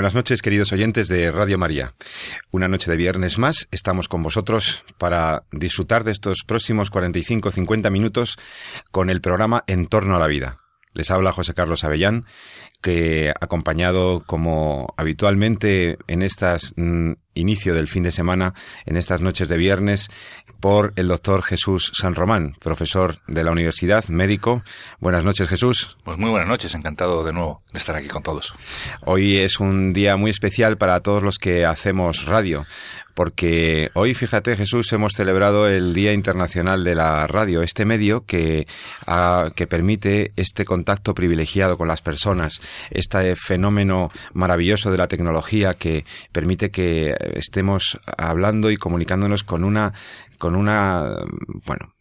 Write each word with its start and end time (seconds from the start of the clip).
Buenas 0.00 0.14
noches, 0.14 0.40
queridos 0.40 0.72
oyentes 0.72 1.08
de 1.08 1.30
Radio 1.30 1.58
María. 1.58 1.92
Una 2.50 2.68
noche 2.68 2.90
de 2.90 2.96
viernes 2.96 3.36
más, 3.36 3.68
estamos 3.70 4.08
con 4.08 4.22
vosotros 4.22 4.82
para 4.96 5.42
disfrutar 5.52 6.04
de 6.04 6.12
estos 6.12 6.38
próximos 6.46 6.90
45-50 6.90 7.90
minutos 7.90 8.38
con 8.92 9.10
el 9.10 9.20
programa 9.20 9.62
En 9.66 9.88
torno 9.88 10.16
a 10.16 10.18
la 10.18 10.26
vida. 10.26 10.56
Les 10.94 11.10
habla 11.10 11.32
José 11.32 11.52
Carlos 11.52 11.84
Avellán, 11.84 12.24
que 12.80 13.34
acompañado 13.42 14.24
como 14.24 14.94
habitualmente 14.96 15.98
en 16.06 16.22
estas 16.22 16.72
mm, 16.76 17.12
inicio 17.34 17.74
del 17.74 17.86
fin 17.86 18.02
de 18.02 18.10
semana, 18.10 18.54
en 18.86 18.96
estas 18.96 19.20
noches 19.20 19.50
de 19.50 19.58
viernes, 19.58 20.08
por 20.60 20.92
el 20.96 21.08
doctor 21.08 21.42
Jesús 21.42 21.90
San 21.94 22.14
Román, 22.14 22.56
profesor 22.60 23.18
de 23.26 23.44
la 23.44 23.50
universidad, 23.50 24.04
médico. 24.08 24.62
Buenas 25.00 25.24
noches, 25.24 25.48
Jesús. 25.48 25.96
Pues 26.04 26.18
muy 26.18 26.30
buenas 26.30 26.48
noches, 26.48 26.74
encantado 26.74 27.24
de 27.24 27.32
nuevo 27.32 27.62
de 27.72 27.78
estar 27.78 27.96
aquí 27.96 28.08
con 28.08 28.22
todos. 28.22 28.54
Hoy 29.04 29.38
es 29.38 29.60
un 29.60 29.92
día 29.92 30.16
muy 30.16 30.30
especial 30.30 30.76
para 30.76 31.00
todos 31.00 31.22
los 31.22 31.38
que 31.38 31.64
hacemos 31.64 32.26
radio, 32.26 32.66
porque 33.14 33.90
hoy, 33.94 34.14
fíjate, 34.14 34.56
Jesús, 34.56 34.92
hemos 34.92 35.12
celebrado 35.12 35.68
el 35.68 35.94
Día 35.94 36.12
Internacional 36.12 36.84
de 36.84 36.94
la 36.94 37.26
Radio, 37.26 37.62
este 37.62 37.84
medio 37.84 38.24
que, 38.24 38.66
que 39.54 39.66
permite 39.66 40.32
este 40.36 40.64
contacto 40.64 41.14
privilegiado 41.14 41.76
con 41.76 41.88
las 41.88 42.02
personas, 42.02 42.60
este 42.90 43.36
fenómeno 43.36 44.10
maravilloso 44.32 44.90
de 44.90 44.98
la 44.98 45.08
tecnología 45.08 45.74
que 45.74 46.04
permite 46.32 46.70
que 46.70 47.14
estemos 47.34 47.98
hablando 48.16 48.70
y 48.70 48.76
comunicándonos 48.76 49.44
con 49.44 49.64
una, 49.64 49.92
con 50.40 50.56
una, 50.56 51.16
bueno, 51.66 51.94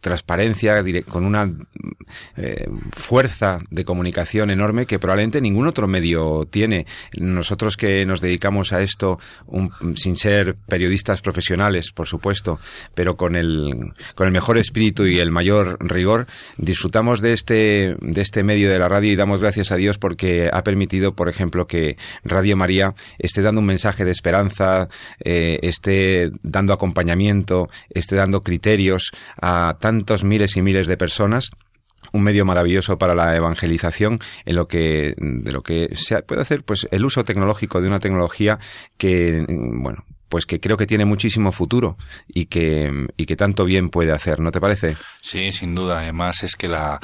transparencia, 0.00 0.82
con 1.08 1.24
una 1.24 1.52
eh, 2.36 2.68
fuerza 2.92 3.58
de 3.70 3.84
comunicación 3.84 4.50
enorme 4.50 4.86
que 4.86 4.98
probablemente 4.98 5.40
ningún 5.40 5.66
otro 5.66 5.86
medio 5.86 6.46
tiene. 6.50 6.86
Nosotros 7.18 7.76
que 7.76 8.04
nos 8.06 8.20
dedicamos 8.20 8.72
a 8.72 8.82
esto 8.82 9.18
sin 9.94 10.16
ser 10.16 10.56
periodistas 10.68 11.22
profesionales, 11.22 11.92
por 11.92 12.06
supuesto, 12.06 12.60
pero 12.94 13.16
con 13.16 13.36
el, 13.36 13.92
con 14.14 14.26
el 14.26 14.32
mejor 14.32 14.58
espíritu 14.58 15.06
y 15.06 15.18
el 15.18 15.30
mayor 15.30 15.78
rigor, 15.80 16.26
disfrutamos 16.56 17.20
de 17.20 17.32
este, 17.32 17.96
de 18.00 18.20
este 18.20 18.42
medio 18.42 18.70
de 18.70 18.78
la 18.78 18.88
radio 18.88 19.12
y 19.12 19.16
damos 19.16 19.40
gracias 19.40 19.72
a 19.72 19.76
Dios 19.76 19.98
porque 19.98 20.50
ha 20.52 20.62
permitido, 20.62 21.14
por 21.14 21.28
ejemplo, 21.28 21.66
que 21.66 21.96
Radio 22.24 22.56
María 22.56 22.94
esté 23.18 23.42
dando 23.42 23.60
un 23.60 23.66
mensaje 23.66 24.04
de 24.04 24.10
esperanza, 24.12 24.88
eh, 25.24 25.58
esté 25.62 26.30
dando 26.42 26.72
acompañamiento, 26.72 27.68
esté 27.90 28.16
dando 28.16 28.42
criterios 28.42 29.12
a 29.40 29.76
tantos 29.80 30.24
miles 30.24 30.56
y 30.56 30.62
miles 30.62 30.86
de 30.86 30.96
personas 30.96 31.50
un 32.12 32.22
medio 32.22 32.44
maravilloso 32.44 32.98
para 32.98 33.14
la 33.14 33.34
evangelización 33.36 34.18
en 34.44 34.56
lo 34.56 34.68
que 34.68 35.14
de 35.16 35.52
lo 35.52 35.62
que 35.62 35.90
se 35.94 36.22
puede 36.22 36.42
hacer 36.42 36.62
pues 36.62 36.86
el 36.90 37.04
uso 37.04 37.24
tecnológico 37.24 37.80
de 37.80 37.88
una 37.88 38.00
tecnología 38.00 38.58
que 38.96 39.44
bueno 39.48 40.04
pues 40.28 40.46
que 40.46 40.60
creo 40.60 40.76
que 40.76 40.86
tiene 40.86 41.04
muchísimo 41.04 41.52
futuro 41.52 41.96
y 42.28 42.46
que, 42.46 43.06
y 43.16 43.26
que 43.26 43.36
tanto 43.36 43.64
bien 43.64 43.90
puede 43.90 44.12
hacer, 44.12 44.40
¿no 44.40 44.50
te 44.50 44.60
parece? 44.60 44.96
Sí, 45.22 45.52
sin 45.52 45.74
duda. 45.74 46.00
Además 46.00 46.42
es 46.42 46.56
que 46.56 46.68
la, 46.68 47.00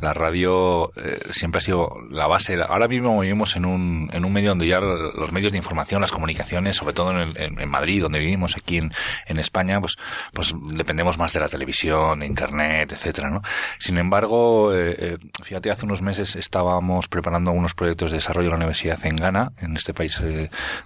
la 0.00 0.12
radio 0.12 0.92
eh, 0.96 1.20
siempre 1.30 1.58
ha 1.58 1.62
sido 1.62 1.96
la 2.10 2.26
base. 2.26 2.56
Ahora 2.62 2.88
mismo 2.88 3.18
vivimos 3.20 3.56
en 3.56 3.64
un, 3.64 4.10
en 4.12 4.24
un 4.24 4.32
medio 4.32 4.50
donde 4.50 4.66
ya 4.66 4.80
los 4.80 5.32
medios 5.32 5.52
de 5.52 5.58
información, 5.58 6.00
las 6.00 6.12
comunicaciones, 6.12 6.76
sobre 6.76 6.94
todo 6.94 7.20
en, 7.20 7.34
en, 7.36 7.68
Madrid, 7.68 8.02
donde 8.02 8.18
vivimos 8.18 8.56
aquí 8.56 8.78
en, 8.78 8.92
en, 9.26 9.38
España, 9.38 9.80
pues, 9.80 9.96
pues 10.32 10.54
dependemos 10.72 11.18
más 11.18 11.32
de 11.32 11.40
la 11.40 11.48
televisión, 11.48 12.20
de 12.20 12.26
Internet, 12.26 12.92
etcétera, 12.92 13.30
¿no? 13.30 13.42
Sin 13.78 13.98
embargo, 13.98 14.74
eh, 14.74 14.96
eh, 14.98 15.18
fíjate, 15.42 15.70
hace 15.70 15.84
unos 15.84 16.02
meses 16.02 16.36
estábamos 16.36 17.08
preparando 17.08 17.50
algunos 17.50 17.74
proyectos 17.74 18.10
de 18.10 18.18
desarrollo 18.18 18.48
en 18.48 18.52
la 18.52 18.56
Universidad 18.56 19.04
en 19.04 19.16
Ghana, 19.16 19.52
en 19.58 19.76
este 19.76 19.94
país 19.94 20.22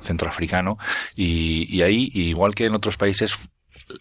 centroafricano, 0.00 0.78
y 1.14 1.79
y 1.79 1.79
ahí, 1.82 2.10
igual 2.12 2.54
que 2.54 2.66
en 2.66 2.74
otros 2.74 2.96
países, 2.96 3.34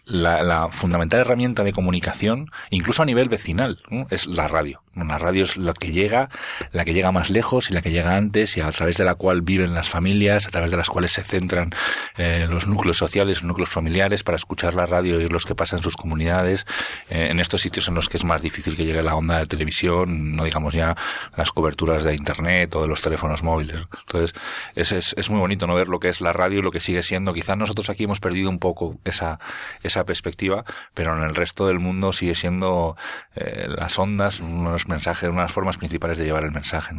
la, 0.04 0.68
fundamental 0.70 1.20
herramienta 1.20 1.64
de 1.64 1.72
comunicación, 1.72 2.50
incluso 2.70 3.02
a 3.02 3.06
nivel 3.06 3.28
vecinal, 3.28 3.82
es 4.10 4.26
la 4.26 4.48
radio. 4.48 4.82
Una 4.96 5.18
radio 5.18 5.44
es 5.44 5.56
la 5.56 5.72
que 5.72 5.92
llega, 5.92 6.28
la 6.72 6.84
que 6.84 6.92
llega 6.92 7.12
más 7.12 7.30
lejos 7.30 7.70
y 7.70 7.74
la 7.74 7.80
que 7.80 7.92
llega 7.92 8.16
antes 8.16 8.56
y 8.56 8.60
a 8.60 8.70
través 8.72 8.96
de 8.96 9.04
la 9.04 9.14
cual 9.14 9.40
viven 9.40 9.72
las 9.72 9.88
familias, 9.88 10.46
a 10.46 10.50
través 10.50 10.72
de 10.72 10.76
las 10.76 10.90
cuales 10.90 11.12
se 11.12 11.22
centran 11.22 11.70
eh, 12.16 12.46
los 12.50 12.66
núcleos 12.66 12.96
sociales, 12.96 13.38
los 13.38 13.48
núcleos 13.48 13.68
familiares 13.68 14.24
para 14.24 14.36
escuchar 14.36 14.74
la 14.74 14.86
radio 14.86 15.16
oír 15.16 15.32
los 15.32 15.46
que 15.46 15.54
pasan 15.54 15.78
en 15.78 15.84
sus 15.84 15.96
comunidades, 15.96 16.66
eh, 17.08 17.28
en 17.30 17.38
estos 17.38 17.60
sitios 17.60 17.86
en 17.86 17.94
los 17.94 18.08
que 18.08 18.16
es 18.16 18.24
más 18.24 18.42
difícil 18.42 18.76
que 18.76 18.84
llegue 18.84 19.02
la 19.02 19.14
onda 19.14 19.38
de 19.38 19.46
televisión, 19.46 20.34
no 20.34 20.44
digamos 20.44 20.74
ya 20.74 20.96
las 21.36 21.52
coberturas 21.52 22.02
de 22.02 22.14
internet 22.14 22.74
o 22.74 22.82
de 22.82 22.88
los 22.88 23.00
teléfonos 23.00 23.44
móviles. 23.44 23.86
Entonces, 24.00 24.34
es, 24.74 24.92
es, 24.92 25.14
es 25.16 25.30
muy 25.30 25.38
bonito 25.38 25.68
no 25.68 25.74
ver 25.74 25.88
lo 25.88 26.00
que 26.00 26.08
es 26.08 26.20
la 26.20 26.32
radio 26.32 26.58
y 26.58 26.62
lo 26.62 26.72
que 26.72 26.80
sigue 26.80 27.02
siendo. 27.02 27.32
Quizás 27.32 27.56
nosotros 27.56 27.90
aquí 27.90 28.04
hemos 28.04 28.18
perdido 28.18 28.50
un 28.50 28.58
poco 28.58 28.98
esa, 29.04 29.38
esa 29.82 30.04
perspectiva, 30.04 30.64
pero 30.94 31.16
en 31.16 31.22
el 31.22 31.34
resto 31.34 31.66
del 31.66 31.78
mundo 31.78 32.12
sigue 32.12 32.34
siendo 32.34 32.96
eh, 33.34 33.66
las 33.68 33.98
ondas 33.98 34.40
unos 34.40 34.88
mensajes, 34.88 35.28
unas 35.28 35.52
formas 35.52 35.76
principales 35.76 36.18
de 36.18 36.24
llevar 36.24 36.44
el 36.44 36.52
mensaje. 36.52 36.94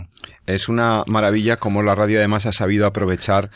Es 0.46 0.70
una 0.70 1.04
maravilla 1.08 1.58
como 1.58 1.84
la 1.84 1.96
radio 1.96 2.20
además 2.20 2.46
ha 2.46 2.54
sabido 2.54 2.86
aprovechar 2.86 3.52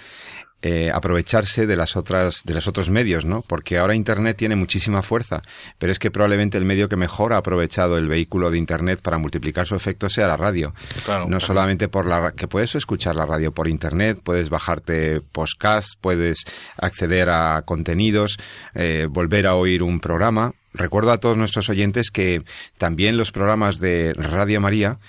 eh, 0.67 0.89
aprovecharse 0.91 1.67
de 1.67 1.75
las 1.75 1.95
otras 1.95 2.41
de 2.43 2.55
los 2.55 2.67
otros 2.67 2.89
medios, 2.89 3.23
¿no? 3.23 3.43
Porque 3.43 3.77
ahora 3.77 3.93
Internet 3.93 4.35
tiene 4.35 4.55
muchísima 4.55 5.03
fuerza, 5.03 5.43
pero 5.77 5.91
es 5.91 5.99
que 5.99 6.09
probablemente 6.09 6.57
el 6.57 6.65
medio 6.65 6.89
que 6.89 6.95
mejor 6.95 7.33
ha 7.33 7.37
aprovechado 7.37 7.99
el 7.99 8.07
vehículo 8.07 8.49
de 8.49 8.57
Internet 8.57 8.99
para 9.03 9.19
multiplicar 9.19 9.67
su 9.67 9.75
efecto 9.75 10.09
sea 10.09 10.27
la 10.27 10.37
radio. 10.37 10.73
no 11.27 11.39
solamente 11.39 11.87
por 11.87 12.07
la 12.07 12.31
que 12.31 12.47
puedes 12.47 12.73
escuchar 12.73 13.15
la 13.15 13.27
radio 13.27 13.51
por 13.51 13.67
Internet, 13.67 14.21
puedes 14.23 14.49
bajarte 14.49 15.21
podcast, 15.31 16.01
puedes 16.01 16.45
acceder 16.77 17.29
a 17.29 17.61
contenidos, 17.61 18.39
eh, 18.73 19.05
volver 19.07 19.45
a 19.45 19.53
oír 19.53 19.83
un 19.83 19.99
programa 19.99 20.55
recuerdo 20.75 21.11
a 21.11 21.17
todos 21.17 21.37
nuestros 21.37 21.69
oyentes 21.69 22.11
que 22.11 22.43
también 22.77 23.17
los 23.17 23.31
programas 23.31 23.79
de 23.79 24.13
Radio 24.13 24.61
María 24.61 24.99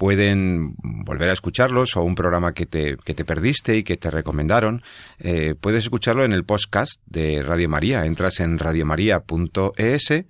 pueden 0.00 0.74
volver 0.78 1.28
a 1.28 1.34
escucharlos 1.34 1.94
o 1.94 2.02
un 2.02 2.14
programa 2.14 2.54
que 2.54 2.64
te, 2.64 2.96
que 3.04 3.12
te 3.12 3.26
perdiste 3.26 3.76
y 3.76 3.82
que 3.82 3.98
te 3.98 4.10
recomendaron, 4.10 4.82
eh, 5.18 5.54
puedes 5.60 5.84
escucharlo 5.84 6.24
en 6.24 6.32
el 6.32 6.44
podcast 6.44 7.02
de 7.04 7.42
Radio 7.42 7.68
María. 7.68 8.06
Entras 8.06 8.40
en 8.40 8.58
radiomaria.es 8.58 10.24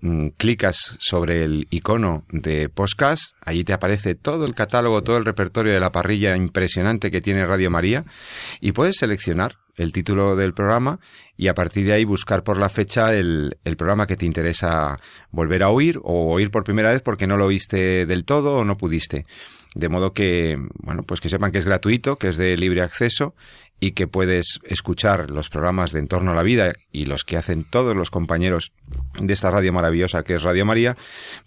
mm, 0.00 0.26
clicas 0.36 0.96
sobre 0.98 1.44
el 1.44 1.66
icono 1.70 2.24
de 2.30 2.68
podcast, 2.68 3.32
allí 3.40 3.64
te 3.64 3.72
aparece 3.72 4.14
todo 4.14 4.44
el 4.44 4.54
catálogo, 4.54 5.02
todo 5.02 5.16
el 5.16 5.24
repertorio 5.24 5.72
de 5.72 5.80
la 5.80 5.92
parrilla 5.92 6.36
impresionante 6.36 7.10
que 7.10 7.22
tiene 7.22 7.46
Radio 7.46 7.70
María 7.70 8.04
y 8.60 8.72
puedes 8.72 8.96
seleccionar 8.98 9.56
el 9.76 9.92
título 9.92 10.36
del 10.36 10.54
programa 10.54 11.00
y 11.36 11.48
a 11.48 11.54
partir 11.54 11.86
de 11.86 11.92
ahí 11.92 12.04
buscar 12.04 12.44
por 12.44 12.58
la 12.58 12.68
fecha 12.68 13.14
el, 13.14 13.56
programa 13.76 14.06
que 14.06 14.16
te 14.16 14.26
interesa 14.26 14.98
volver 15.30 15.62
a 15.62 15.70
oír 15.70 15.98
o 16.02 16.32
oír 16.32 16.50
por 16.50 16.64
primera 16.64 16.90
vez 16.90 17.02
porque 17.02 17.26
no 17.26 17.36
lo 17.36 17.46
oíste 17.46 18.06
del 18.06 18.24
todo 18.24 18.56
o 18.56 18.64
no 18.64 18.76
pudiste. 18.76 19.26
De 19.74 19.88
modo 19.88 20.12
que, 20.12 20.58
bueno, 20.82 21.04
pues 21.04 21.20
que 21.20 21.28
sepan 21.28 21.52
que 21.52 21.58
es 21.58 21.64
gratuito, 21.64 22.16
que 22.16 22.28
es 22.28 22.36
de 22.36 22.56
libre 22.56 22.82
acceso 22.82 23.34
y 23.80 23.92
que 23.92 24.06
puedes 24.06 24.60
escuchar 24.64 25.30
los 25.30 25.48
programas 25.48 25.92
de 25.92 26.00
Entorno 26.00 26.32
a 26.32 26.34
la 26.34 26.42
Vida 26.42 26.74
y 26.92 27.06
los 27.06 27.24
que 27.24 27.38
hacen 27.38 27.64
todos 27.64 27.96
los 27.96 28.10
compañeros 28.10 28.72
de 29.18 29.32
esta 29.32 29.50
radio 29.50 29.72
maravillosa 29.72 30.22
que 30.22 30.34
es 30.34 30.42
Radio 30.42 30.66
María, 30.66 30.96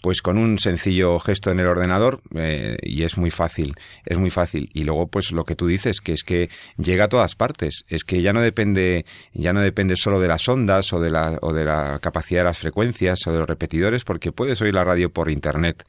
pues 0.01 0.21
con 0.21 0.39
un 0.39 0.57
sencillo 0.57 1.19
gesto 1.19 1.51
en 1.51 1.59
el 1.59 1.67
ordenador 1.67 2.21
eh, 2.35 2.77
y 2.81 3.03
es 3.03 3.17
muy 3.17 3.29
fácil, 3.29 3.75
es 4.05 4.17
muy 4.17 4.31
fácil. 4.31 4.69
Y 4.73 4.83
luego 4.83 5.07
pues 5.07 5.31
lo 5.31 5.45
que 5.45 5.55
tú 5.55 5.67
dices, 5.67 6.01
que 6.01 6.13
es 6.13 6.23
que 6.23 6.49
llega 6.77 7.05
a 7.05 7.09
todas 7.09 7.35
partes, 7.35 7.85
es 7.87 8.03
que 8.03 8.21
ya 8.21 8.33
no 8.33 8.41
depende, 8.41 9.05
ya 9.33 9.53
no 9.53 9.61
depende 9.61 9.95
solo 9.95 10.19
de 10.19 10.27
las 10.27 10.49
ondas 10.49 10.91
o 10.91 10.99
de 10.99 11.11
la, 11.11 11.37
o 11.41 11.53
de 11.53 11.65
la 11.65 11.99
capacidad 12.01 12.41
de 12.41 12.45
las 12.45 12.57
frecuencias 12.57 13.27
o 13.27 13.31
de 13.31 13.39
los 13.39 13.47
repetidores, 13.47 14.03
porque 14.03 14.31
puedes 14.31 14.59
oír 14.61 14.73
la 14.73 14.83
radio 14.83 15.11
por 15.11 15.29
internet 15.29 15.85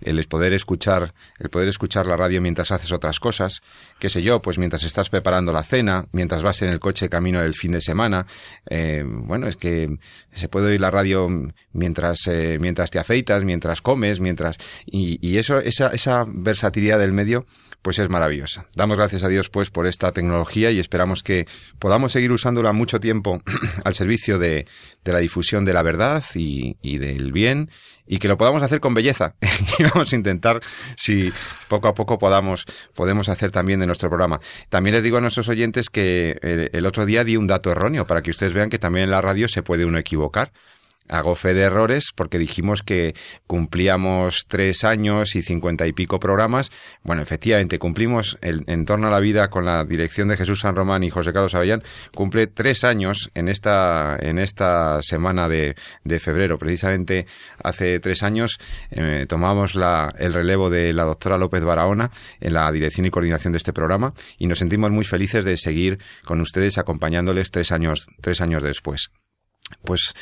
el 0.00 0.22
poder 0.24 0.52
escuchar, 0.52 1.14
el 1.38 1.50
poder 1.50 1.68
escuchar 1.68 2.06
la 2.06 2.16
radio 2.16 2.40
mientras 2.40 2.70
haces 2.70 2.92
otras 2.92 3.20
cosas, 3.20 3.62
qué 3.98 4.08
sé 4.08 4.22
yo, 4.22 4.40
pues 4.42 4.58
mientras 4.58 4.84
estás 4.84 5.10
preparando 5.10 5.52
la 5.52 5.62
cena, 5.62 6.06
mientras 6.12 6.42
vas 6.42 6.62
en 6.62 6.68
el 6.68 6.80
coche 6.80 7.08
camino 7.08 7.40
del 7.40 7.54
fin 7.54 7.72
de 7.72 7.80
semana, 7.80 8.26
eh, 8.68 9.04
bueno, 9.06 9.48
es 9.48 9.56
que 9.56 9.98
se 10.32 10.48
puede 10.48 10.68
oír 10.68 10.80
la 10.80 10.90
radio 10.90 11.28
mientras, 11.72 12.26
eh, 12.26 12.58
mientras 12.60 12.90
te 12.90 12.98
afeitas, 12.98 13.44
mientras 13.44 13.82
comes, 13.82 14.20
mientras, 14.20 14.56
y, 14.86 15.18
y 15.26 15.38
eso, 15.38 15.58
esa, 15.58 15.88
esa 15.88 16.24
versatilidad 16.26 16.98
del 16.98 17.12
medio, 17.12 17.46
pues 17.82 17.98
es 17.98 18.08
maravillosa. 18.08 18.66
Damos 18.74 18.96
gracias 18.96 19.22
a 19.22 19.28
Dios 19.28 19.48
pues 19.50 19.70
por 19.70 19.86
esta 19.86 20.12
tecnología 20.12 20.70
y 20.70 20.78
esperamos 20.78 21.22
que 21.22 21.46
podamos 21.78 22.12
seguir 22.12 22.32
usándola 22.32 22.72
mucho 22.72 23.00
tiempo 23.00 23.40
al 23.84 23.94
servicio 23.94 24.38
de, 24.38 24.66
de 25.04 25.12
la 25.12 25.20
difusión 25.20 25.64
de 25.64 25.72
la 25.72 25.82
verdad 25.82 26.22
y, 26.34 26.76
y, 26.82 26.98
del 26.98 27.32
bien 27.32 27.70
y 28.06 28.18
que 28.18 28.28
lo 28.28 28.36
podamos 28.36 28.62
hacer 28.62 28.80
con 28.80 28.94
belleza. 28.94 29.36
y 29.78 29.84
vamos 29.84 30.12
a 30.12 30.16
intentar 30.16 30.60
si 30.96 31.32
poco 31.68 31.88
a 31.88 31.94
poco 31.94 32.18
podamos, 32.18 32.64
podemos 32.94 33.28
hacer 33.28 33.52
también 33.52 33.80
de 33.80 33.86
nuestro 33.86 34.08
programa. 34.08 34.40
También 34.68 34.94
les 34.94 35.04
digo 35.04 35.18
a 35.18 35.20
nuestros 35.20 35.48
oyentes 35.48 35.90
que 35.90 36.38
el, 36.42 36.70
el 36.72 36.86
otro 36.86 37.06
día 37.06 37.24
di 37.24 37.36
un 37.36 37.46
dato 37.46 37.70
erróneo 37.70 38.06
para 38.06 38.22
que 38.22 38.30
ustedes 38.30 38.52
vean 38.52 38.70
que 38.70 38.78
también 38.78 39.04
en 39.04 39.10
la 39.10 39.20
radio 39.20 39.48
se 39.48 39.62
puede 39.62 39.84
uno 39.84 39.98
equivocar 39.98 40.52
hago 41.08 41.34
fe 41.34 41.54
de 41.54 41.62
errores 41.62 42.12
porque 42.14 42.38
dijimos 42.38 42.82
que 42.82 43.14
cumplíamos 43.46 44.46
tres 44.48 44.84
años 44.84 45.36
y 45.36 45.42
cincuenta 45.42 45.86
y 45.86 45.92
pico 45.92 46.20
programas. 46.20 46.70
Bueno, 47.02 47.22
efectivamente, 47.22 47.78
cumplimos 47.78 48.38
el, 48.40 48.64
en 48.66 48.84
torno 48.84 49.08
a 49.08 49.10
la 49.10 49.20
vida 49.20 49.48
con 49.48 49.64
la 49.64 49.84
dirección 49.84 50.28
de 50.28 50.36
Jesús 50.36 50.60
San 50.60 50.76
Román 50.76 51.04
y 51.04 51.10
José 51.10 51.32
Carlos 51.32 51.54
Avellán. 51.54 51.82
Cumple 52.14 52.46
tres 52.46 52.84
años 52.84 53.30
en 53.34 53.48
esta, 53.48 54.16
en 54.20 54.38
esta 54.38 55.00
semana 55.02 55.48
de, 55.48 55.74
febrero. 56.18 56.58
Precisamente 56.58 57.26
hace 57.62 58.00
tres 58.00 58.22
años 58.22 58.58
eh, 58.90 59.26
tomamos 59.28 59.74
la, 59.74 60.12
el 60.18 60.32
relevo 60.32 60.68
de 60.68 60.92
la 60.92 61.04
doctora 61.04 61.38
López 61.38 61.62
Barahona 61.62 62.10
en 62.40 62.54
la 62.54 62.70
dirección 62.72 63.06
y 63.06 63.10
coordinación 63.10 63.52
de 63.52 63.58
este 63.58 63.72
programa 63.72 64.14
y 64.36 64.46
nos 64.46 64.58
sentimos 64.58 64.90
muy 64.90 65.04
felices 65.04 65.44
de 65.44 65.56
seguir 65.56 65.98
con 66.24 66.40
ustedes 66.40 66.78
acompañándoles 66.78 67.50
tres 67.50 67.72
años, 67.72 68.08
tres 68.20 68.40
años 68.40 68.62
después. 68.62 69.10
Pues 69.84 70.14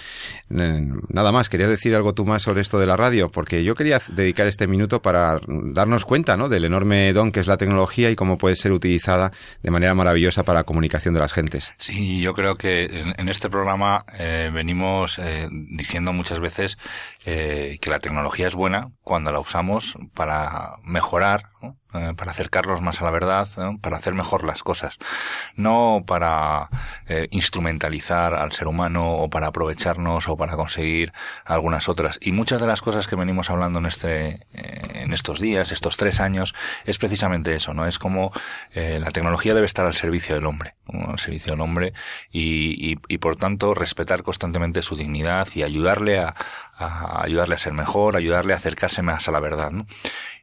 nada 0.48 1.32
más, 1.32 1.48
querías 1.48 1.70
decir 1.70 1.94
algo 1.94 2.14
tú 2.14 2.24
más 2.24 2.42
sobre 2.42 2.60
esto 2.60 2.78
de 2.78 2.86
la 2.86 2.96
radio, 2.96 3.28
porque 3.28 3.64
yo 3.64 3.74
quería 3.74 4.00
dedicar 4.08 4.46
este 4.46 4.66
minuto 4.66 5.02
para 5.02 5.38
darnos 5.46 6.04
cuenta 6.04 6.36
¿no? 6.36 6.48
del 6.48 6.64
enorme 6.64 7.12
don 7.12 7.32
que 7.32 7.40
es 7.40 7.46
la 7.46 7.56
tecnología 7.56 8.10
y 8.10 8.16
cómo 8.16 8.38
puede 8.38 8.54
ser 8.54 8.72
utilizada 8.72 9.32
de 9.62 9.70
manera 9.70 9.94
maravillosa 9.94 10.42
para 10.42 10.60
la 10.60 10.64
comunicación 10.64 11.14
de 11.14 11.20
las 11.20 11.32
gentes. 11.32 11.74
Sí, 11.78 12.20
yo 12.20 12.34
creo 12.34 12.56
que 12.56 12.84
en, 12.84 13.14
en 13.18 13.28
este 13.28 13.48
programa 13.48 14.04
eh, 14.18 14.50
venimos 14.52 15.18
eh, 15.18 15.48
diciendo 15.50 16.12
muchas 16.12 16.40
veces 16.40 16.78
eh, 17.26 17.78
que 17.80 17.90
la 17.90 17.98
tecnología 17.98 18.46
es 18.46 18.54
buena 18.54 18.92
cuando 19.02 19.32
la 19.32 19.40
usamos 19.40 19.96
para 20.14 20.76
mejorar, 20.84 21.50
eh, 21.94 22.14
para 22.16 22.30
acercarnos 22.30 22.82
más 22.82 23.00
a 23.00 23.04
la 23.04 23.10
verdad, 23.10 23.48
para 23.80 23.96
hacer 23.96 24.14
mejor 24.14 24.44
las 24.44 24.62
cosas, 24.62 24.98
no 25.54 26.02
para 26.06 26.68
eh, 27.06 27.28
instrumentalizar 27.30 28.34
al 28.34 28.52
ser 28.52 28.66
humano 28.66 29.10
o 29.10 29.30
para 29.30 29.48
aprovecharnos 29.48 30.28
o 30.28 30.36
para 30.36 30.56
conseguir 30.56 31.12
algunas 31.44 31.88
otras. 31.88 32.18
Y 32.20 32.32
muchas 32.32 32.60
de 32.60 32.66
las 32.66 32.82
cosas 32.82 33.06
que 33.06 33.16
venimos 33.16 33.50
hablando 33.50 33.78
en 33.78 33.86
este, 33.86 34.46
eh, 34.52 35.02
en 35.02 35.12
estos 35.12 35.40
días, 35.40 35.72
estos 35.72 35.96
tres 35.96 36.20
años, 36.20 36.54
es 36.84 36.98
precisamente 36.98 37.54
eso, 37.54 37.72
¿no? 37.74 37.86
Es 37.86 37.98
como 37.98 38.32
la 38.74 39.10
tecnología 39.10 39.54
debe 39.54 39.66
estar 39.66 39.86
al 39.86 39.94
servicio 39.94 40.34
del 40.34 40.46
hombre, 40.46 40.74
¿no? 40.86 41.10
al 41.10 41.18
servicio 41.18 41.52
del 41.52 41.60
hombre 41.60 41.92
y, 42.30 42.92
y, 42.92 42.98
y 43.08 43.18
por 43.18 43.36
tanto 43.36 43.74
respetar 43.74 44.22
constantemente 44.22 44.82
su 44.82 44.96
dignidad 44.96 45.48
y 45.54 45.62
ayudarle 45.62 46.18
a, 46.18 46.34
a 46.76 47.22
ayudarle 47.22 47.54
a 47.54 47.58
ser 47.58 47.72
mejor, 47.72 48.16
ayudarle 48.16 48.52
a 48.52 48.56
acercarse 48.56 49.02
más 49.02 49.28
a 49.28 49.32
la 49.32 49.40
verdad, 49.40 49.70
¿no? 49.70 49.86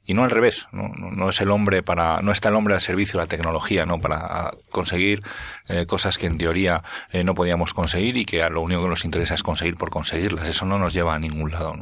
y 0.06 0.14
no 0.14 0.24
al 0.24 0.32
revés 0.32 0.68
no, 0.72 0.90
no, 0.90 1.30
es 1.30 1.40
el 1.40 1.50
hombre 1.50 1.82
para 1.82 2.22
no 2.22 2.32
está 2.32 2.50
el 2.50 2.56
hombre 2.56 2.74
al 2.74 2.82
servicio 2.82 3.20
de 3.20 3.26
la 3.26 3.30
tecnología 3.30 3.86
no 3.86 4.02
para 4.02 4.52
conseguir 4.70 5.24
eh, 5.68 5.86
cosas 5.86 6.18
que 6.18 6.28
en 6.28 6.38
teoría 6.38 6.84
eh, 7.12 7.24
no 7.24 7.36
podíamos 7.36 7.74
conseguir 7.74 8.18
y 8.18 8.26
que 8.26 8.44
a 8.44 8.50
lo 8.50 8.62
único 8.62 8.84
que 8.84 8.90
nos 8.90 9.06
interesa 9.06 9.34
es 9.34 9.44
conseguir 9.44 9.76
por 9.76 9.90
conseguirlas 9.90 10.48
eso 10.48 10.66
no 10.66 10.78
nos 10.78 10.94
lleva 10.94 11.16
a 11.16 11.20
ningún 11.20 11.52
lado 11.52 11.76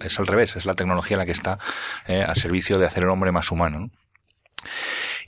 es 0.00 0.18
al 0.18 0.26
revés 0.26 0.56
es 0.56 0.66
la 0.66 0.74
tecnología 0.74 1.16
la 1.16 1.26
que 1.26 1.32
está 1.32 1.58
eh, 2.06 2.22
al 2.22 2.36
servicio 2.36 2.78
de 2.78 2.86
hacer 2.86 3.04
el 3.04 3.10
hombre 3.10 3.32
más 3.32 3.50
humano 3.50 3.80
¿no? 3.80 3.90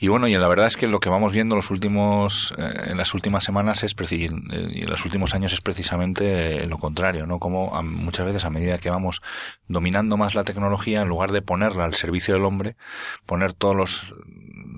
Y 0.01 0.09
bueno, 0.09 0.29
y 0.29 0.35
la 0.35 0.47
verdad 0.47 0.69
es 0.69 0.77
que 0.77 0.87
lo 0.87 1.01
que 1.01 1.09
vamos 1.09 1.33
viendo 1.33 1.57
los 1.57 1.71
últimos, 1.71 2.55
eh, 2.57 2.91
en 2.91 2.97
las 2.97 3.15
últimas 3.15 3.43
semanas 3.43 3.83
es 3.83 3.97
y 4.11 4.27
en 4.27 4.89
los 4.89 5.05
últimos 5.05 5.35
años 5.35 5.53
es 5.53 5.61
precisamente 5.61 6.67
lo 6.67 6.79
contrario, 6.79 7.27
¿no? 7.27 7.41
Como 7.41 7.83
muchas 7.83 8.25
veces 8.25 8.45
a 8.45 8.51
medida 8.51 8.79
que 8.79 8.91
vamos 8.91 9.23
dominando 9.67 10.17
más 10.17 10.37
la 10.37 10.45
tecnología, 10.45 11.03
en 11.03 11.09
lugar 11.09 11.33
de 11.33 11.43
ponerla 11.43 11.85
al 11.85 11.95
servicio 11.95 12.35
del 12.35 12.45
hombre, 12.45 12.77
poner 13.27 13.53
todos 13.53 13.75
los 13.75 14.15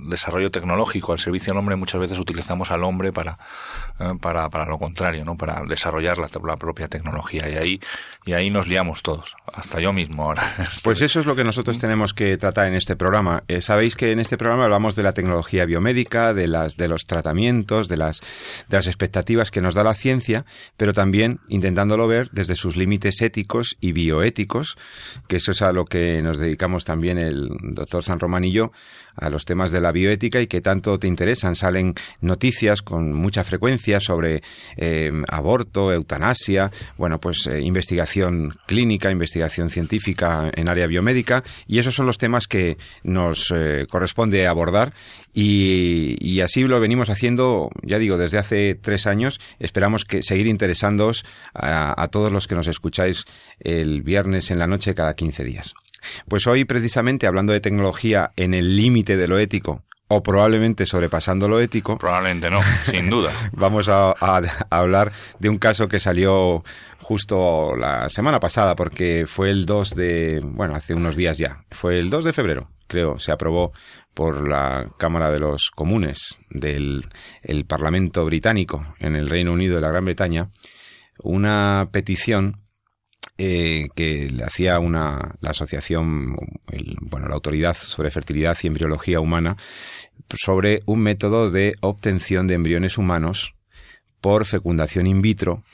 desarrollo 0.08 0.50
tecnológico 0.50 1.12
al 1.12 1.18
servicio 1.18 1.52
del 1.52 1.58
hombre, 1.58 1.76
muchas 1.76 2.00
veces 2.00 2.18
utilizamos 2.18 2.70
al 2.70 2.84
hombre 2.84 3.12
para, 3.12 3.32
eh, 3.32 3.89
para, 4.20 4.48
para 4.48 4.66
lo 4.66 4.78
contrario, 4.78 5.24
¿no? 5.24 5.36
Para 5.36 5.62
desarrollar 5.68 6.18
la, 6.18 6.28
la, 6.44 6.56
propia 6.56 6.88
tecnología. 6.88 7.48
Y 7.48 7.56
ahí, 7.56 7.80
y 8.24 8.32
ahí 8.32 8.50
nos 8.50 8.66
liamos 8.66 9.02
todos, 9.02 9.36
hasta 9.52 9.80
yo 9.80 9.92
mismo 9.92 10.24
ahora. 10.24 10.42
Pues 10.82 11.02
eso 11.02 11.20
es 11.20 11.26
lo 11.26 11.36
que 11.36 11.44
nosotros 11.44 11.78
tenemos 11.78 12.14
que 12.14 12.36
tratar 12.38 12.66
en 12.66 12.74
este 12.74 12.96
programa. 12.96 13.42
Eh, 13.48 13.60
Sabéis 13.60 13.96
que 13.96 14.12
en 14.12 14.20
este 14.20 14.38
programa 14.38 14.64
hablamos 14.64 14.96
de 14.96 15.02
la 15.02 15.12
tecnología 15.12 15.66
biomédica, 15.66 16.32
de 16.32 16.48
las, 16.48 16.76
de 16.76 16.88
los 16.88 17.04
tratamientos, 17.04 17.88
de 17.88 17.98
las, 17.98 18.20
de 18.68 18.76
las 18.76 18.86
expectativas 18.86 19.50
que 19.50 19.60
nos 19.60 19.74
da 19.74 19.84
la 19.84 19.94
ciencia, 19.94 20.44
pero 20.76 20.94
también 20.94 21.40
intentándolo 21.48 22.08
ver 22.08 22.30
desde 22.32 22.54
sus 22.54 22.76
límites 22.76 23.20
éticos 23.20 23.76
y 23.80 23.92
bioéticos, 23.92 24.78
que 25.28 25.36
eso 25.36 25.52
es 25.52 25.60
a 25.62 25.72
lo 25.72 25.84
que 25.84 26.22
nos 26.22 26.38
dedicamos 26.38 26.84
también 26.84 27.18
el 27.18 27.48
doctor 27.74 28.02
San 28.02 28.20
Román 28.20 28.44
y 28.44 28.52
yo, 28.52 28.72
a 29.16 29.28
los 29.28 29.44
temas 29.44 29.70
de 29.70 29.80
la 29.80 29.92
bioética 29.92 30.40
y 30.40 30.46
que 30.46 30.60
tanto 30.60 30.98
te 30.98 31.06
interesan. 31.06 31.54
Salen 31.54 31.94
noticias 32.20 32.82
con 32.82 33.12
mucha 33.12 33.44
frecuencia 33.44 33.89
sobre 33.98 34.42
eh, 34.76 35.10
aborto, 35.28 35.92
eutanasia, 35.92 36.70
bueno, 36.96 37.20
pues 37.20 37.46
eh, 37.46 37.60
investigación 37.60 38.54
clínica, 38.66 39.10
investigación 39.10 39.70
científica 39.70 40.50
en 40.54 40.68
área 40.68 40.86
biomédica 40.86 41.42
y 41.66 41.78
esos 41.78 41.94
son 41.94 42.06
los 42.06 42.18
temas 42.18 42.46
que 42.46 42.78
nos 43.02 43.52
eh, 43.54 43.86
corresponde 43.90 44.46
abordar 44.46 44.92
y, 45.32 46.40
así 46.40 46.62
lo 46.62 46.80
venimos 46.80 47.10
haciendo, 47.10 47.70
ya 47.82 47.98
digo, 47.98 48.16
desde 48.16 48.38
hace 48.38 48.74
tres 48.74 49.06
años. 49.06 49.40
Esperamos 49.58 50.04
que 50.04 50.22
seguir 50.22 50.46
interesándoos 50.46 51.24
a, 51.52 52.00
a 52.00 52.08
todos 52.08 52.32
los 52.32 52.46
que 52.46 52.54
nos 52.54 52.66
escucháis 52.66 53.24
el 53.58 54.02
viernes 54.02 54.50
en 54.50 54.58
la 54.58 54.66
noche 54.66 54.94
cada 54.94 55.14
15 55.14 55.44
días. 55.44 55.74
Pues 56.28 56.46
hoy, 56.46 56.64
precisamente, 56.64 57.26
hablando 57.26 57.52
de 57.52 57.60
tecnología 57.60 58.32
en 58.36 58.54
el 58.54 58.76
límite 58.76 59.16
de 59.16 59.28
lo 59.28 59.38
ético, 59.38 59.82
o 60.12 60.22
probablemente 60.22 60.86
sobrepasando 60.86 61.48
lo 61.48 61.60
ético. 61.60 61.96
Probablemente 61.96 62.50
no, 62.50 62.60
sin 62.82 63.08
duda. 63.10 63.32
vamos 63.52 63.88
a, 63.88 64.10
a, 64.10 64.42
a, 64.70 64.78
hablar 64.78 65.12
de 65.38 65.48
un 65.48 65.58
caso 65.58 65.88
que 65.88 66.00
salió 66.00 66.64
justo 67.00 67.76
la 67.76 68.08
semana 68.08 68.40
pasada, 68.40 68.74
porque 68.74 69.24
fue 69.26 69.50
el 69.50 69.66
2 69.66 69.94
de, 69.94 70.40
bueno, 70.44 70.74
hace 70.74 70.94
unos 70.94 71.16
días 71.16 71.38
ya, 71.38 71.64
fue 71.70 71.98
el 71.98 72.10
2 72.10 72.24
de 72.24 72.32
febrero, 72.32 72.68
creo, 72.88 73.18
se 73.18 73.32
aprobó 73.32 73.72
por 74.14 74.48
la 74.48 74.88
Cámara 74.98 75.30
de 75.30 75.38
los 75.38 75.70
Comunes 75.70 76.38
del 76.50 77.08
el 77.42 77.64
Parlamento 77.64 78.24
británico 78.24 78.94
en 78.98 79.14
el 79.16 79.30
Reino 79.30 79.52
Unido 79.52 79.76
de 79.76 79.80
la 79.80 79.90
Gran 79.90 80.04
Bretaña 80.04 80.50
una 81.22 81.88
petición 81.92 82.60
eh, 83.42 83.88
que 83.94 84.28
le 84.28 84.44
hacía 84.44 84.78
una, 84.80 85.34
la 85.40 85.52
asociación, 85.52 86.36
el, 86.70 86.94
bueno, 87.00 87.26
la 87.26 87.34
autoridad 87.34 87.74
sobre 87.74 88.10
fertilidad 88.10 88.54
y 88.62 88.66
embriología 88.66 89.18
humana, 89.18 89.56
sobre 90.38 90.82
un 90.84 91.00
método 91.00 91.50
de 91.50 91.74
obtención 91.80 92.46
de 92.46 92.52
embriones 92.52 92.98
humanos 92.98 93.54
por 94.20 94.44
fecundación 94.44 95.06
in 95.06 95.22
vitro, 95.22 95.64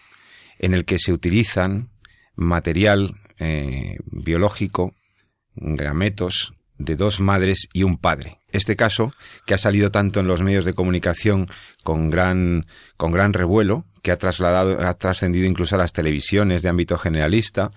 en 0.61 0.75
el 0.75 0.85
que 0.85 1.01
se 1.01 1.13
utilizan 1.13 1.91
material 2.37 3.17
eh, 3.41 3.97
biológico, 4.13 4.95
gametos, 5.57 6.53
de 6.79 6.95
dos 6.95 7.19
madres 7.19 7.69
y 7.73 7.83
un 7.83 7.99
padre. 7.99 8.39
Este 8.53 8.77
caso, 8.77 9.13
que 9.45 9.55
ha 9.55 9.59
salido 9.59 9.91
tanto 9.91 10.21
en 10.21 10.29
los 10.29 10.41
medios 10.41 10.65
de 10.65 10.75
comunicación 10.75 11.49
con 11.83 12.11
gran, 12.11 12.67
con 12.97 13.11
gran 13.11 13.33
revuelo, 13.33 13.87
que 14.07 14.13
ha 14.13 14.19
trasladado, 14.19 14.87
ha 14.87 14.95
trascendido 14.95 15.47
incluso 15.47 15.75
a 15.75 15.79
las 15.79 15.93
televisiones 15.93 16.63
de 16.63 16.69
ámbito 16.69 16.97
generalista, 16.97 17.73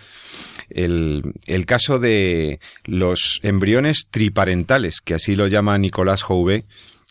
el, 0.69 1.23
el 1.47 1.65
caso 1.65 1.97
de 1.97 2.59
los 2.83 3.39
embriones 3.41 4.09
triparentales, 4.11 5.01
que 5.01 5.15
así 5.15 5.35
lo 5.35 5.47
llama 5.47 5.75
Nicolás 5.79 6.21
Jouve, 6.21 6.65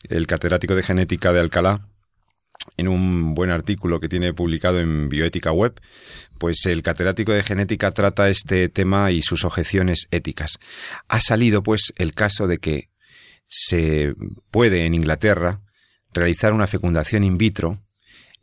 el 0.08 0.28
catedrático 0.28 0.76
de 0.76 0.84
genética 0.84 1.32
de 1.32 1.40
Alcalá, 1.40 1.88
en 2.76 2.86
un 2.86 3.34
buen 3.34 3.50
artículo 3.50 3.98
que 3.98 4.08
tiene 4.08 4.32
publicado 4.32 4.78
en 4.78 5.08
Bioética 5.08 5.50
Web, 5.50 5.80
pues 6.38 6.64
el 6.66 6.84
catedrático 6.84 7.32
de 7.32 7.42
genética 7.42 7.90
trata 7.90 8.28
este 8.28 8.68
tema 8.68 9.10
y 9.10 9.22
sus 9.22 9.44
objeciones 9.44 10.06
éticas. 10.12 10.60
Ha 11.08 11.20
salido 11.20 11.64
pues 11.64 11.92
el 11.96 12.14
caso 12.14 12.46
de 12.46 12.58
que 12.58 12.90
se 13.48 14.14
puede 14.52 14.86
en 14.86 14.94
Inglaterra 14.94 15.60
realizar 16.12 16.52
una 16.52 16.68
fecundación 16.68 17.24
in 17.24 17.36
vitro 17.36 17.80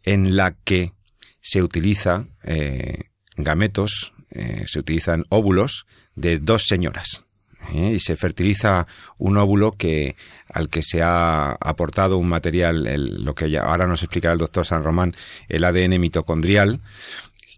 en 0.06 0.36
la 0.36 0.56
que 0.64 0.94
se 1.42 1.62
utiliza 1.62 2.26
eh, 2.44 3.10
gametos, 3.36 4.14
eh, 4.32 4.64
se 4.66 4.80
utilizan 4.80 5.24
óvulos 5.30 5.86
de 6.16 6.40
dos 6.40 6.64
señoras. 6.64 7.26
¿eh? 7.74 7.94
y 7.96 8.00
se 8.00 8.16
fertiliza 8.16 8.88
un 9.18 9.38
óvulo 9.38 9.72
que 9.72 10.16
al 10.54 10.70
que 10.70 10.82
se 10.82 11.02
ha 11.02 11.52
aportado 11.54 12.18
un 12.18 12.30
material, 12.30 12.84
lo 13.24 13.34
que 13.36 13.58
ahora 13.58 13.88
nos 13.88 14.04
explicará 14.04 14.34
el 14.34 14.40
doctor 14.40 14.66
San 14.66 14.84
Román, 14.84 15.16
el 15.50 15.64
ADN 15.64 16.00
mitocondrial, 16.00 16.80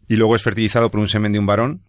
y 0.08 0.16
luego 0.16 0.36
es 0.36 0.44
fertilizado 0.44 0.90
por 0.90 1.02
un 1.02 1.10
semen 1.10 1.34
de 1.34 1.40
un 1.40 1.46
varón. 1.46 1.82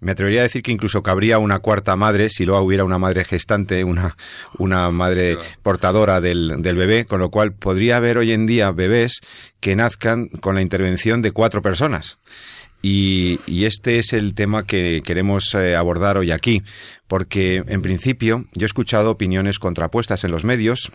Me 0.00 0.12
atrevería 0.12 0.40
a 0.40 0.44
decir 0.44 0.62
que 0.62 0.72
incluso 0.72 1.02
cabría 1.02 1.38
una 1.38 1.58
cuarta 1.58 1.96
madre 1.96 2.30
si 2.30 2.44
luego 2.44 2.62
hubiera 2.62 2.84
una 2.84 2.98
madre 2.98 3.24
gestante, 3.24 3.82
una, 3.82 4.16
una 4.58 4.90
madre 4.90 5.36
portadora 5.62 6.20
del, 6.20 6.62
del 6.62 6.76
bebé, 6.76 7.04
con 7.04 7.18
lo 7.18 7.30
cual 7.30 7.52
podría 7.52 7.96
haber 7.96 8.18
hoy 8.18 8.32
en 8.32 8.46
día 8.46 8.70
bebés 8.70 9.20
que 9.60 9.74
nazcan 9.74 10.28
con 10.28 10.54
la 10.54 10.62
intervención 10.62 11.20
de 11.20 11.32
cuatro 11.32 11.62
personas. 11.62 12.18
Y, 12.80 13.64
este 13.64 13.98
es 13.98 14.12
el 14.12 14.34
tema 14.34 14.64
que 14.64 15.02
queremos 15.04 15.52
eh, 15.54 15.74
abordar 15.74 16.16
hoy 16.16 16.30
aquí, 16.30 16.62
porque 17.08 17.62
en 17.66 17.82
principio 17.82 18.44
yo 18.52 18.64
he 18.64 18.66
escuchado 18.66 19.10
opiniones 19.10 19.58
contrapuestas 19.58 20.22
en 20.24 20.30
los 20.30 20.44
medios, 20.44 20.92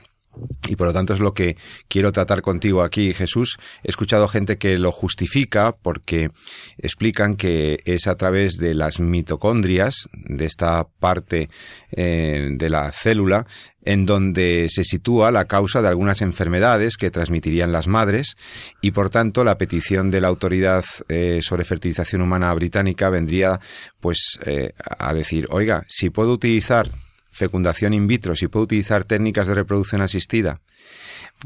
y 0.67 0.75
por 0.75 0.87
lo 0.87 0.93
tanto 0.93 1.13
es 1.13 1.19
lo 1.19 1.33
que 1.33 1.57
quiero 1.87 2.11
tratar 2.11 2.41
contigo 2.41 2.83
aquí, 2.83 3.13
Jesús. 3.13 3.57
He 3.83 3.89
escuchado 3.89 4.27
gente 4.27 4.57
que 4.57 4.77
lo 4.77 4.91
justifica 4.91 5.75
porque 5.79 6.31
explican 6.77 7.35
que 7.35 7.79
es 7.85 8.07
a 8.07 8.15
través 8.15 8.57
de 8.57 8.73
las 8.73 8.99
mitocondrias, 8.99 10.09
de 10.13 10.45
esta 10.45 10.85
parte 10.99 11.49
eh, 11.91 12.49
de 12.51 12.69
la 12.69 12.91
célula, 12.91 13.45
en 13.85 14.05
donde 14.05 14.67
se 14.69 14.83
sitúa 14.83 15.31
la 15.31 15.45
causa 15.45 15.81
de 15.81 15.89
algunas 15.89 16.21
enfermedades 16.21 16.97
que 16.97 17.11
transmitirían 17.11 17.71
las 17.71 17.87
madres 17.87 18.37
y 18.81 18.91
por 18.91 19.09
tanto 19.09 19.43
la 19.43 19.57
petición 19.57 20.09
de 20.09 20.21
la 20.21 20.29
autoridad 20.29 20.85
eh, 21.09 21.39
sobre 21.41 21.65
fertilización 21.65 22.21
humana 22.21 22.53
británica 22.53 23.09
vendría 23.09 23.59
pues 23.99 24.39
eh, 24.45 24.71
a 24.77 25.13
decir 25.13 25.47
oiga 25.49 25.83
si 25.87 26.09
puedo 26.09 26.31
utilizar 26.31 26.87
fecundación 27.33 27.93
in 27.93 28.07
vitro 28.07 28.35
si 28.35 28.47
puedo 28.47 28.63
utilizar 28.63 29.03
técnicas 29.03 29.47
de 29.47 29.55
reproducción 29.55 30.01
asistida 30.01 30.61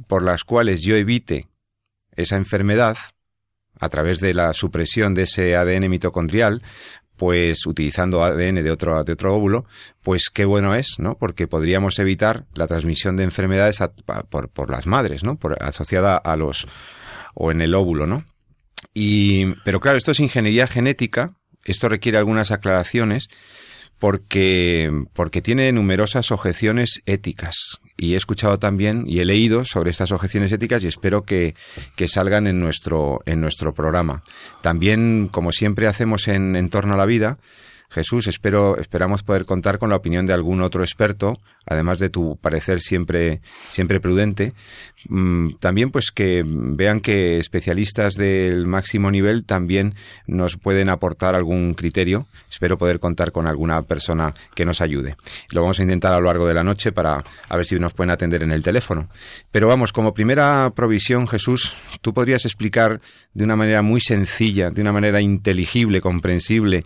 por 0.08 0.22
las 0.22 0.44
cuales 0.44 0.82
yo 0.82 0.96
evite 0.96 1.48
esa 2.15 2.36
enfermedad 2.36 2.98
a 3.79 3.89
través 3.89 4.20
de 4.20 4.34
la 4.34 4.53
supresión 4.53 5.13
de 5.13 5.24
ese 5.24 5.56
ADN 5.56 5.89
mitocondrial, 5.89 6.63
pues 7.15 7.65
utilizando 7.65 8.24
ADN 8.24 8.63
de 8.63 8.72
otro, 8.72 9.03
de 9.03 9.13
otro 9.13 9.36
óvulo, 9.36 9.65
pues 10.01 10.29
qué 10.29 10.46
bueno 10.46 10.75
es, 10.75 11.00
¿no? 11.00 11.17
Porque 11.17 11.48
podríamos 11.48 11.98
evitar 12.00 12.46
la 12.53 12.67
transmisión 12.67 13.15
de 13.15 13.24
enfermedades 13.24 13.79
por, 14.29 14.50
por, 14.50 14.70
las 14.70 14.88
madres, 14.88 15.24
¿no? 15.24 15.38
Por, 15.38 15.62
asociada 15.63 16.17
a 16.17 16.36
los, 16.36 16.67
o 17.34 17.51
en 17.51 17.62
el 17.62 17.74
óvulo, 17.75 18.08
¿no? 18.08 18.24
Y, 18.94 19.53
pero 19.63 19.79
claro, 19.79 19.98
esto 19.98 20.12
es 20.12 20.20
ingeniería 20.20 20.67
genética, 20.67 21.34
esto 21.65 21.89
requiere 21.89 22.17
algunas 22.17 22.51
aclaraciones, 22.51 23.29
porque, 24.00 24.92
porque 25.13 25.42
tiene 25.42 25.72
numerosas 25.72 26.32
objeciones 26.32 27.01
éticas. 27.06 27.80
Y 27.98 28.13
he 28.13 28.18
escuchado 28.18 28.60
también 28.60 29.06
y 29.08 29.20
he 29.20 29.25
leído 29.25 29.66
sobre 29.66 29.89
estas 29.89 30.12
objeciones 30.12 30.51
éticas 30.51 30.84
y 30.84 30.88
espero 30.88 31.24
que, 31.24 31.56
que 31.96 32.08
salgan 32.08 32.46
en 32.46 32.60
nuestro, 32.60 33.22
en 33.25 33.42
nuestro 33.42 33.74
programa. 33.74 34.24
También, 34.62 35.30
como 35.32 35.51
siempre 35.51 35.88
hacemos 35.88 36.27
en, 36.27 36.56
en 36.56 36.70
torno 36.70 36.94
a 36.94 36.98
la 36.98 37.06
vida, 37.06 37.39
Jesús, 37.89 38.27
espero, 38.27 38.77
esperamos 38.77 39.24
poder 39.24 39.46
contar 39.46 39.77
con 39.77 39.89
la 39.89 39.96
opinión 39.96 40.25
de 40.25 40.34
algún 40.34 40.62
otro 40.62 40.84
experto, 40.84 41.39
además 41.66 42.00
de 42.00 42.10
tu 42.10 42.38
parecer 42.38 42.82
siempre, 42.82 43.42
siempre 43.72 44.01
prudente. 44.01 44.54
Mm, 45.10 45.56
también, 45.60 45.90
pues 45.90 46.12
que 46.12 46.44
vean 46.46 47.00
que 47.00 47.38
especialistas 47.38 48.16
del 48.16 48.66
máximo 48.66 49.10
nivel 49.10 49.46
también 49.46 49.96
nos 50.26 50.58
pueden 50.58 50.90
aportar 50.90 51.36
algún 51.36 51.74
criterio. 51.76 52.28
Espero 52.50 52.78
poder 52.78 53.00
contar 53.00 53.32
con 53.32 53.48
alguna 53.48 53.82
persona 53.84 54.34
que 54.54 54.66
nos 54.66 54.82
ayude. 54.82 55.16
Lo 55.52 55.62
vamos 55.62 55.80
a 55.80 55.84
intentar 55.84 56.14
a 56.14 56.20
lo 56.20 56.26
largo 56.26 56.48
de 56.48 56.54
la 56.54 56.64
noche 56.64 56.92
para 56.92 57.24
a 57.50 57.58
ver 57.58 57.66
si 57.66 57.76
nos 57.80 57.94
pueden 57.94 58.12
atender 58.12 58.44
en 58.44 58.52
el 58.52 58.64
teléfono. 58.64 59.08
Pero 59.52 59.68
vamos, 59.68 59.94
como 59.94 60.14
primera 60.14 60.72
provisión, 60.76 61.28
Jesús, 61.28 61.76
tú 62.02 62.14
podrías 62.14 62.46
explicar 62.46 63.00
de 63.34 63.44
una 63.44 63.56
manera 63.56 63.82
muy 63.82 64.02
sencilla, 64.02 64.72
de 64.72 64.82
una 64.82 64.92
manera 64.92 65.22
inteligible, 65.22 66.02
comprensible, 66.02 66.84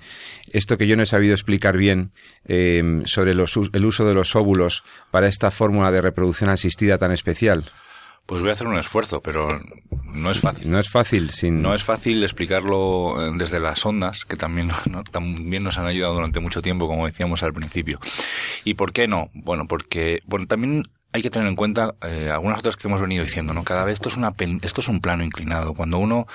esto 0.51 0.78
que 0.78 0.88
yo 0.88 0.96
no 0.96 1.04
he 1.04 1.08
sabido 1.08 1.34
explicar 1.34 1.78
bien 1.78 2.12
eh, 2.46 3.01
sobre 3.06 3.32
el 3.32 3.40
uso 3.86 4.06
de 4.06 4.13
los 4.13 4.36
óvulos 4.36 4.84
para 5.10 5.28
esta 5.28 5.50
fórmula 5.50 5.92
de 5.92 6.01
reproducción 6.01 6.50
asistida 6.50 6.98
tan 6.98 7.12
especial? 7.12 7.72
Pues 8.25 8.42
voy 8.42 8.50
a 8.50 8.54
hacer 8.54 8.68
un 8.68 8.78
esfuerzo, 8.78 9.22
pero 9.22 9.62
no 10.13 10.32
es 10.32 10.40
fácil. 10.40 10.70
No 10.70 10.80
es 10.80 10.90
fácil, 10.90 11.32
sin... 11.32 11.62
No 11.62 11.74
es 11.74 11.84
fácil 11.84 12.24
explicarlo 12.24 13.22
eh, 13.22 13.32
desde 13.38 13.60
las 13.60 13.86
ondas, 13.86 14.25
que 14.25 14.36
también, 14.36 14.70
también 15.12 15.63
nos 15.63 15.78
han 15.78 15.86
ayudado 15.86 16.16
durante 16.16 16.40
mucho 16.40 16.62
tiempo, 16.62 16.88
como 16.88 17.06
decíamos 17.06 17.44
al 17.44 17.54
principio. 17.54 18.00
¿Y 18.63 18.75
por 18.75 18.94
qué 18.94 19.08
no? 19.08 19.30
Bueno, 19.34 19.68
porque 19.68 20.22
bueno, 20.25 20.48
también 20.48 20.90
hay 21.13 21.22
que 21.22 21.30
tener 21.30 21.48
en 21.48 21.56
cuenta 21.56 21.96
eh, 22.01 22.30
algunas 22.32 22.60
otras 22.60 22.77
que 22.77 22.88
hemos 22.88 23.01
venido 23.01 23.24
diciendo, 23.24 23.53
¿no? 23.53 23.63
Cada 23.63 23.84
vez 23.84 23.94
esto 23.94 24.10
es 24.10 24.18
una 24.18 24.34
esto 24.62 24.82
es 24.82 24.88
un 24.88 25.01
plano 25.01 25.24
inclinado. 25.24 25.74
Cuando 25.74 25.98
uno 25.98 26.27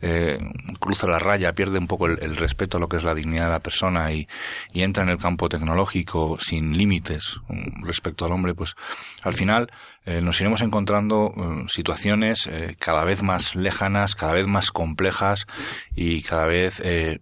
eh, 0.00 0.38
cruza 0.80 1.06
la 1.06 1.18
raya, 1.18 1.52
pierde 1.54 1.78
un 1.78 1.86
poco 1.86 2.06
el, 2.06 2.36
respeto 2.36 2.76
a 2.76 2.80
lo 2.80 2.88
que 2.88 2.96
es 2.96 3.04
la 3.04 3.14
dignidad 3.14 3.46
de 3.46 3.50
la 3.50 3.60
persona 3.60 4.12
y, 4.12 4.28
y 4.72 4.82
entra 4.82 5.04
en 5.04 5.10
el 5.10 5.18
campo 5.18 5.48
tecnológico 5.48 6.38
sin 6.40 6.76
límites 6.76 7.40
mm, 7.48 7.84
respecto 7.84 8.24
al 8.24 8.32
hombre, 8.32 8.54
pues 8.54 8.74
al 9.22 9.34
final 9.34 9.70
eh, 10.04 10.20
nos 10.20 10.40
iremos 10.40 10.62
encontrando 10.62 11.32
mm, 11.34 11.68
situaciones 11.68 12.48
eh, 12.48 12.76
cada 12.78 13.04
vez 13.04 13.22
más 13.22 13.54
lejanas, 13.54 14.16
cada 14.16 14.32
vez 14.32 14.48
más 14.48 14.72
complejas 14.72 15.46
y 15.94 16.22
cada 16.22 16.46
vez 16.46 16.80
eh, 16.84 17.20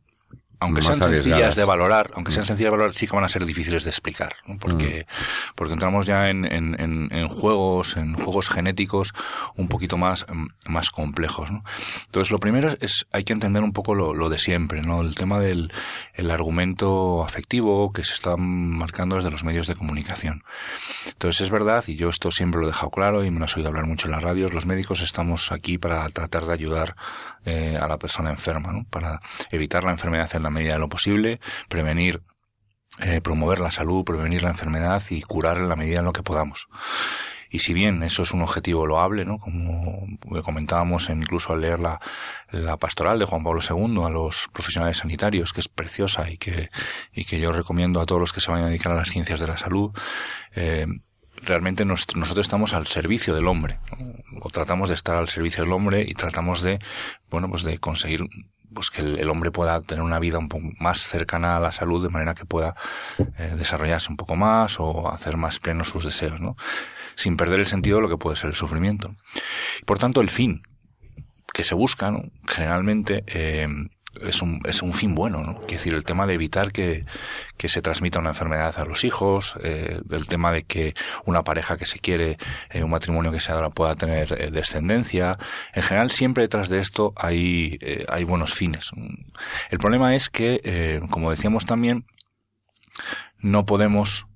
aunque 0.61 0.83
sean 0.83 0.97
sencillas 0.97 1.57
de 1.57 1.65
valorar, 1.65 2.11
aunque 2.15 2.33
sean 2.33 2.45
mm. 2.45 2.49
sencillas 2.49 2.71
de 2.71 2.77
valorar, 2.77 2.95
sí 2.95 3.07
que 3.07 3.17
van 3.17 3.25
a 3.25 3.29
ser 3.29 3.47
difíciles 3.47 3.85
de 3.85 3.91
explicar, 3.91 4.35
porque, 4.61 5.07
mm. 5.09 5.55
porque 5.55 5.73
entramos 5.73 6.07
ya 6.07 6.29
en, 6.29 6.45
en, 6.45 6.77
en, 6.79 7.29
juegos, 7.29 7.97
en 7.97 8.15
juegos 8.15 8.51
genéticos 8.51 9.15
un 9.57 9.69
poquito 9.69 9.97
más, 9.97 10.27
más 10.67 10.91
complejos, 10.91 11.51
¿no? 11.51 11.65
Entonces, 12.07 12.31
lo 12.31 12.39
primero 12.39 12.75
es, 12.81 13.07
hay 13.11 13.25
que 13.25 13.33
entender 13.33 13.63
un 13.63 13.73
poco 13.73 13.95
lo, 13.95 14.15
lo 14.15 14.29
de 14.29 14.39
siempre, 14.39 14.83
¿no? 14.83 15.01
El 15.01 15.15
tema 15.15 15.41
del 15.41 15.73
el 16.15 16.31
argumento 16.31 17.25
afectivo 17.25 17.93
que 17.93 18.05
se 18.05 18.13
está 18.13 18.37
marcando 18.37 19.17
desde 19.17 19.31
los 19.31 19.45
medios 19.45 19.67
de 19.67 19.75
comunicación. 19.75 20.45
Entonces, 21.07 21.41
es 21.41 21.51
verdad, 21.51 21.85
y 21.87 21.97
yo 21.97 22.11
esto 22.11 22.31
siempre 22.31 22.61
lo 22.61 22.67
he 22.67 22.71
dejado 22.71 22.91
claro 22.91 23.25
y 23.25 23.31
me 23.31 23.39
lo 23.39 23.47
has 23.47 23.57
oído 23.57 23.69
hablar 23.69 23.87
mucho 23.87 24.09
en 24.09 24.13
las 24.13 24.23
radios, 24.23 24.53
los 24.53 24.67
médicos 24.67 25.01
estamos 25.01 25.53
aquí 25.53 25.79
para 25.79 26.07
tratar 26.11 26.45
de 26.45 26.53
ayudar 26.53 26.97
eh, 27.45 27.79
a 27.81 27.89
la 27.89 27.99
persona 27.99 28.31
enferma, 28.31 28.73
¿no? 28.73 28.85
Para 28.89 29.21
evitar 29.51 29.85
la 29.85 29.91
enfermedad 29.91 30.31
en 30.35 30.43
la 30.43 30.51
medida 30.51 30.75
de 30.75 30.79
lo 30.79 30.89
posible, 30.89 31.41
prevenir 31.69 32.23
eh, 32.99 33.21
promover 33.21 33.61
la 33.61 33.71
salud, 33.71 34.05
prevenir 34.05 34.43
la 34.43 34.51
enfermedad 34.51 35.03
y 35.11 35.23
curar 35.23 35.59
en 35.59 35.69
la 35.69 35.77
medida 35.77 36.01
en 36.01 36.05
lo 36.05 36.13
que 36.13 36.23
podamos. 36.23 36.69
Y 37.49 37.61
si 37.61 37.73
bien 37.75 38.03
eso 38.03 38.23
es 38.23 38.33
un 38.33 38.43
objetivo 38.43 38.87
loable, 38.87 39.25
¿no? 39.25 39.39
Como 39.39 40.07
comentábamos 40.45 41.09
incluso 41.09 41.53
al 41.53 41.63
leer 41.63 41.81
la, 41.81 42.01
la, 42.51 42.77
pastoral 42.77 43.19
de 43.19 43.25
Juan 43.25 43.43
Pablo 43.43 43.61
II 43.61 44.05
a 44.05 44.09
los 44.09 44.49
profesionales 44.53 44.99
sanitarios, 44.99 45.53
que 45.53 45.61
es 45.61 45.69
preciosa 45.69 46.31
y 46.31 46.39
que, 46.39 46.71
y 47.13 47.25
que 47.25 47.41
yo 47.41 47.51
recomiendo 47.51 48.01
a 48.01 48.07
todos 48.07 48.21
los 48.21 48.33
que 48.33 48.41
se 48.41 48.53
vayan 48.53 48.67
a 48.67 48.69
dedicar 48.69 48.93
a 48.93 48.97
las 48.97 49.11
ciencias 49.11 49.41
de 49.41 49.49
la 49.49 49.57
salud, 49.57 49.91
eh, 50.55 50.87
realmente 51.43 51.85
nosotros 51.85 52.39
estamos 52.39 52.75
al 52.75 52.87
servicio 52.87 53.35
del 53.35 53.49
hombre, 53.49 53.79
o 54.41 54.51
tratamos 54.51 54.89
de 54.89 54.95
estar 54.95 55.17
al 55.17 55.29
servicio 55.29 55.65
del 55.65 55.73
hombre 55.73 56.05
y 56.07 56.15
tratamos 56.15 56.63
de, 56.63 56.79
bueno, 57.31 57.49
pues 57.49 57.63
de 57.65 57.79
conseguir 57.79 58.27
pues 58.73 58.91
que 58.91 59.03
el, 59.03 59.29
hombre 59.29 59.51
pueda 59.51 59.81
tener 59.81 60.05
una 60.05 60.21
vida 60.21 60.39
un 60.39 60.49
poco 60.49 60.71
más 60.79 61.01
cercana 61.01 61.57
a 61.57 61.61
la 61.61 61.73
salud 61.73 62.03
de 62.03 62.09
manera 62.09 62.35
que 62.35 62.45
pueda 62.45 62.77
eh, 63.19 63.55
desarrollarse 63.57 64.11
un 64.11 64.17
poco 64.17 64.37
más 64.37 64.79
o 64.79 65.11
hacer 65.11 65.37
más 65.37 65.59
plenos 65.59 65.89
sus 65.89 66.05
deseos, 66.05 66.41
¿no? 66.41 66.57
Sin 67.17 67.37
perder 67.37 67.61
el 67.61 67.67
sentido 67.67 67.97
de 67.97 68.03
lo 68.03 68.09
que 68.09 68.17
puede 68.17 68.37
ser 68.37 68.51
el 68.51 68.55
sufrimiento. 68.55 69.17
Por 69.87 69.99
tanto, 69.99 70.21
el 70.21 70.31
fin 70.31 70.63
que 71.53 71.65
se 71.65 71.75
busca, 71.75 72.13
¿no? 72.13 72.23
generalmente, 72.47 73.25
eh, 73.27 73.67
es 74.21 74.43
un, 74.43 74.61
es 74.65 74.83
un 74.83 74.93
fin 74.93 75.15
bueno, 75.15 75.43
¿no? 75.43 75.55
Quiere 75.61 75.75
decir, 75.75 75.95
el 75.95 76.05
tema 76.05 76.27
de 76.27 76.35
evitar 76.35 76.73
que, 76.73 77.05
que 77.57 77.69
se 77.69 77.83
transmita 77.83 78.19
una 78.19 78.31
enfermedad 78.31 78.75
a 78.79 78.85
los 78.85 79.05
hijos, 79.05 79.55
eh, 79.63 80.01
el 80.11 80.27
tema 80.27 80.53
de 80.53 80.63
que 80.63 80.95
una 81.25 81.45
pareja 81.45 81.77
que 81.77 81.87
se 81.87 81.99
quiere, 81.99 82.39
eh, 82.71 82.83
un 82.83 82.91
matrimonio 82.91 83.33
que 83.33 83.41
se 83.41 83.53
ahora 83.53 83.71
pueda 83.71 83.95
tener 83.95 84.33
eh, 84.33 84.51
descendencia. 84.51 85.39
En 85.73 85.83
general, 85.83 86.11
siempre 86.11 86.43
detrás 86.43 86.69
de 86.69 86.81
esto 86.81 87.13
hay, 87.17 87.79
hay 88.09 88.25
buenos 88.25 88.55
fines. 88.55 88.91
El 89.71 89.79
problema 89.79 90.15
es 90.15 90.29
que, 90.31 91.01
como 91.11 91.31
decíamos 91.31 91.67
también, 91.67 92.07
no 93.39 93.65
podemos 93.65 94.27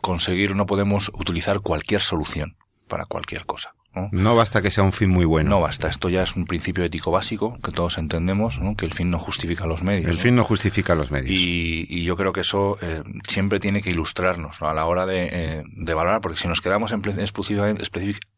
conseguir, 0.00 0.54
no 0.54 0.66
podemos 0.66 1.10
utilizar 1.14 1.60
cualquier 1.60 2.00
solución 2.00 2.56
para 2.88 3.06
cualquier 3.06 3.46
cosa. 3.46 3.74
¿No? 4.10 4.34
basta 4.34 4.62
que 4.62 4.70
sea 4.70 4.84
un 4.84 4.92
fin 4.92 5.10
muy 5.10 5.24
bueno. 5.24 5.50
No 5.50 5.60
basta. 5.60 5.88
Esto 5.88 6.08
ya 6.08 6.22
es 6.22 6.36
un 6.36 6.46
principio 6.46 6.84
ético 6.84 7.10
básico 7.10 7.58
que 7.62 7.72
todos 7.72 7.98
entendemos, 7.98 8.58
que 8.76 8.86
el 8.86 8.92
fin 8.92 9.10
no 9.10 9.18
justifica 9.18 9.66
los 9.66 9.82
medios. 9.82 10.10
El 10.10 10.18
fin 10.18 10.34
no 10.34 10.44
justifica 10.44 10.94
los 10.94 11.10
medios. 11.10 11.38
Y, 11.38 12.02
yo 12.02 12.16
creo 12.16 12.32
que 12.32 12.40
eso 12.40 12.78
eh, 12.82 13.02
siempre 13.28 13.60
tiene 13.60 13.80
que 13.80 13.90
ilustrarnos 13.90 14.60
a 14.60 14.74
la 14.74 14.86
hora 14.86 15.06
de, 15.06 15.28
eh, 15.30 15.64
de, 15.66 15.94
valorar, 15.94 16.20
porque 16.20 16.38
si 16.38 16.48
nos 16.48 16.60
quedamos 16.60 16.92
en, 16.92 17.02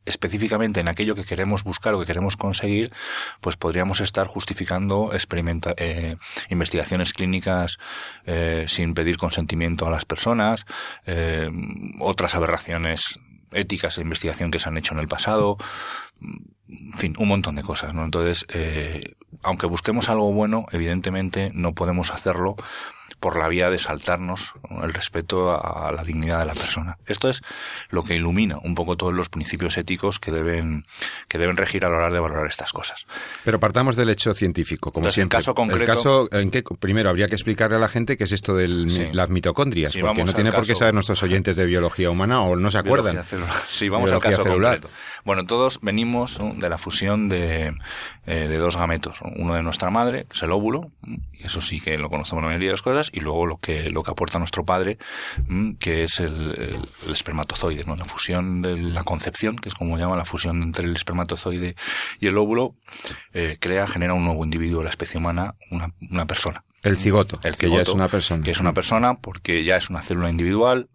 específicamente 0.05 0.81
en 0.81 0.89
aquello 0.89 1.15
que 1.15 1.25
queremos 1.25 1.65
buscar 1.65 1.95
o 1.95 2.01
que 2.01 2.07
queremos 2.07 2.37
conseguir, 2.37 2.93
pues 3.41 3.57
podríamos 3.57 4.01
estar 4.01 4.27
justificando 4.27 5.15
experimenta 5.15 5.73
eh, 5.79 6.17
investigaciones 6.51 7.13
clínicas 7.13 7.79
sin 8.67 8.95
pedir 8.95 9.17
consentimiento 9.17 9.87
a 9.87 9.91
las 9.91 10.05
personas, 10.05 10.67
otras 12.01 12.35
aberraciones 12.35 13.19
éticas 13.55 13.97
de 13.97 14.03
investigación 14.03 14.51
que 14.51 14.59
se 14.59 14.69
han 14.69 14.77
hecho 14.77 14.95
en 14.95 15.01
el 15.01 15.09
pasado, 15.09 15.57
en 16.21 16.99
fin, 16.99 17.15
un 17.19 17.29
montón 17.29 17.57
de 17.57 17.63
cosas, 17.63 17.95
¿no? 17.95 18.05
Entonces, 18.05 18.47
eh, 18.49 19.15
aunque 19.43 19.67
busquemos 19.67 20.09
algo 20.09 20.33
bueno, 20.33 20.67
evidentemente 20.73 21.51
no 21.55 21.75
podemos 21.75 22.11
hacerlo 22.11 22.57
por 23.21 23.37
la 23.37 23.49
vía 23.49 23.71
de 23.71 23.79
saltarnos 23.79 24.55
el 24.83 24.93
respeto 24.93 25.53
a 25.53 25.93
la 25.93 26.05
dignidad 26.05 26.41
de 26.41 26.47
la 26.47 26.55
persona. 26.55 26.99
Esto 27.07 27.29
es 27.29 27.43
lo 27.91 28.03
que 28.03 28.15
ilumina 28.15 28.59
un 28.63 28.75
poco 28.75 28.97
todos 28.97 29.13
los 29.13 29.29
principios 29.29 29.79
éticos 29.79 30.19
que 30.19 30.31
deben, 30.31 30.87
que 31.29 31.39
deben 31.39 31.57
regir 31.57 31.85
a 31.85 31.89
la 31.89 31.97
hora 31.97 32.11
de 32.11 32.21
valorar 32.21 32.47
estas 32.47 32.73
cosas. 32.73 33.07
Pero 33.45 33.61
partamos 33.61 33.97
del 33.97 34.11
hecho 34.11 34.35
científico, 34.35 34.93
como 34.93 35.11
siempre. 35.11 35.37
El 35.37 35.41
caso 35.41 35.55
concreto. 35.55 35.81
El 35.81 35.87
caso 35.87 36.29
en 36.33 36.51
que 36.51 36.63
primero 36.79 37.11
habría 37.11 37.29
que 37.29 37.35
explicarle 37.35 37.77
a 37.77 37.81
la 37.81 37.89
gente 37.89 38.17
qué 38.17 38.25
es 38.25 38.33
esto 38.33 38.55
de 38.55 38.69
las 39.13 39.31
mitocondrias, 39.31 39.97
porque 40.01 40.25
no 40.25 40.35
tiene 40.35 40.53
por 40.53 40.67
qué 40.67 40.75
saber 40.75 40.95
nuestros 40.95 41.23
oyentes 41.23 41.57
de 41.57 41.67
biología 41.67 42.11
humana 42.11 42.43
o 42.43 42.57
no 42.57 42.71
se 42.71 42.79
acuerdan. 42.79 43.23
Sí, 43.71 43.89
vamos 43.89 44.11
al 44.13 44.21
caso 44.21 44.43
celular. 44.43 44.81
concreto. 44.81 44.97
Bueno, 45.25 45.45
todos 45.45 45.79
venimos 45.83 46.39
de 46.57 46.69
la 46.69 46.79
fusión 46.79 47.29
de, 47.29 47.75
eh, 48.27 48.49
de 48.49 48.57
dos 48.59 48.77
gametos. 48.77 49.21
Uno 49.37 49.55
de 49.55 49.63
nuestra 49.63 49.91
madre, 49.91 50.25
que 50.25 50.37
es 50.37 50.43
el 50.43 50.53
óvulo, 50.53 50.91
y 51.33 51.45
eso 51.45 51.61
sí 51.61 51.81
que 51.81 51.99
lo 51.99 52.09
conocemos 52.09 52.43
la 52.43 52.49
mayoría 52.49 52.69
de 52.69 52.73
las 52.73 52.83
cosas, 52.83 53.11
y 53.15 53.21
luego 53.21 53.47
lo 53.47 53.59
que, 53.59 53.91
lo 53.91 54.03
que 54.03 54.11
aporta 54.11 54.39
nuestro 54.39 54.65
padre, 54.65 54.99
mm, 55.47 55.75
que 55.75 56.05
es 56.05 56.19
el, 56.21 56.79
espermatozoide, 57.09 57.85
¿no? 57.85 57.95
La 57.97 58.05
fusión 58.05 58.61
de 58.61 58.77
la 58.77 59.05
concepción, 59.05 59.57
que 59.57 59.69
es 59.69 59.75
como 59.75 59.97
llama 59.97 60.17
la 60.17 60.25
fusión 60.25 60.63
entre 60.63 60.85
el 60.85 60.97
espermatozoide 60.97 61.77
y 62.19 62.27
el 62.27 62.37
óvulo, 62.37 62.75
eh, 63.33 63.57
crea, 63.61 63.87
genera 63.87 64.15
un 64.15 64.25
nuevo 64.25 64.45
individuo 64.45 64.79
de 64.81 64.85
la 64.85 64.91
especie 64.91 65.19
humana, 65.19 65.55
una, 65.71 65.95
una 66.11 66.27
persona. 66.27 66.65
El 66.83 66.99
cigoto, 66.99 67.41
el 67.43 67.57
que 67.57 67.71
ya 67.71 67.83
es 67.83 67.89
una 67.89 68.09
persona. 68.09 68.45
Que 68.45 68.51
es 68.51 68.61
una 68.61 68.73
persona 68.73 69.15
porque 69.15 69.65
ya 69.65 69.77
es 69.77 69.89
una 69.89 70.03
célula 70.03 70.29
individual, 70.29 70.89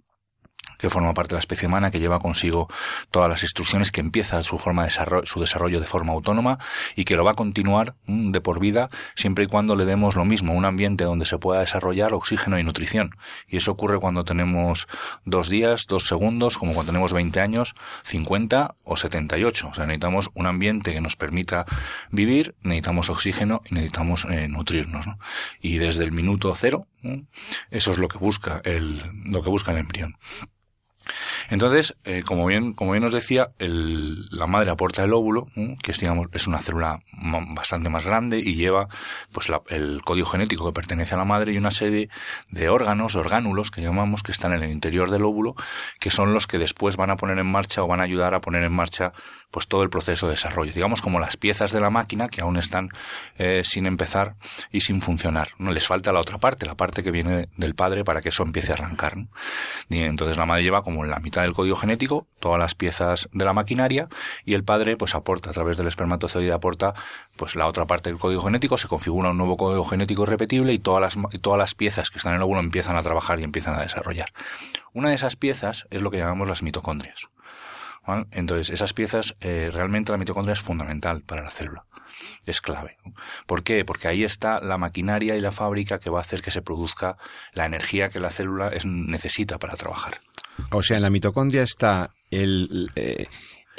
que 0.80 0.90
forma 0.90 1.14
parte 1.14 1.30
de 1.30 1.36
la 1.36 1.40
especie 1.40 1.68
humana, 1.68 1.92
que 1.92 2.00
lleva 2.00 2.20
consigo 2.20 2.68
todas 3.12 3.30
las 3.30 3.44
instrucciones, 3.44 3.92
que 3.92 4.02
empieza 4.02 4.42
su 4.42 4.58
forma 4.58 4.84
de 4.84 4.88
desarrollo, 4.88 5.26
su 5.26 5.40
desarrollo 5.40 5.80
de 5.80 5.86
forma 5.86 6.14
autónoma 6.14 6.58
y 6.96 7.04
que 7.06 7.16
lo 7.16 7.24
va 7.24 7.32
a 7.32 7.36
continuar 7.36 7.96
mm, 8.06 8.32
de 8.32 8.42
por 8.42 8.60
vida 8.60 8.90
siempre 9.16 9.44
y 9.44 9.48
cuando 9.48 9.76
le 9.76 9.86
demos 9.86 10.16
lo 10.16 10.26
mismo, 10.26 10.54
un 10.54 10.66
ambiente 10.66 11.04
donde 11.04 11.26
se 11.26 11.38
pueda 11.38 11.60
desarrollar 11.60 12.14
oxígeno 12.14 12.58
y 12.58 12.64
nutrición. 12.64 13.16
Y 13.48 13.58
eso 13.58 13.72
ocurre 13.72 14.00
cuando 14.00 14.24
tenemos 14.24 14.88
dos 15.26 15.50
días, 15.50 15.86
dos 15.88 16.08
segundos, 16.08 16.58
como 16.58 16.74
cuando 16.74 16.92
tenemos 16.92 17.14
20 17.14 17.42
años, 17.42 17.76
50 18.06 18.76
o 18.84 18.98
78. 18.98 19.68
O 19.68 19.74
sea, 19.74 19.86
necesitamos 19.86 20.30
un 20.34 20.48
ambiente 20.48 20.94
que 20.94 21.02
nos 21.02 21.16
permita 21.16 21.66
vivir, 22.12 22.56
necesitamos 22.62 23.10
oxígeno 23.10 23.62
y 23.70 23.76
necesitamos 23.76 24.26
eh, 24.30 24.48
nutrirnos. 24.48 25.06
Y 25.62 25.78
desde 25.78 26.06
el 26.06 26.12
minuto 26.12 26.54
cero, 26.56 26.88
eso 27.70 27.92
es 27.92 27.98
lo 27.98 28.08
que 28.08 28.18
busca 28.18 28.62
el, 28.64 29.04
lo 29.30 29.44
que 29.44 29.50
busca 29.50 29.72
el 29.72 29.80
embrión. 29.80 30.18
Entonces, 31.50 31.98
eh, 32.04 32.24
como 32.25 32.46
bien 32.46 32.74
como 32.74 32.92
bien 32.92 33.04
nos 33.04 33.13
decía, 33.13 33.51
el, 33.60 34.28
la 34.30 34.48
madre 34.48 34.72
aporta 34.72 35.04
el 35.04 35.13
óvulo, 35.13 35.48
que 35.82 35.92
es 35.92 36.00
digamos 36.00 36.28
es 36.34 36.48
una 36.48 36.60
célula 36.60 37.00
bastante 37.56 37.89
más 37.89 38.06
grande 38.06 38.39
y 38.39 38.56
lleva 38.56 38.88
pues 39.32 39.50
el 39.68 40.01
código 40.04 40.28
genético 40.28 40.66
que 40.66 40.74
pertenece 40.74 41.16
a 41.16 41.18
la 41.18 41.25
madre 41.25 41.54
y 41.54 41.58
una 41.58 41.72
serie 41.72 42.10
de 42.50 42.70
órganos, 42.70 43.16
orgánulos 43.16 43.72
que 43.72 43.82
llamamos 43.82 44.24
que 44.24 44.32
están 44.32 44.54
en 44.54 44.63
el 44.63 44.72
interior 44.72 45.12
del 45.12 45.24
óvulo, 45.24 45.56
que 46.00 46.12
son 46.12 46.34
los 46.34 46.48
que 46.48 46.58
después 46.58 46.98
van 46.98 47.10
a 47.10 47.16
poner 47.16 47.38
en 47.39 47.48
marcha 47.48 47.84
o 47.84 47.88
van 47.88 48.00
a 48.00 48.04
ayudar 48.04 48.34
a 48.34 48.42
poner 48.42 48.63
en 48.63 48.74
marcha 48.74 49.13
pues 49.51 49.68
todo 49.68 49.84
el 49.84 49.89
proceso 49.89 50.27
de 50.27 50.34
desarrollo, 50.34 50.74
digamos 50.74 51.01
como 51.01 51.20
las 51.20 51.38
piezas 51.38 51.72
de 51.72 51.79
la 51.79 51.89
máquina 51.89 52.29
que 52.29 52.41
aún 52.41 52.58
están 52.58 52.89
eh, 53.38 53.62
sin 53.63 53.86
empezar 53.86 54.36
y 54.72 54.82
sin 54.82 55.01
funcionar. 55.01 55.50
No 55.58 55.72
les 55.72 55.88
falta 55.88 56.12
la 56.12 56.20
otra 56.20 56.38
parte, 56.38 56.65
la 56.65 56.75
parte 56.75 57.03
que 57.03 57.12
viene 57.12 57.50
del 57.58 57.75
padre 57.75 58.03
para 58.03 58.22
que 58.22 58.29
eso 58.29 58.44
empiece 58.44 58.72
a 58.72 58.75
arrancar. 58.75 59.15
Y 59.89 60.00
entonces 60.03 60.38
la 60.38 60.46
madre 60.46 60.63
lleva 60.63 60.84
como 60.84 61.03
la 61.03 61.20
mitad 61.20 61.41
del 61.41 61.53
código 61.53 61.75
genético, 61.75 62.27
todas 62.39 62.60
las 62.60 62.75
piezas 62.75 63.29
de 63.32 63.46
la 63.46 63.53
maquinaria 63.53 64.08
y 64.46 64.53
el 64.53 64.63
padre 64.63 64.97
pues 64.97 65.15
aporta 65.15 65.50
a 65.50 65.54
través 65.54 65.78
del 65.78 65.88
espermatozoide 65.88 66.52
aporta 66.52 66.93
pues 67.36 67.56
la 67.56 67.67
otra 67.67 67.86
parte 67.86 68.10
del 68.10 68.19
código 68.19 68.41
genético, 68.41 68.78
se 68.78 68.88
configura 68.88 69.32
un 69.32 69.38
nuevo 69.38 69.58
código 69.58 69.84
genético 69.84 70.26
repetible 70.26 70.74
y 70.74 70.80
todas 70.80 71.02
las 71.02 71.41
todas 71.41 71.58
las 71.58 71.76
piezas 71.76 72.10
que 72.10 72.17
están 72.17 72.34
en 72.34 72.38
el 72.38 72.43
óvulo 72.43 72.60
empiezan 72.60 72.97
a 72.97 73.04
trabajar 73.04 73.39
y 73.39 73.43
empiezan 73.43 73.76
a 73.76 73.82
desarrollar. 73.82 74.32
Una 74.93 75.10
de 75.10 75.15
esas 75.15 75.36
piezas 75.36 75.88
es 75.89 76.02
lo 76.02 76.12
que 76.12 76.17
llamamos 76.17 76.47
las 76.47 76.63
mitocondrias. 76.63 77.30
Entonces, 78.32 78.70
esas 78.70 78.94
piezas, 78.94 79.36
eh, 79.42 79.70
realmente 79.72 80.12
la 80.12 80.18
mitocondria 80.18 80.54
es 80.54 80.62
fundamental 80.62 81.22
para 81.22 81.44
la 81.44 81.52
célula. 81.52 81.86
Es 82.46 82.60
clave. 82.60 82.98
¿Por 83.46 83.64
qué? 83.64 83.86
Porque 83.86 84.08
ahí 84.08 84.24
está 84.24 84.60
la 84.62 84.78
maquinaria 84.78 85.36
y 85.36 85.42
la 85.42 85.52
fábrica 85.52 86.00
que 86.00 86.10
va 86.10 86.20
a 86.20 86.22
hacer 86.22 86.42
que 86.42 86.52
se 86.52 86.62
produzca 86.62 87.18
la 87.54 87.66
energía 87.66 88.10
que 88.10 88.20
la 88.20 88.32
célula 88.32 88.72
necesita 88.84 89.60
para 89.60 89.76
trabajar. 89.76 90.20
O 90.72 90.82
sea, 90.82 90.98
en 90.98 91.04
la 91.04 91.10
mitocondria 91.10 91.62
está 91.64 92.12
el, 92.32 92.90
eh, 92.96 93.28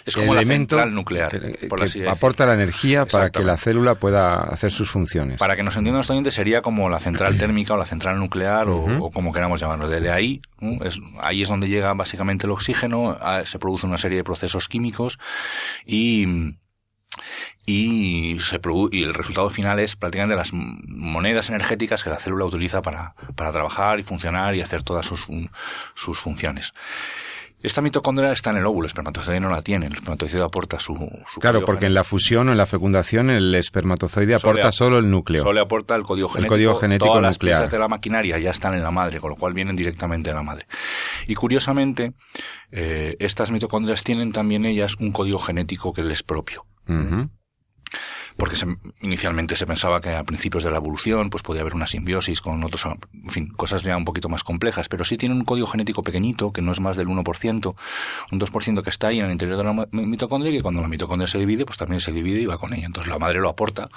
es 0.04 0.16
como 0.16 0.34
la 0.34 0.44
central 0.44 0.94
nuclear, 0.94 1.40
por 1.68 1.80
aporta 2.08 2.46
la 2.46 2.54
energía 2.54 3.06
para 3.06 3.30
que 3.30 3.42
la 3.42 3.56
célula 3.56 3.94
pueda 3.96 4.36
hacer 4.36 4.72
sus 4.72 4.90
funciones. 4.90 5.38
Para 5.38 5.56
que 5.56 5.62
nos 5.62 5.76
entiendan 5.76 5.98
los 5.98 6.10
oyentes, 6.10 6.34
sería 6.34 6.62
como 6.62 6.88
la 6.88 6.98
central 6.98 7.38
térmica 7.38 7.74
o 7.74 7.76
la 7.76 7.84
central 7.84 8.18
nuclear 8.18 8.68
o, 8.68 9.10
como 9.10 9.32
queramos 9.32 9.60
llamarlo. 9.60 9.88
Desde 9.88 10.10
ahí, 10.10 10.40
es, 10.82 11.00
ahí 11.20 11.42
es 11.42 11.48
donde 11.48 11.68
llega 11.68 11.92
básicamente 11.94 12.46
el 12.46 12.52
oxígeno, 12.52 13.18
se 13.44 13.58
produce 13.58 13.86
una 13.86 13.98
serie 13.98 14.18
de 14.18 14.24
procesos 14.24 14.68
químicos 14.68 15.18
y 15.86 16.56
y, 17.66 18.38
se 18.40 18.60
y 18.92 19.02
el 19.02 19.14
resultado 19.14 19.50
final 19.50 19.78
es 19.78 19.96
prácticamente 19.96 20.36
las 20.36 20.52
monedas 20.52 21.50
energéticas 21.50 22.02
que 22.02 22.10
la 22.10 22.18
célula 22.18 22.44
utiliza 22.44 22.80
para, 22.82 23.14
para 23.36 23.52
trabajar 23.52 24.00
y 24.00 24.02
funcionar 24.02 24.54
y 24.54 24.60
hacer 24.60 24.82
todas 24.82 25.06
sus, 25.06 25.26
sus 25.94 26.18
funciones. 26.18 26.72
Esta 27.62 27.82
mitocondria 27.82 28.32
está 28.32 28.50
en 28.50 28.56
el 28.56 28.66
óvulo, 28.66 28.86
el 28.86 28.86
espermatozoide 28.86 29.38
no 29.38 29.50
la 29.50 29.60
tiene, 29.60 29.86
el 29.86 29.92
espermatozoide 29.92 30.42
aporta 30.42 30.80
su... 30.80 30.94
su 31.32 31.40
claro, 31.40 31.64
porque 31.64 31.86
en 31.86 31.94
la 31.94 32.04
fusión 32.04 32.48
o 32.48 32.52
en 32.52 32.58
la 32.58 32.66
fecundación 32.66 33.28
el 33.28 33.54
espermatozoide 33.54 34.34
aporta 34.34 34.72
solo 34.72 34.98
el 34.98 35.10
núcleo. 35.10 35.42
Solo 35.42 35.60
aporta 35.60 35.94
el 35.94 36.04
código 36.04 36.28
genético. 36.28 36.54
El 36.54 36.58
código 36.58 36.74
genético 36.76 37.14
Todas 37.14 37.34
nuclear. 37.34 37.52
las 37.52 37.60
piezas 37.60 37.70
de 37.70 37.78
la 37.78 37.88
maquinaria 37.88 38.38
ya 38.38 38.50
están 38.50 38.74
en 38.74 38.82
la 38.82 38.90
madre, 38.90 39.20
con 39.20 39.30
lo 39.30 39.36
cual 39.36 39.52
vienen 39.52 39.76
directamente 39.76 40.30
de 40.30 40.36
la 40.36 40.42
madre. 40.42 40.66
Y 41.26 41.34
curiosamente, 41.34 42.14
eh, 42.72 43.16
estas 43.18 43.50
mitocondrias 43.50 44.04
tienen 44.04 44.32
también 44.32 44.64
ellas 44.64 44.96
un 44.98 45.12
código 45.12 45.38
genético 45.38 45.92
que 45.92 46.02
les 46.02 46.20
es 46.20 46.22
propio 46.22 46.66
porque 48.40 48.56
inicialmente 49.02 49.54
se 49.54 49.66
pensaba 49.66 50.00
que 50.00 50.16
a 50.16 50.24
principios 50.24 50.64
de 50.64 50.70
la 50.70 50.78
evolución 50.78 51.28
pues 51.28 51.42
podía 51.42 51.60
haber 51.60 51.74
una 51.74 51.86
simbiosis 51.86 52.40
con 52.40 52.64
otros, 52.64 52.86
en 52.86 53.28
fin, 53.28 53.48
cosas 53.48 53.82
ya 53.82 53.94
un 53.98 54.06
poquito 54.06 54.30
más 54.30 54.44
complejas, 54.44 54.88
pero 54.88 55.04
sí 55.04 55.18
tiene 55.18 55.34
un 55.34 55.44
código 55.44 55.66
genético 55.66 56.02
pequeñito, 56.02 56.50
que 56.50 56.62
no 56.62 56.72
es 56.72 56.80
más 56.80 56.96
del 56.96 57.08
1%, 57.08 57.74
un 58.32 58.40
2% 58.40 58.82
que 58.82 58.88
está 58.88 59.08
ahí 59.08 59.18
en 59.18 59.26
el 59.26 59.32
interior 59.32 59.58
de 59.58 59.64
la 59.64 59.86
mitocondria 59.92 60.50
y 60.50 60.56
que 60.56 60.62
cuando 60.62 60.80
la 60.80 60.88
mitocondria 60.88 61.28
se 61.28 61.36
divide, 61.36 61.66
pues 61.66 61.76
también 61.76 62.00
se 62.00 62.12
divide 62.12 62.40
y 62.40 62.46
va 62.46 62.56
con 62.56 62.72
ella. 62.72 62.86
Entonces 62.86 63.12
la 63.12 63.18
madre 63.18 63.40
lo 63.40 63.50
aporta 63.50 63.90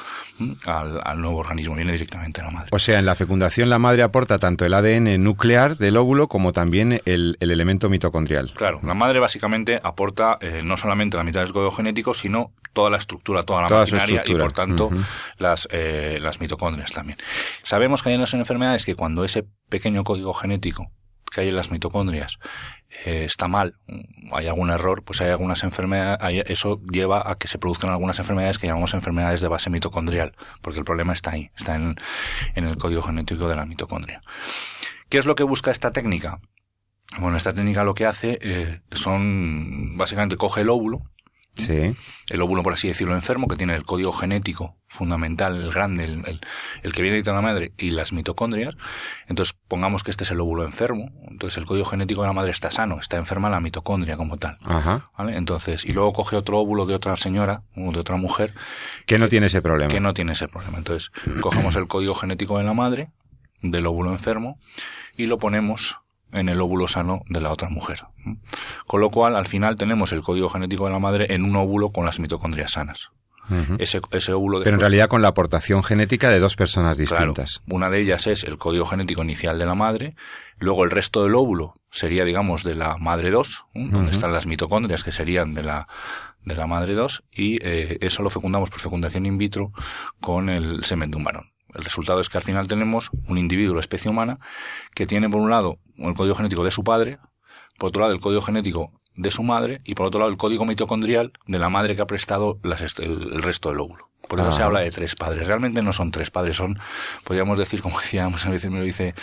al, 0.65 1.21
nuevo 1.21 1.37
organismo, 1.37 1.75
viene 1.75 1.93
directamente 1.93 2.41
a 2.41 2.43
la 2.43 2.51
madre. 2.51 2.69
O 2.73 2.79
sea, 2.79 2.99
en 2.99 3.05
la 3.05 3.15
fecundación 3.15 3.69
la 3.69 3.79
madre 3.79 4.03
aporta 4.03 4.39
tanto 4.39 4.65
el 4.65 4.73
ADN 4.73 5.23
nuclear 5.23 5.77
del 5.77 5.95
óvulo 5.95 6.27
como 6.27 6.51
también 6.51 7.01
el, 7.05 7.37
elemento 7.39 7.89
mitocondrial. 7.89 8.51
Claro, 8.55 8.81
la 8.83 8.93
madre 8.93 9.21
básicamente 9.21 9.79
aporta 9.81 10.37
eh, 10.41 10.61
no 10.65 10.75
solamente 10.75 11.15
la 11.15 11.23
mitad 11.23 11.39
del 11.39 11.53
código 11.53 11.71
genético, 11.71 12.13
sino 12.13 12.51
toda 12.73 12.89
la 12.89 12.97
estructura, 12.97 13.43
toda 13.43 13.61
la 13.61 13.69
maquinaria 13.69 14.23
y 14.25 14.35
por 14.35 14.51
tanto 14.51 14.89
las, 15.37 15.67
eh, 15.71 16.17
las 16.21 16.39
mitocondrias 16.39 16.91
también. 16.91 17.17
Sabemos 17.61 18.03
que 18.03 18.09
hay 18.09 18.15
unas 18.15 18.33
enfermedades 18.33 18.85
que 18.85 18.95
cuando 18.95 19.23
ese 19.23 19.45
pequeño 19.69 20.03
código 20.03 20.33
genético 20.33 20.91
que 21.31 21.41
hay 21.41 21.49
en 21.49 21.55
las 21.55 21.71
mitocondrias 21.71 22.37
eh, 23.05 23.23
está 23.25 23.47
mal, 23.47 23.75
hay 24.31 24.47
algún 24.47 24.69
error, 24.69 25.03
pues 25.03 25.19
hay 25.21 25.29
algunas 25.29 25.63
enfermedades, 25.63 26.43
eso 26.47 26.79
lleva 26.91 27.29
a 27.29 27.35
que 27.35 27.47
se 27.47 27.57
produzcan 27.57 27.89
algunas 27.89 28.19
enfermedades 28.19 28.59
que 28.59 28.67
llamamos 28.67 28.93
enfermedades 28.93 29.41
de 29.41 29.47
base 29.47 29.71
mitocondrial, 29.71 30.35
porque 30.61 30.79
el 30.79 30.85
problema 30.85 31.13
está 31.13 31.31
ahí, 31.31 31.49
está 31.57 31.75
en, 31.75 31.95
en 32.53 32.65
el 32.65 32.77
código 32.77 33.01
genético 33.01 33.47
de 33.47 33.55
la 33.55 33.65
mitocondria. 33.65 34.21
¿Qué 35.09 35.17
es 35.17 35.25
lo 35.25 35.33
que 35.33 35.43
busca 35.43 35.71
esta 35.71 35.89
técnica? 35.91 36.39
Bueno, 37.19 37.37
esta 37.37 37.53
técnica 37.53 37.83
lo 37.83 37.93
que 37.93 38.05
hace 38.05 38.39
eh, 38.41 38.81
son, 38.91 39.97
básicamente 39.97 40.37
coge 40.37 40.61
el 40.61 40.69
óvulo, 40.69 41.01
Sí. 41.55 41.95
El 42.29 42.41
óvulo, 42.41 42.63
por 42.63 42.73
así 42.73 42.87
decirlo, 42.87 43.13
enfermo, 43.13 43.47
que 43.47 43.55
tiene 43.55 43.75
el 43.75 43.83
código 43.83 44.11
genético 44.11 44.77
fundamental, 44.87 45.61
el 45.61 45.71
grande, 45.71 46.05
el, 46.05 46.41
el, 46.81 46.93
que 46.93 47.01
viene 47.01 47.21
de 47.21 47.31
la 47.31 47.41
madre 47.41 47.73
y 47.77 47.91
las 47.91 48.11
mitocondrias. 48.11 48.75
Entonces, 49.27 49.57
pongamos 49.67 50.03
que 50.03 50.11
este 50.11 50.23
es 50.23 50.31
el 50.31 50.41
óvulo 50.41 50.65
enfermo. 50.65 51.11
Entonces, 51.27 51.57
el 51.57 51.65
código 51.65 51.85
genético 51.85 52.21
de 52.21 52.27
la 52.27 52.33
madre 52.33 52.51
está 52.51 52.71
sano, 52.71 52.97
está 52.99 53.17
enferma 53.17 53.49
la 53.49 53.59
mitocondria 53.59 54.17
como 54.17 54.37
tal. 54.37 54.57
Ajá. 54.65 55.11
¿Vale? 55.17 55.37
Entonces, 55.37 55.85
y 55.85 55.93
luego 55.93 56.13
coge 56.13 56.35
otro 56.35 56.59
óvulo 56.59 56.85
de 56.85 56.95
otra 56.95 57.15
señora, 57.17 57.63
o 57.75 57.91
de 57.91 57.99
otra 57.99 58.17
mujer. 58.17 58.53
Que 59.05 59.19
no 59.19 59.27
tiene 59.27 59.47
ese 59.47 59.61
problema. 59.61 59.91
Que 59.91 59.99
no 59.99 60.13
tiene 60.13 60.31
ese 60.31 60.47
problema. 60.47 60.77
Entonces, 60.77 61.11
cogemos 61.41 61.75
el 61.75 61.87
código 61.87 62.15
genético 62.15 62.57
de 62.57 62.63
la 62.63 62.73
madre, 62.73 63.11
del 63.61 63.85
óvulo 63.85 64.11
enfermo, 64.11 64.59
y 65.15 65.27
lo 65.27 65.37
ponemos 65.37 66.02
en 66.33 66.49
el 66.49 66.61
óvulo 66.61 66.87
sano 66.87 67.23
de 67.29 67.41
la 67.41 67.51
otra 67.51 67.69
mujer. 67.69 68.03
Con 68.87 69.01
lo 69.01 69.09
cual, 69.09 69.35
al 69.35 69.47
final 69.47 69.75
tenemos 69.75 70.11
el 70.13 70.21
código 70.21 70.49
genético 70.49 70.85
de 70.85 70.91
la 70.91 70.99
madre 70.99 71.33
en 71.33 71.43
un 71.43 71.55
óvulo 71.55 71.91
con 71.91 72.05
las 72.05 72.19
mitocondrias 72.19 72.71
sanas. 72.71 73.11
ese, 73.77 74.01
ese, 74.11 74.33
óvulo 74.33 74.61
Pero 74.63 74.75
en 74.75 74.79
realidad 74.79 75.07
con 75.07 75.21
la 75.21 75.29
aportación 75.29 75.83
genética 75.83 76.29
de 76.29 76.39
dos 76.39 76.55
personas 76.55 76.97
distintas. 76.97 77.61
una 77.69 77.89
de 77.89 77.99
ellas 77.99 78.25
es 78.27 78.43
el 78.43 78.57
código 78.57 78.85
genético 78.85 79.21
inicial 79.21 79.59
de 79.59 79.65
la 79.65 79.75
madre, 79.75 80.15
luego 80.59 80.83
el 80.83 80.91
resto 80.91 81.23
del 81.23 81.35
óvulo 81.35 81.73
sería, 81.91 82.25
digamos, 82.25 82.63
de 82.63 82.75
la 82.75 82.97
madre 82.97 83.29
2, 83.29 83.65
donde 83.73 84.11
están 84.11 84.33
las 84.33 84.47
mitocondrias 84.47 85.03
que 85.03 85.11
serían 85.11 85.53
de 85.53 85.63
la, 85.63 85.87
de 86.43 86.55
la 86.55 86.67
madre 86.67 86.93
2, 86.95 87.23
y 87.31 87.57
eh, 87.61 87.97
eso 88.01 88.23
lo 88.23 88.29
fecundamos 88.29 88.69
por 88.69 88.79
fecundación 88.79 89.25
in 89.25 89.37
vitro 89.37 89.71
con 90.19 90.49
el 90.49 90.83
semen 90.83 91.11
de 91.11 91.17
un 91.17 91.23
varón. 91.23 91.52
El 91.75 91.83
resultado 91.83 92.19
es 92.19 92.29
que 92.29 92.37
al 92.37 92.43
final 92.43 92.67
tenemos 92.67 93.09
un 93.27 93.37
individuo, 93.37 93.75
la 93.75 93.81
especie 93.81 94.09
humana, 94.09 94.39
que 94.95 95.07
tiene 95.07 95.29
por 95.29 95.41
un 95.41 95.49
lado 95.49 95.79
el 95.97 96.13
código 96.13 96.35
genético 96.35 96.63
de 96.63 96.71
su 96.71 96.83
padre, 96.83 97.19
por 97.77 97.89
otro 97.89 98.01
lado 98.01 98.13
el 98.13 98.19
código 98.19 98.41
genético 98.41 98.91
de 99.15 99.31
su 99.31 99.43
madre 99.43 99.81
y 99.83 99.95
por 99.95 100.07
otro 100.07 100.19
lado 100.19 100.31
el 100.31 100.37
código 100.37 100.65
mitocondrial 100.65 101.33
de 101.45 101.59
la 101.59 101.69
madre 101.69 101.95
que 101.95 102.01
ha 102.01 102.07
prestado 102.07 102.59
el, 102.63 103.41
resto 103.41 103.69
del 103.69 103.79
óvulo. 103.79 104.09
Por 104.27 104.39
eso 104.39 104.51
se 104.51 104.63
habla 104.63 104.79
de 104.79 104.89
tres 104.89 105.15
padres. 105.15 105.47
Realmente 105.47 105.81
no 105.81 105.91
son 105.91 106.11
tres 106.11 106.31
padres, 106.31 106.55
son, 106.55 106.79
podríamos 107.23 107.59
decir, 107.59 107.81
como 107.81 107.99
decíamos, 108.01 108.45
a 108.45 108.49
veces 108.49 108.71
me 108.71 108.79
lo 108.79 108.85
dice 108.85 109.13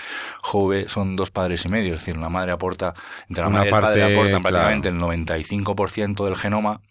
Jove, 0.43 0.89
son 0.89 1.17
dos 1.17 1.31
padres 1.31 1.65
y 1.65 1.69
medio. 1.69 1.95
Es 1.95 2.01
decir, 2.01 2.17
la 2.17 2.29
madre 2.29 2.53
aporta, 2.53 2.95
entre 3.29 3.43
la 3.45 3.51
madre 3.51 3.71
y 3.71 3.75
el 3.75 3.81
padre 3.81 4.15
aportan 4.15 4.43
prácticamente 4.43 4.89
el 4.91 4.97
95% 4.97 6.25
del 6.25 6.37
genoma 6.37 6.83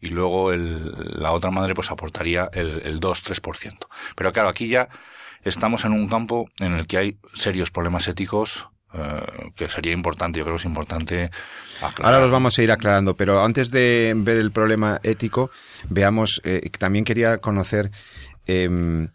y 0.00 0.08
luego 0.08 0.52
el, 0.52 0.92
la 1.20 1.32
otra 1.32 1.50
madre 1.50 1.74
pues 1.74 1.90
aportaría 1.90 2.48
el, 2.52 2.82
el 2.84 3.00
2-3%. 3.00 3.86
Pero 4.14 4.32
claro, 4.32 4.48
aquí 4.48 4.68
ya 4.68 4.88
estamos 5.42 5.84
en 5.84 5.92
un 5.92 6.08
campo 6.08 6.48
en 6.60 6.72
el 6.74 6.86
que 6.86 6.98
hay 6.98 7.18
serios 7.34 7.70
problemas 7.70 8.08
éticos 8.08 8.68
eh, 8.94 9.50
que 9.54 9.68
sería 9.68 9.92
importante, 9.92 10.38
yo 10.38 10.44
creo 10.44 10.56
que 10.56 10.60
es 10.60 10.64
importante 10.64 11.30
aclarar. 11.82 12.14
Ahora 12.14 12.20
los 12.22 12.32
vamos 12.32 12.58
a 12.58 12.62
ir 12.62 12.72
aclarando, 12.72 13.14
pero 13.14 13.44
antes 13.44 13.70
de 13.70 14.14
ver 14.16 14.38
el 14.38 14.50
problema 14.50 14.98
ético, 15.02 15.50
veamos, 15.90 16.40
eh, 16.44 16.70
también 16.78 17.04
quería 17.04 17.36
conocer 17.36 17.90
em, 18.46 19.08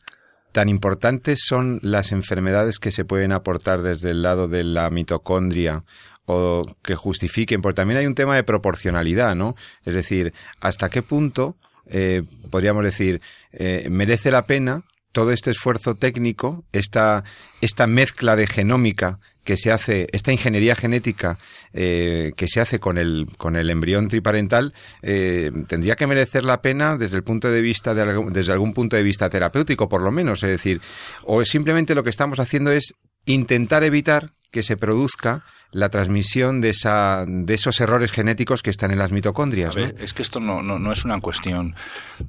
tan 0.51 0.69
importantes 0.69 1.39
son 1.43 1.79
las 1.81 2.11
enfermedades 2.11 2.77
que 2.77 2.91
se 2.91 3.03
pueden 3.03 3.31
aportar 3.31 3.81
desde 3.81 4.11
el 4.11 4.21
lado 4.21 4.47
de 4.47 4.63
la 4.63 4.91
mitocondria 4.91 5.83
o 6.25 6.63
que 6.83 6.95
justifiquen, 6.95 7.61
porque 7.61 7.75
también 7.75 7.99
hay 7.99 8.05
un 8.05 8.15
tema 8.15 8.35
de 8.35 8.43
proporcionalidad, 8.43 9.35
¿no? 9.35 9.55
Es 9.85 9.93
decir, 9.93 10.33
hasta 10.59 10.89
qué 10.89 11.01
punto 11.01 11.55
eh, 11.87 12.23
podríamos 12.49 12.83
decir 12.83 13.21
eh, 13.51 13.87
merece 13.89 14.31
la 14.31 14.45
pena 14.45 14.83
todo 15.13 15.31
este 15.31 15.51
esfuerzo 15.51 15.95
técnico, 15.95 16.65
esta, 16.73 17.23
esta 17.61 17.87
mezcla 17.87 18.35
de 18.35 18.47
genómica 18.47 19.19
que 19.43 19.57
se 19.57 19.71
hace, 19.71 20.07
esta 20.11 20.31
ingeniería 20.31 20.75
genética 20.75 21.37
eh, 21.71 22.31
que 22.35 22.47
se 22.47 22.59
hace 22.59 22.79
con 22.79 22.97
el, 22.97 23.27
con 23.37 23.55
el 23.55 23.69
embrión 23.69 24.07
triparental, 24.07 24.73
eh, 25.01 25.51
tendría 25.67 25.95
que 25.95 26.07
merecer 26.07 26.43
la 26.43 26.61
pena 26.61 26.97
desde 26.97 27.17
el 27.17 27.23
punto 27.23 27.51
de 27.51 27.61
vista, 27.61 27.93
de, 27.93 28.25
desde 28.31 28.53
algún 28.53 28.73
punto 28.73 28.95
de 28.95 29.03
vista 29.03 29.29
terapéutico, 29.29 29.87
por 29.87 30.01
lo 30.01 30.11
menos. 30.11 30.41
Es 30.43 30.49
decir, 30.49 30.81
o 31.23 31.45
simplemente 31.45 31.95
lo 31.95 32.03
que 32.03 32.09
estamos 32.09 32.39
haciendo 32.39 32.71
es 32.71 32.95
intentar 33.25 33.83
evitar 33.83 34.31
que 34.51 34.63
se 34.63 34.77
produzca 34.77 35.43
la 35.73 35.89
transmisión 35.89 36.61
de, 36.61 36.69
esa, 36.69 37.25
de 37.27 37.53
esos 37.53 37.79
errores 37.81 38.11
genéticos 38.11 38.63
que 38.63 38.69
están 38.69 38.91
en 38.91 38.99
las 38.99 39.11
mitocondrias. 39.11 39.75
Es 39.75 40.13
que 40.13 40.21
esto 40.21 40.39
no, 40.39 40.61
no, 40.61 40.79
no, 40.79 40.91
es 40.91 41.03
una 41.03 41.19
cuestión 41.19 41.75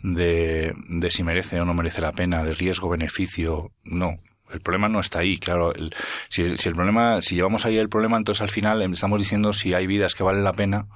de, 0.02 0.74
de 0.88 1.10
si 1.10 1.22
merece 1.22 1.60
o 1.60 1.64
no 1.64 1.74
merece 1.74 2.00
la 2.00 2.12
pena, 2.12 2.42
de 2.42 2.54
riesgo-beneficio, 2.54 3.70
no 3.84 4.18
el 4.54 4.60
problema 4.60 4.88
no 4.88 5.00
está 5.00 5.18
ahí, 5.18 5.36
claro. 5.38 5.72
si, 6.28 6.42
el 6.42 6.74
problema, 6.74 7.20
si 7.20 7.34
llevamos 7.34 7.66
ahí 7.66 7.76
el 7.76 7.88
problema, 7.88 8.16
entonces 8.16 8.40
al 8.40 8.50
final 8.50 8.80
estamos 8.92 9.18
diciendo 9.18 9.52
si 9.52 9.74
hay 9.74 9.86
vidas 9.88 10.14
que 10.14 10.22
valen 10.22 10.44
la 10.44 10.52
pena, 10.52 10.86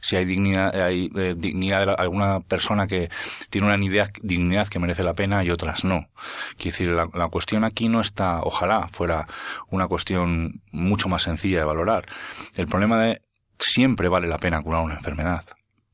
si 0.00 0.14
hay 0.14 0.24
dignidad, 0.24 0.74
hay 0.80 1.10
eh, 1.16 1.34
dignidad 1.36 1.86
de 1.86 1.92
alguna 1.94 2.40
persona 2.40 2.86
que 2.86 3.10
tiene 3.50 3.66
una 3.66 3.76
dignidad, 3.76 4.10
dignidad 4.22 4.68
que 4.68 4.78
merece 4.78 5.02
la 5.02 5.14
pena 5.14 5.42
y 5.42 5.50
otras 5.50 5.84
no. 5.84 6.08
Quiero 6.56 6.70
decir, 6.70 6.88
la, 6.90 7.28
cuestión 7.28 7.64
aquí 7.64 7.88
no 7.88 8.00
está, 8.00 8.40
ojalá 8.42 8.86
fuera 8.88 9.26
una 9.68 9.88
cuestión 9.88 10.62
mucho 10.70 11.08
más 11.08 11.22
sencilla 11.22 11.58
de 11.58 11.64
valorar. 11.64 12.06
El 12.54 12.66
problema 12.66 13.00
de 13.00 13.22
siempre 13.58 14.08
vale 14.08 14.28
la 14.28 14.38
pena 14.38 14.62
curar 14.62 14.82
una 14.84 14.94
enfermedad. 14.94 15.44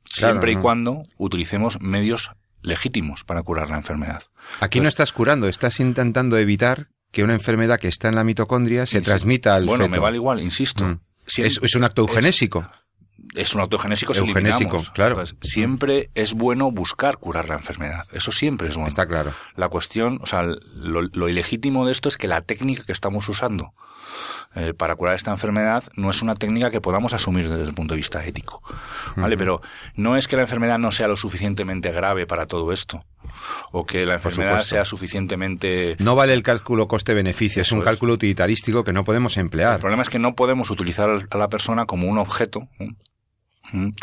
Siempre 0.04 0.52
y 0.52 0.56
cuando 0.56 1.02
utilicemos 1.16 1.80
medios 1.80 2.30
legítimos 2.60 3.24
para 3.24 3.42
curar 3.42 3.70
la 3.70 3.76
enfermedad. 3.76 4.22
Aquí 4.60 4.80
no 4.80 4.88
estás 4.88 5.12
curando, 5.12 5.48
estás 5.48 5.80
intentando 5.80 6.38
evitar 6.38 6.88
que 7.14 7.22
una 7.22 7.32
enfermedad 7.32 7.78
que 7.78 7.88
está 7.88 8.08
en 8.08 8.16
la 8.16 8.24
mitocondria 8.24 8.84
se 8.86 9.00
transmita 9.00 9.54
al 9.54 9.66
bueno, 9.66 9.88
me 9.88 9.98
vale 9.98 10.16
igual, 10.16 10.40
insisto. 10.40 10.84
Mm. 10.84 10.98
es, 11.38 11.74
un 11.76 11.84
acto 11.84 12.02
eugenésico. 12.02 12.68
Es, 13.34 13.54
un 13.54 13.62
acto 13.62 13.76
eugenésico, 13.76 14.12
eugenésico 14.14 14.82
claro. 14.92 15.14
Pues, 15.14 15.36
siempre 15.40 16.10
es 16.14 16.34
bueno 16.34 16.72
buscar 16.72 17.18
curar 17.18 17.48
la 17.48 17.54
enfermedad. 17.54 18.04
Eso 18.12 18.32
siempre 18.32 18.68
es 18.68 18.74
bueno. 18.74 18.88
Está 18.88 19.06
claro. 19.06 19.32
La 19.54 19.68
cuestión, 19.68 20.18
o 20.22 20.26
sea, 20.26 20.42
lo, 20.74 21.28
ilegítimo 21.28 21.86
de 21.86 21.92
esto 21.92 22.08
es 22.08 22.18
que 22.18 22.26
la 22.26 22.40
técnica 22.40 22.82
que 22.84 22.92
estamos 22.92 23.28
usando 23.28 23.72
eh, 24.54 24.74
para 24.74 24.94
curar 24.94 25.16
esta 25.16 25.30
enfermedad 25.30 25.84
no 25.96 26.10
es 26.10 26.22
una 26.22 26.34
técnica 26.34 26.70
que 26.70 26.80
podamos 26.80 27.12
asumir 27.14 27.48
desde 27.48 27.64
el 27.64 27.74
punto 27.74 27.94
de 27.94 27.98
vista 27.98 28.24
ético. 28.24 28.62
¿Vale? 29.16 29.36
Pero 29.36 29.60
no 29.96 30.16
es 30.16 30.28
que 30.28 30.36
la 30.36 30.42
enfermedad 30.42 30.78
no 30.78 30.92
sea 30.92 31.08
lo 31.08 31.16
suficientemente 31.16 31.90
grave 31.92 32.26
para 32.26 32.46
todo 32.46 32.72
esto 32.72 33.04
o 33.72 33.84
que 33.84 34.06
la 34.06 34.14
enfermedad 34.14 34.60
sea 34.60 34.84
suficientemente... 34.84 35.96
No 35.98 36.14
vale 36.14 36.32
el 36.32 36.42
cálculo 36.42 36.88
coste-beneficio, 36.88 37.62
es 37.62 37.72
un 37.72 37.80
cálculo 37.80 38.14
utilitarístico 38.14 38.84
que 38.84 38.92
no 38.92 39.04
podemos 39.04 39.36
emplear. 39.36 39.74
El 39.74 39.80
problema 39.80 40.02
es 40.02 40.08
que 40.08 40.18
no 40.18 40.34
podemos 40.34 40.70
utilizar 40.70 41.26
a 41.28 41.36
la 41.36 41.48
persona 41.48 41.86
como 41.86 42.08
un 42.08 42.18
objeto 42.18 42.68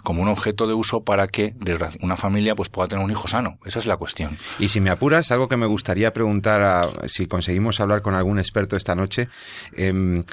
como 0.03 0.21
un 0.21 0.27
objeto 0.27 0.67
de 0.67 0.73
uso 0.73 1.03
para 1.03 1.27
que 1.27 1.53
una 2.01 2.17
familia 2.17 2.55
pues 2.55 2.69
pueda 2.69 2.87
tener 2.87 3.03
un 3.05 3.11
hijo 3.11 3.27
sano. 3.27 3.57
Esa 3.65 3.79
es 3.79 3.85
la 3.85 3.97
cuestión. 3.97 4.37
Y 4.59 4.67
si 4.67 4.81
me 4.81 4.89
apuras, 4.89 5.31
algo 5.31 5.47
que 5.47 5.57
me 5.57 5.65
gustaría 5.65 6.13
preguntar, 6.13 6.61
a, 6.61 6.87
si 7.07 7.27
conseguimos 7.27 7.79
hablar 7.79 8.01
con 8.01 8.15
algún 8.15 8.39
experto 8.39 8.75
esta 8.75 8.95
noche, 8.95 9.29
em, 9.75 10.23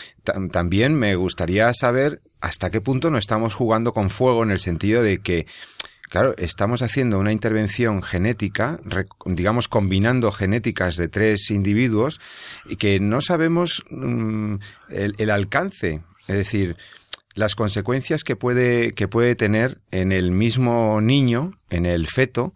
también 0.50 0.94
me 0.94 1.14
gustaría 1.14 1.72
saber 1.72 2.20
hasta 2.40 2.70
qué 2.70 2.80
punto 2.80 3.10
no 3.10 3.18
estamos 3.18 3.54
jugando 3.54 3.92
con 3.92 4.10
fuego 4.10 4.42
en 4.42 4.50
el 4.50 4.60
sentido 4.60 5.02
de 5.02 5.18
que 5.18 5.46
Claro, 6.08 6.34
estamos 6.38 6.80
haciendo 6.80 7.18
una 7.18 7.32
intervención 7.32 8.02
genética, 8.02 8.80
digamos, 9.26 9.68
combinando 9.68 10.32
genéticas 10.32 10.96
de 10.96 11.08
tres 11.08 11.50
individuos 11.50 12.18
y 12.66 12.76
que 12.76 12.98
no 12.98 13.20
sabemos 13.20 13.84
mm, 13.90 14.54
el, 14.88 15.30
alcance. 15.30 16.00
Es 16.26 16.36
decir, 16.36 16.76
las 17.34 17.54
consecuencias 17.54 18.24
que 18.24 18.36
puede, 18.36 18.90
que 18.92 19.08
puede 19.08 19.34
tener 19.34 19.80
en 19.90 20.12
el 20.12 20.30
mismo 20.30 21.00
niño, 21.00 21.56
en 21.70 21.86
el 21.86 22.06
feto, 22.06 22.54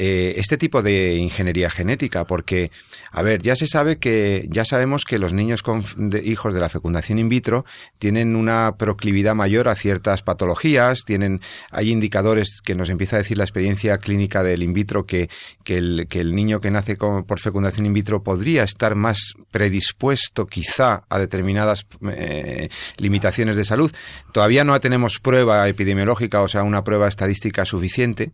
eh, 0.00 0.34
este 0.36 0.56
tipo 0.56 0.80
de 0.80 1.16
ingeniería 1.16 1.70
genética, 1.70 2.24
porque, 2.24 2.70
a 3.10 3.20
ver, 3.22 3.42
ya 3.42 3.56
se 3.56 3.66
sabe 3.66 3.98
que, 3.98 4.46
ya 4.48 4.64
sabemos 4.64 5.04
que 5.04 5.18
los 5.18 5.32
niños 5.32 5.64
con 5.64 5.82
hijos 6.22 6.54
de 6.54 6.60
la 6.60 6.68
fecundación 6.68 7.18
in 7.18 7.28
vitro 7.28 7.64
tienen 7.98 8.36
una 8.36 8.76
proclividad 8.76 9.34
mayor 9.34 9.68
a 9.68 9.74
ciertas 9.74 10.22
patologías, 10.22 11.04
tienen, 11.04 11.40
hay 11.72 11.90
indicadores 11.90 12.60
que 12.64 12.76
nos 12.76 12.90
empieza 12.90 13.16
a 13.16 13.18
decir 13.18 13.38
la 13.38 13.44
experiencia 13.44 13.98
clínica 13.98 14.44
del 14.44 14.62
in 14.62 14.72
vitro 14.72 15.04
que, 15.04 15.28
que, 15.64 15.78
el, 15.78 16.06
que 16.08 16.20
el 16.20 16.32
niño 16.32 16.60
que 16.60 16.70
nace 16.70 16.96
por 16.96 17.40
fecundación 17.40 17.84
in 17.84 17.92
vitro 17.92 18.22
podría 18.22 18.62
estar 18.62 18.94
más 18.94 19.34
predispuesto 19.50 20.46
quizá 20.46 21.02
a 21.08 21.18
determinadas 21.18 21.86
eh, 22.08 22.68
limitaciones 22.98 23.56
de 23.56 23.64
salud. 23.64 23.92
Todavía 24.32 24.62
no 24.62 24.78
tenemos 24.80 25.18
prueba 25.18 25.68
epidemiológica, 25.68 26.40
o 26.40 26.46
sea, 26.46 26.62
una 26.62 26.84
prueba 26.84 27.08
estadística 27.08 27.64
suficiente. 27.64 28.30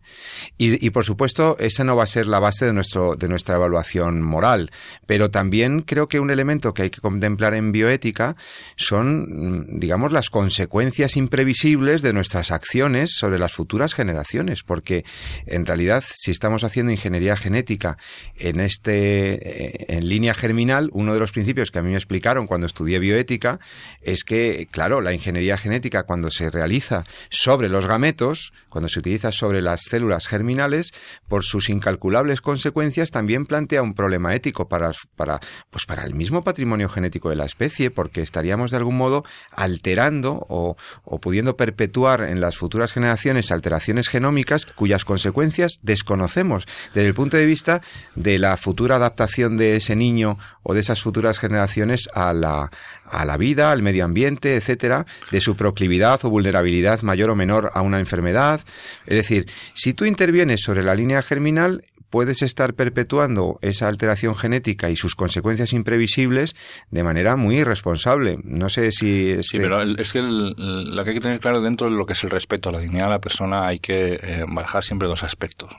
Y, 0.59 0.85
y 0.85 0.91
por 0.91 1.05
supuesto, 1.05 1.54
esa 1.59 1.83
no 1.83 1.95
va 1.95 2.03
a 2.03 2.07
ser 2.07 2.27
la 2.27 2.39
base 2.39 2.65
de, 2.65 2.73
nuestro, 2.73 3.15
de 3.15 3.27
nuestra 3.27 3.55
evaluación 3.55 4.21
moral. 4.21 4.71
Pero 5.05 5.31
también 5.31 5.81
creo 5.81 6.07
que 6.07 6.19
un 6.19 6.31
elemento 6.31 6.73
que 6.73 6.83
hay 6.83 6.89
que 6.89 7.01
contemplar 7.01 7.53
en 7.53 7.71
bioética 7.71 8.35
son, 8.75 9.25
mm, 9.27 9.79
digamos, 9.79 10.11
las 10.11 10.29
consecuencias 10.29 11.17
imprevisibles 11.17 12.01
de 12.01 12.13
nuestras 12.13 12.51
acciones 12.51 13.15
sobre 13.15 13.39
las 13.39 13.53
futuras 13.53 13.93
generaciones. 13.93 14.63
Porque, 14.63 15.05
en 15.45 15.65
realidad, 15.65 16.03
si 16.07 16.31
estamos 16.31 16.63
haciendo 16.63 16.91
ingeniería 16.91 17.37
genética 17.37 17.97
en 18.35 18.59
este, 18.59 19.75
eh, 19.75 19.85
en 19.89 20.09
línea 20.09 20.33
germinal, 20.33 20.89
uno 20.93 21.13
de 21.13 21.19
los 21.19 21.31
principios 21.31 21.71
que 21.71 21.79
a 21.79 21.81
mí 21.81 21.91
me 21.91 21.95
explicaron 21.95 22.47
cuando 22.47 22.67
estudié 22.67 22.99
bioética 22.99 23.59
es 24.01 24.23
que, 24.23 24.67
claro, 24.69 25.01
la 25.01 25.13
ingeniería 25.13 25.57
genética 25.57 26.03
cuando 26.03 26.29
se 26.29 26.49
realiza 26.49 27.05
sobre 27.29 27.69
los 27.69 27.87
gametos, 27.87 28.53
cuando 28.69 28.89
se 28.89 28.99
utiliza 28.99 29.31
sobre 29.31 29.61
las 29.61 29.83
células 29.83 30.27
germinales, 30.27 30.93
por 31.27 31.44
sus 31.45 31.69
incalculables 31.69 32.41
consecuencias, 32.41 33.11
también 33.11 33.45
plantea 33.45 33.81
un 33.81 33.93
problema 33.93 34.35
ético 34.35 34.67
para, 34.67 34.91
para, 35.15 35.39
pues 35.69 35.85
para 35.85 36.03
el 36.03 36.13
mismo 36.13 36.43
patrimonio 36.43 36.89
genético 36.89 37.29
de 37.29 37.35
la 37.35 37.45
especie, 37.45 37.91
porque 37.91 38.21
estaríamos 38.21 38.71
de 38.71 38.77
algún 38.77 38.97
modo 38.97 39.23
alterando 39.51 40.45
o, 40.49 40.75
o 41.03 41.19
pudiendo 41.19 41.55
perpetuar 41.55 42.21
en 42.21 42.41
las 42.41 42.57
futuras 42.57 42.91
generaciones 42.91 43.51
alteraciones 43.51 44.07
genómicas 44.07 44.65
cuyas 44.65 45.05
consecuencias 45.05 45.79
desconocemos 45.81 46.65
desde 46.93 47.07
el 47.07 47.13
punto 47.13 47.37
de 47.37 47.45
vista 47.45 47.81
de 48.15 48.39
la 48.39 48.57
futura 48.57 48.95
adaptación 48.95 49.57
de 49.57 49.75
ese 49.75 49.95
niño 49.95 50.37
o 50.63 50.73
de 50.73 50.79
esas 50.79 51.01
futuras 51.01 51.39
generaciones 51.39 52.09
a 52.13 52.33
la, 52.33 52.71
a 53.09 53.25
la 53.25 53.37
vida, 53.37 53.71
al 53.71 53.81
medio 53.81 54.05
ambiente, 54.05 54.55
etcétera, 54.55 55.05
de 55.31 55.41
su 55.41 55.55
proclividad 55.55 56.23
o 56.23 56.29
vulnerabilidad 56.29 57.01
mayor 57.01 57.29
o 57.29 57.35
menor 57.35 57.71
a 57.73 57.81
una 57.81 57.99
enfermedad. 57.99 58.61
Es 59.05 59.15
decir, 59.15 59.47
si 59.73 59.93
tú 59.93 60.05
intervienes 60.05 60.61
sobre 60.61 60.83
la 60.83 60.95
línea 60.95 61.21
germinal, 61.21 61.83
puedes 62.15 62.41
estar 62.43 62.75
perpetuando 62.75 63.59
esa 63.61 63.89
alteración 63.89 64.37
genética 64.37 64.89
y 64.89 64.95
sus 64.95 65.15
consecuencias 65.15 65.73
imprevisibles 65.73 66.55
de 66.89 67.03
manera 67.03 67.35
muy 67.35 67.57
irresponsable. 67.57 68.37
No 68.45 68.69
sé 68.69 68.93
si... 68.93 69.31
Este... 69.31 69.43
Sí, 69.43 69.57
pero 69.57 69.83
es 69.83 70.13
que 70.13 70.21
lo 70.21 71.03
que 71.03 71.09
hay 71.09 71.15
que 71.17 71.21
tener 71.21 71.41
claro 71.41 71.59
dentro 71.59 71.89
de 71.89 71.97
lo 71.97 72.05
que 72.05 72.13
es 72.13 72.23
el 72.23 72.29
respeto 72.29 72.69
a 72.69 72.71
la 72.71 72.79
dignidad 72.79 73.07
de 73.07 73.09
la 73.09 73.19
persona 73.19 73.67
hay 73.67 73.79
que 73.79 74.13
eh, 74.13 74.45
siempre 74.79 75.09
dos 75.09 75.23
aspectos. 75.23 75.75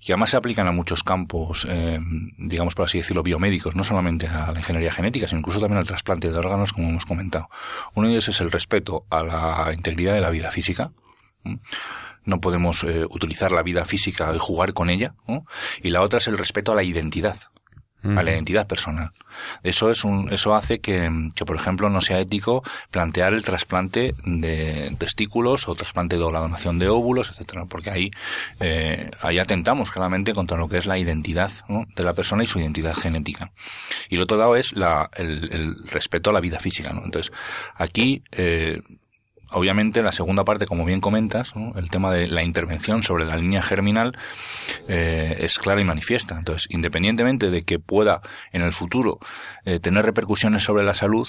Y 0.00 0.10
además 0.12 0.30
se 0.30 0.38
aplican 0.38 0.66
a 0.68 0.72
muchos 0.72 1.02
campos, 1.02 1.66
eh, 1.68 1.98
digamos 2.38 2.74
por 2.74 2.86
así 2.86 2.96
decirlo, 2.96 3.22
biomédicos, 3.22 3.76
no 3.76 3.84
solamente 3.84 4.26
a 4.26 4.50
la 4.50 4.60
ingeniería 4.60 4.90
genética, 4.90 5.28
sino 5.28 5.40
incluso 5.40 5.60
también 5.60 5.80
al 5.80 5.86
trasplante 5.86 6.30
de 6.30 6.38
órganos, 6.38 6.72
como 6.72 6.88
hemos 6.88 7.04
comentado. 7.04 7.50
Uno 7.92 8.06
de 8.06 8.14
ellos 8.14 8.30
es 8.30 8.40
el 8.40 8.50
respeto 8.50 9.04
a 9.10 9.22
la 9.22 9.74
integridad 9.74 10.14
de 10.14 10.22
la 10.22 10.30
vida 10.30 10.50
física 10.50 10.92
no 11.44 11.60
podemos 12.36 12.84
eh, 12.84 13.04
utilizar 13.08 13.52
la 13.52 13.62
vida 13.62 13.84
física 13.84 14.32
y 14.34 14.38
jugar 14.38 14.72
con 14.74 14.90
ella, 14.90 15.14
y 15.82 15.90
la 15.90 16.02
otra 16.02 16.18
es 16.18 16.28
el 16.28 16.38
respeto 16.38 16.72
a 16.72 16.74
la 16.74 16.82
identidad, 16.82 17.36
a 18.04 18.22
la 18.22 18.30
identidad 18.30 18.66
personal. 18.66 19.10
Eso 19.62 19.90
es 19.90 20.04
un, 20.04 20.32
eso 20.32 20.54
hace 20.54 20.78
que, 20.80 21.10
que, 21.34 21.44
por 21.44 21.56
ejemplo, 21.56 21.90
no 21.90 22.00
sea 22.00 22.20
ético 22.20 22.62
plantear 22.90 23.34
el 23.34 23.42
trasplante 23.42 24.14
de 24.24 24.94
testículos 24.98 25.68
o 25.68 25.74
trasplante 25.74 26.16
de 26.16 26.30
la 26.30 26.38
donación 26.38 26.78
de 26.78 26.88
óvulos, 26.88 27.30
etcétera, 27.30 27.64
porque 27.66 27.90
ahí, 27.90 28.10
eh, 28.60 29.10
ahí 29.20 29.38
atentamos 29.38 29.90
claramente 29.90 30.32
contra 30.32 30.56
lo 30.56 30.68
que 30.68 30.78
es 30.78 30.86
la 30.86 30.98
identidad 30.98 31.50
de 31.68 32.04
la 32.04 32.12
persona 32.12 32.44
y 32.44 32.46
su 32.46 32.60
identidad 32.60 32.94
genética. 32.94 33.50
Y 34.08 34.16
el 34.16 34.22
otro 34.22 34.36
lado 34.36 34.56
es 34.56 34.74
la, 34.74 35.10
el, 35.16 35.52
el 35.52 35.88
respeto 35.88 36.30
a 36.30 36.32
la 36.32 36.40
vida 36.40 36.60
física. 36.60 36.92
¿no? 36.92 37.04
Entonces, 37.04 37.32
aquí 37.74 38.22
eh, 38.30 38.80
Obviamente, 39.50 40.02
la 40.02 40.12
segunda 40.12 40.44
parte, 40.44 40.66
como 40.66 40.84
bien 40.84 41.00
comentas, 41.00 41.54
el 41.74 41.90
tema 41.90 42.12
de 42.12 42.26
la 42.26 42.44
intervención 42.44 43.02
sobre 43.02 43.24
la 43.24 43.36
línea 43.36 43.62
germinal 43.62 44.16
eh, 44.88 45.36
es 45.40 45.58
clara 45.58 45.80
y 45.80 45.84
manifiesta. 45.84 46.36
Entonces, 46.38 46.68
independientemente 46.70 47.50
de 47.50 47.62
que 47.62 47.78
pueda 47.78 48.20
en 48.52 48.62
el 48.62 48.72
futuro 48.72 49.18
eh, 49.64 49.80
tener 49.80 50.04
repercusiones 50.04 50.62
sobre 50.62 50.84
la 50.84 50.94
salud, 50.94 51.26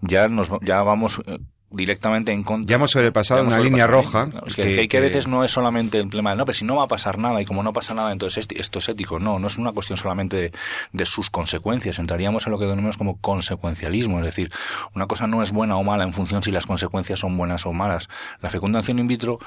ya 0.00 0.28
nos 0.28 0.50
ya 0.62 0.82
vamos 0.82 1.20
eh, 1.26 1.38
directamente 1.72 2.32
en 2.32 2.42
contra. 2.42 2.68
Ya 2.68 2.76
hemos 2.76 2.90
sobrepasado 2.90 3.42
una 3.42 3.58
línea 3.58 3.86
roja. 3.86 4.28
Es 4.46 4.56
que, 4.56 4.88
que, 4.88 4.98
a 4.98 5.00
veces 5.00 5.26
no 5.26 5.44
es 5.44 5.50
solamente 5.50 5.98
el 5.98 6.10
tema 6.10 6.30
de, 6.30 6.36
no, 6.36 6.44
pero 6.44 6.56
si 6.56 6.64
no 6.64 6.76
va 6.76 6.84
a 6.84 6.86
pasar 6.86 7.18
nada 7.18 7.40
y 7.40 7.44
como 7.44 7.62
no 7.62 7.72
pasa 7.72 7.94
nada, 7.94 8.12
entonces 8.12 8.46
esto 8.54 8.78
es 8.78 8.88
ético. 8.88 9.18
No, 9.18 9.38
no 9.38 9.46
es 9.46 9.58
una 9.58 9.72
cuestión 9.72 9.98
solamente 9.98 10.52
de, 10.92 11.06
sus 11.06 11.30
consecuencias. 11.30 11.98
Entraríamos 11.98 12.46
en 12.46 12.52
lo 12.52 12.58
que 12.58 12.64
denominamos 12.64 12.96
como 12.96 13.20
consecuencialismo. 13.20 14.18
Es 14.20 14.24
decir, 14.24 14.50
una 14.94 15.06
cosa 15.06 15.26
no 15.26 15.42
es 15.42 15.52
buena 15.52 15.76
o 15.76 15.82
mala 15.82 16.04
en 16.04 16.12
función 16.12 16.42
si 16.42 16.50
las 16.50 16.66
consecuencias 16.66 17.20
son 17.20 17.36
buenas 17.36 17.66
o 17.66 17.72
malas. 17.72 18.08
La 18.40 18.50
fecundación 18.50 18.98
in 18.98 19.06
vitro 19.06 19.38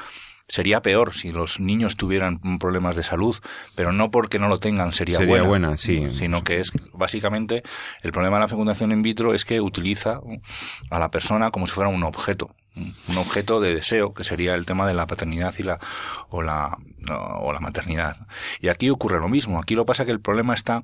Sería 0.48 0.82
peor 0.82 1.14
si 1.14 1.32
los 1.32 1.60
niños 1.60 1.96
tuvieran 1.96 2.40
problemas 2.60 2.96
de 2.96 3.04
salud, 3.04 3.36
pero 3.74 3.92
no 3.92 4.12
porque 4.12 4.38
no 4.38 4.48
lo 4.48 4.60
tengan 4.60 4.92
sería, 4.92 5.18
sería 5.18 5.42
buena, 5.42 5.76
sí. 5.78 6.10
sino 6.12 6.44
que 6.44 6.60
es 6.60 6.72
básicamente 6.94 7.64
el 8.04 8.12
problema 8.12 8.38
de 8.38 8.42
la 8.42 8.48
fecundación 8.48 8.92
in 8.92 9.02
vitro 9.02 9.34
es 9.34 9.44
que 9.44 9.60
utiliza 9.60 10.20
a 10.92 11.00
la 11.00 11.10
persona 11.10 11.50
como 11.50 11.66
si 11.66 11.74
fuera 11.74 11.90
un 11.90 12.04
objeto, 12.04 12.56
un 12.76 13.18
objeto 13.18 13.60
de 13.60 13.74
deseo, 13.74 14.14
que 14.14 14.24
sería 14.24 14.54
el 14.54 14.66
tema 14.68 14.88
de 14.88 14.94
la 14.94 15.08
paternidad 15.08 15.54
y 15.58 15.64
la 15.64 15.80
o 16.30 16.44
la 16.44 16.78
o 17.08 17.52
la 17.52 17.60
maternidad. 17.60 18.28
Y 18.60 18.70
aquí 18.70 18.90
ocurre 18.90 19.20
lo 19.20 19.30
mismo. 19.30 19.60
Aquí 19.60 19.76
lo 19.76 19.86
pasa 19.86 20.06
que 20.06 20.12
el 20.12 20.22
problema 20.22 20.54
está 20.54 20.84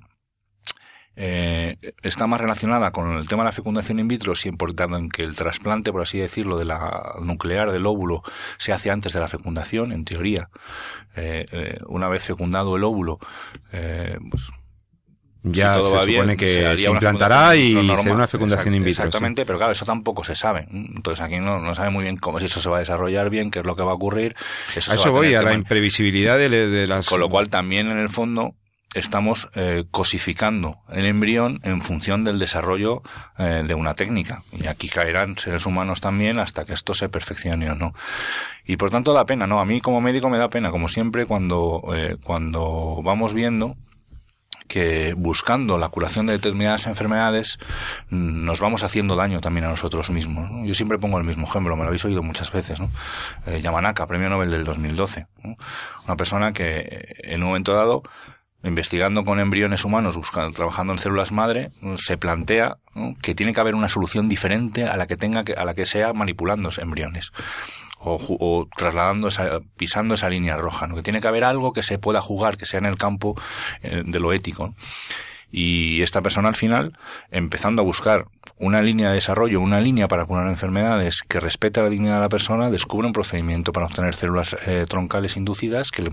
eh, 1.15 1.78
está 2.04 2.26
más 2.28 2.39
relacionada 2.39 2.91
con 2.91 3.17
el 3.17 3.28
tema 3.28 3.43
de 3.43 3.47
la 3.47 3.52
fecundación 3.52 4.00
in 4.00 4.08
vitro, 4.08 4.36
si 4.36 4.50
importando 4.50 4.97
en 4.97 5.10
que 5.10 5.24
el 5.24 5.36
trasplante, 5.36 5.91
por 5.91 6.02
así 6.02 6.17
decirlo, 6.17 6.58
de 6.58 6.65
la 6.65 7.13
nuclear 7.21 7.71
del 7.71 7.86
óvulo 7.86 8.24
se 8.58 8.71
hace 8.71 8.91
antes 8.91 9.13
de 9.13 9.19
la 9.19 9.28
fecundación, 9.28 9.91
en 9.91 10.06
teoría. 10.06 10.50
Eh, 11.15 11.45
eh, 11.52 11.78
una 11.88 12.08
vez 12.08 12.24
fecundado 12.24 12.76
el 12.76 12.84
óvulo, 12.84 13.19
pues 14.30 14.52
ya 15.43 15.82
se 15.82 16.12
supone 16.12 16.38
que 16.38 16.78
se, 16.78 16.84
implantará 16.88 17.56
y 17.56 17.74
será 17.74 18.13
una 18.13 18.28
fecundación 18.28 18.76
in 18.76 18.84
vitro. 18.84 19.06
Exactamente, 19.06 19.45
pero 19.45 19.58
claro, 19.58 19.71
eso 19.71 19.86
tampoco 19.86 20.24
se 20.24 20.36
sabe. 20.36 20.67
Entonces 20.71 21.24
aquí 21.24 21.39
no, 21.39 21.60
no 21.60 21.74
sabe 21.74 21.89
muy 21.89 22.04
bien 22.04 22.17
cómo 22.17 22.39
si 22.39 22.45
eso 22.45 22.60
se 22.60 22.69
va 22.69 22.78
a 22.78 22.80
desarrollar 22.80 23.30
bien, 23.30 23.50
qué 23.50 23.60
es 23.60 23.65
lo 23.65 23.76
que 23.76 23.82
va 23.82 23.91
a 23.91 23.95
ocurrir. 23.95 24.36
Eso 24.76 24.91
a 24.91 24.95
eso 24.95 25.12
voy, 25.12 25.34
a 25.34 25.41
la 25.41 25.54
imprevisibilidad 25.54 26.38
de, 26.38 26.50
de, 26.50 26.88
las... 26.88 27.08
Con 27.08 27.19
lo 27.19 27.28
cual 27.28 27.50
también 27.50 27.89
en 27.89 27.97
el 27.97 28.10
fondo 28.10 28.56
estamos 28.94 29.50
eh, 29.56 29.86
cosificando 29.92 30.80
el 30.90 31.06
embrión 31.06 31.60
en 31.64 31.82
función 31.82 32.24
del 32.24 32.40
desarrollo 32.40 33.02
eh, 33.38 33.64
de 33.66 33.74
una 33.74 33.94
técnica. 33.96 34.44
Y 34.52 34.68
aquí 34.68 34.90
caerán 34.90 35.38
seres 35.38 35.66
humanos 35.66 36.02
también 36.02 36.40
hasta 36.40 36.66
que 36.66 36.74
esto 36.74 36.94
se 36.94 37.10
perfeccione 37.10 37.70
o 37.70 37.76
no. 37.76 37.94
Y 38.66 38.78
por 38.78 38.90
tanto 38.90 39.14
da 39.14 39.26
pena, 39.26 39.48
¿no? 39.48 39.60
A 39.60 39.66
mí 39.66 39.82
como 39.82 40.02
médico 40.02 40.30
me 40.30 40.38
da 40.38 40.50
pena, 40.50 40.72
como 40.72 40.90
siempre, 40.90 41.26
cuando, 41.26 41.84
eh, 41.96 42.18
cuando 42.24 43.02
vamos 43.04 43.34
viendo 43.34 43.76
que 44.68 45.14
buscando 45.18 45.78
la 45.78 45.90
curación 45.90 46.28
de 46.28 46.34
determinadas 46.34 46.88
enfermedades 46.88 47.60
nos 48.10 48.62
vamos 48.62 48.84
haciendo 48.84 49.18
daño 49.18 49.42
también 49.42 49.66
a 49.66 49.70
nosotros 49.70 50.10
mismos. 50.12 50.50
Yo 50.66 50.74
siempre 50.74 50.98
pongo 50.98 51.18
el 51.18 51.26
mismo 51.26 51.46
ejemplo, 51.46 51.76
me 51.76 51.82
lo 51.82 51.88
habéis 51.88 52.06
oído 52.06 52.24
muchas 52.24 52.54
veces. 52.54 52.80
¿no? 52.80 52.90
Yamanaka, 53.60 54.08
premio 54.08 54.30
Nobel 54.30 54.50
del 54.50 54.64
2012. 54.64 55.28
Una 56.06 56.16
persona 56.16 56.54
que 56.54 57.06
en 57.24 57.44
un 57.44 57.50
momento 57.50 57.74
dado 57.74 58.04
investigando 58.63 59.24
con 59.24 59.39
embriones 59.39 59.86
humanos, 59.86 60.15
buscando, 60.15 60.52
trabajando 60.52 60.93
en 60.93 61.00
células 61.00 61.32
madre, 61.32 61.71
se 61.95 62.17
plantea 62.17 62.78
que 63.21 63.36
tiene 63.36 63.54
que 63.54 63.60
haber 63.60 63.76
una 63.76 63.89
solución 63.89 64.30
diferente 64.30 64.86
a 64.86 64.97
la 64.97 65.08
que 65.08 65.15
tenga 65.15 65.43
que, 65.43 65.54
a 65.54 65.65
la 65.65 65.74
que 65.74 65.86
sea 65.86 66.13
manipulando 66.13 66.69
embriones. 66.78 67.32
O, 68.04 68.17
o, 68.39 68.67
trasladando 68.76 69.28
esa, 69.28 69.60
pisando 69.78 70.15
esa 70.15 70.28
línea 70.28 70.58
roja, 70.58 70.88
¿no? 70.88 70.95
que 70.95 71.04
tiene 71.04 71.21
que 71.21 71.28
haber 71.28 71.43
algo 71.43 71.71
que 71.71 71.84
se 71.84 72.00
pueda 72.00 72.19
jugar, 72.19 72.58
que 72.58 72.65
sea 72.65 72.80
en 72.80 72.88
el 72.88 72.97
campo 72.97 73.39
eh, 73.84 74.02
de 74.04 74.19
lo 74.19 74.34
ético. 74.34 74.74
Y 75.52 76.02
esta 76.02 76.22
persona 76.22 76.50
al 76.50 76.56
final, 76.56 76.98
empezando 77.30 77.82
a 77.82 77.86
buscar 77.86 78.28
una 78.58 78.82
línea 78.82 79.10
de 79.10 79.16
desarrollo, 79.16 79.60
una 79.60 79.82
línea 79.82 80.08
para 80.08 80.26
curar 80.26 80.48
enfermedades 80.48 81.22
que 81.28 81.40
respeta 81.40 81.82
la 81.82 81.90
dignidad 81.90 82.16
de 82.16 82.22
la 82.22 82.30
persona, 82.30 82.70
descubre 82.70 83.08
un 83.08 83.14
procedimiento 83.14 83.74
para 83.74 83.86
obtener 83.86 84.16
células 84.16 84.56
eh, 84.66 84.86
troncales 84.88 85.36
inducidas 85.38 85.92
que 85.92 86.04
le, 86.04 86.12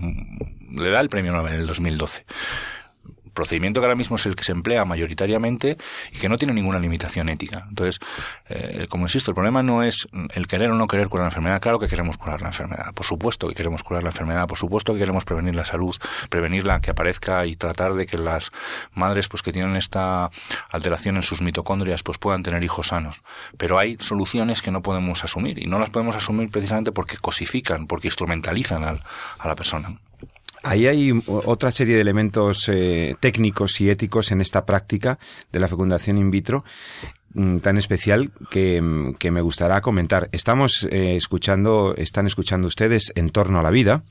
le, 0.71 0.89
da 0.89 0.99
el 0.99 1.09
premio 1.09 1.31
Nobel 1.31 1.53
en 1.53 1.59
el 1.61 1.67
2012 1.67 2.25
procedimiento 3.39 3.79
que 3.79 3.85
ahora 3.85 3.95
mismo 3.95 4.17
es 4.17 4.25
el 4.25 4.35
que 4.35 4.43
se 4.43 4.51
emplea 4.51 4.83
mayoritariamente 4.83 5.77
y 6.11 6.17
que 6.17 6.27
no 6.27 6.37
tiene 6.37 6.53
ninguna 6.53 6.77
limitación 6.77 7.29
ética. 7.29 7.65
Entonces, 7.69 7.99
eh, 8.49 8.85
como 8.89 9.05
insisto, 9.05 9.31
el 9.31 9.35
problema 9.35 9.63
no 9.63 9.81
es 9.81 10.09
el 10.35 10.45
querer 10.47 10.71
o 10.71 10.75
no 10.75 10.87
querer 10.87 11.07
curar 11.07 11.23
la 11.23 11.29
enfermedad. 11.29 11.61
Claro 11.61 11.79
que 11.79 11.87
queremos 11.87 12.17
curar 12.17 12.41
la 12.41 12.49
enfermedad, 12.49 12.93
por 12.93 13.05
supuesto 13.05 13.47
que 13.47 13.55
queremos 13.55 13.81
curar 13.81 14.03
la 14.03 14.09
enfermedad, 14.09 14.45
por 14.45 14.57
supuesto 14.57 14.93
que 14.93 14.99
queremos 14.99 15.23
prevenir 15.23 15.55
la 15.55 15.63
salud, 15.63 15.95
prevenirla 16.29 16.81
que 16.81 16.91
aparezca 16.91 17.45
y 17.45 17.55
tratar 17.55 17.93
de 17.93 18.05
que 18.05 18.17
las 18.17 18.51
madres 18.93 19.29
pues 19.29 19.41
que 19.41 19.53
tienen 19.53 19.77
esta 19.77 20.29
alteración 20.69 21.15
en 21.15 21.23
sus 21.23 21.41
mitocondrias 21.41 22.03
pues 22.03 22.17
puedan 22.17 22.43
tener 22.43 22.61
hijos 22.63 22.87
sanos. 22.87 23.21
Pero 23.57 23.79
hay 23.79 23.95
soluciones 23.99 24.61
que 24.61 24.71
no 24.71 24.81
podemos 24.81 25.23
asumir 25.23 25.59
y 25.59 25.65
no 25.65 25.79
las 25.79 25.89
podemos 25.89 26.17
asumir 26.17 26.51
precisamente 26.51 26.91
porque 26.91 27.17
cosifican, 27.17 27.87
porque 27.87 28.07
instrumentalizan 28.09 28.83
a 28.83 29.47
la 29.47 29.55
persona. 29.55 29.95
Ahí 30.61 30.87
hay 30.87 31.23
otra 31.25 31.71
serie 31.71 31.95
de 31.95 32.01
elementos 32.01 32.67
eh, 32.67 33.15
técnicos 33.21 33.79
y 33.79 33.89
éticos 33.89 34.31
en 34.31 34.41
esta 34.41 34.65
práctica 34.65 35.17
de 35.53 35.59
la 35.59 35.69
fecundación 35.69 36.17
in 36.17 36.31
vitro 36.31 36.65
mm, 37.33 37.59
tan 37.59 37.77
especial 37.77 38.31
que, 38.51 38.81
mm, 38.81 39.13
que 39.13 39.31
me 39.31 39.39
gustará 39.39 39.79
comentar. 39.79 40.27
Estamos 40.33 40.85
eh, 40.91 41.15
escuchando, 41.15 41.95
están 41.95 42.27
escuchando 42.27 42.67
ustedes 42.67 43.13
En 43.15 43.29
torno 43.29 43.61
a 43.61 43.63
la 43.63 43.69
vida, 43.69 44.03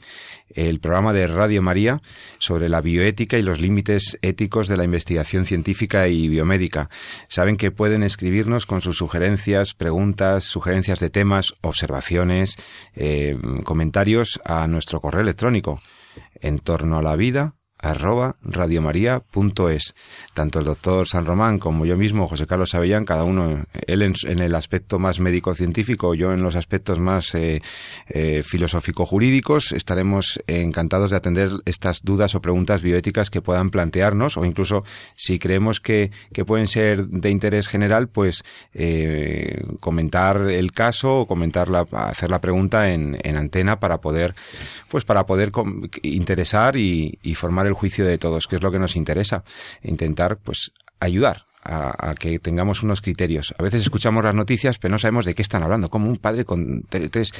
el 0.55 0.81
programa 0.81 1.13
de 1.13 1.27
Radio 1.27 1.61
María 1.61 2.01
sobre 2.39 2.71
la 2.71 2.81
bioética 2.81 3.37
y 3.37 3.43
los 3.43 3.61
límites 3.61 4.19
éticos 4.23 4.69
de 4.69 4.79
la 4.79 4.85
investigación 4.85 5.45
científica 5.45 6.09
y 6.09 6.31
biomédica. 6.31 6.89
Saben 7.29 7.59
que 7.59 7.71
pueden 7.71 8.03
escribirnos 8.03 8.65
con 8.65 8.81
sus 8.81 8.97
sugerencias, 8.97 9.75
preguntas, 9.75 10.45
sugerencias 10.45 10.99
de 10.99 11.11
temas, 11.11 11.53
observaciones, 11.61 12.57
eh, 12.95 13.37
comentarios 13.65 14.41
a 14.47 14.67
nuestro 14.67 15.03
correo 15.03 15.21
electrónico 15.21 15.83
en 16.35 16.59
torno 16.59 16.99
a 16.99 17.03
la 17.03 17.17
vida 17.17 17.58
arroba 17.79 18.37
radiomaria.es. 18.43 19.95
Tanto 20.35 20.59
el 20.59 20.65
doctor 20.65 21.07
San 21.07 21.27
Román 21.27 21.59
como 21.59 21.87
yo 21.87 21.97
mismo, 21.97 22.29
José 22.29 22.47
Carlos 22.47 22.75
Avellán, 22.75 23.05
cada 23.05 23.25
uno, 23.25 23.65
él 23.87 24.03
en, 24.03 24.39
el 24.39 24.55
aspecto 24.55 24.99
más 24.99 25.21
médico-científico, 25.21 26.15
yo 26.15 26.33
en 26.33 26.43
los 26.43 26.57
aspectos 26.57 26.99
más 26.99 27.35
eh, 27.35 27.63
eh, 28.09 28.43
filosófico-jurídicos, 28.43 29.73
estaremos 29.73 30.41
encantados 30.47 31.11
de 31.11 31.17
atender 31.17 31.51
estas 31.65 32.03
dudas 32.03 32.35
o 32.35 32.41
preguntas 32.41 32.83
bioéticas 32.83 33.31
que 33.31 33.43
puedan 33.43 33.71
plantearnos 33.71 34.37
o 34.37 34.45
incluso 34.45 34.85
si 35.15 35.39
creemos 35.39 35.81
que, 35.81 36.11
que 36.33 36.45
pueden 36.45 36.67
ser 36.67 37.07
de 37.07 37.31
interés 37.31 37.69
general, 37.69 38.09
pues 38.09 38.45
eh, 38.75 39.63
comentar 39.81 40.49
el 40.49 40.73
caso 40.73 41.21
o 41.21 41.27
comentar 41.27 41.69
la, 41.69 41.87
hacer 41.93 42.31
la 42.31 42.41
pregunta 42.41 42.93
en, 42.93 43.19
en 43.23 43.37
antena 43.37 43.79
para 43.79 43.99
poder, 43.99 44.35
pues 44.89 45.05
para 45.05 45.27
poder 45.27 45.53
interesar 46.03 46.77
y, 46.77 47.19
y 47.23 47.35
formar 47.35 47.68
el 47.69 47.75
juicio 47.75 48.05
de 48.05 48.19
todos, 48.19 48.47
que 48.47 48.57
es 48.57 48.63
lo 48.63 48.73
que 48.73 48.79
nos 48.79 48.97
interesa. 48.97 49.45
Intentar, 49.83 50.39
pues, 50.39 50.73
ayudar 51.01 51.49
a, 51.69 52.15
que 52.19 52.39
tengamos 52.39 52.83
unos 52.83 53.01
criterios. 53.01 53.55
A 53.59 53.63
veces 53.63 53.83
escuchamos 53.83 54.25
las 54.25 54.35
noticias, 54.35 54.79
pero 54.79 54.93
no 54.93 54.99
sabemos 54.99 55.27
de 55.27 55.35
qué 55.35 55.43
están 55.43 55.63
hablando. 55.63 55.91
Como 55.91 56.09
un 56.09 56.17
padre 56.17 56.45
con 56.45 56.83
tres, 56.89 57.33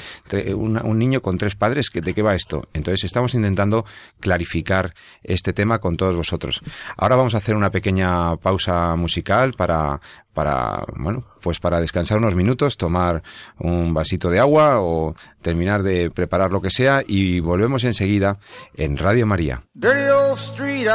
un 0.55 0.99
niño 0.99 1.21
con 1.21 1.37
tres 1.37 1.55
padres, 1.55 1.89
¿de 1.91 2.13
qué 2.13 2.21
va 2.21 2.35
esto? 2.35 2.67
Entonces 2.73 3.03
estamos 3.03 3.33
intentando 3.33 3.85
clarificar 4.19 4.93
este 5.23 5.53
tema 5.53 5.79
con 5.79 5.97
todos 5.97 6.15
vosotros. 6.15 6.61
Ahora 6.97 7.15
vamos 7.15 7.33
a 7.33 7.37
hacer 7.37 7.55
una 7.55 7.71
pequeña 7.71 8.35
pausa 8.37 8.95
musical 8.95 9.53
para 9.53 9.99
para, 10.33 10.85
bueno, 10.95 11.23
pues 11.41 11.59
para 11.59 11.79
descansar 11.79 12.17
unos 12.17 12.35
minutos, 12.35 12.77
tomar 12.77 13.23
un 13.57 13.93
vasito 13.93 14.29
de 14.29 14.39
agua 14.39 14.79
o 14.79 15.15
terminar 15.41 15.83
de 15.83 16.11
preparar 16.11 16.51
lo 16.51 16.61
que 16.61 16.69
sea 16.69 17.03
y 17.05 17.39
volvemos 17.39 17.83
enseguida 17.83 18.37
en 18.75 18.97
Radio 18.97 19.25
María. 19.25 19.63
Dirty 19.73 20.09
old 20.09 20.37
street 20.37 20.87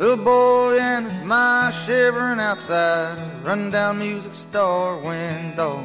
the 0.00 0.16
boy 0.16 0.78
and 0.80 1.04
his 1.04 1.20
mind 1.20 1.74
shivering 1.74 2.40
outside 2.40 3.18
a 3.18 3.40
rundown 3.44 3.98
music 3.98 4.34
store 4.34 4.96
window. 4.96 5.82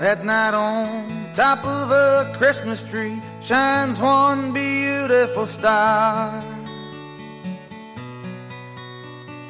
That 0.00 0.24
night 0.24 0.54
on 0.54 1.32
top 1.34 1.64
of 1.64 1.92
a 1.92 2.34
Christmas 2.36 2.82
tree 2.82 3.22
shines 3.40 4.00
one 4.00 4.52
beautiful 4.52 5.46
star. 5.46 6.42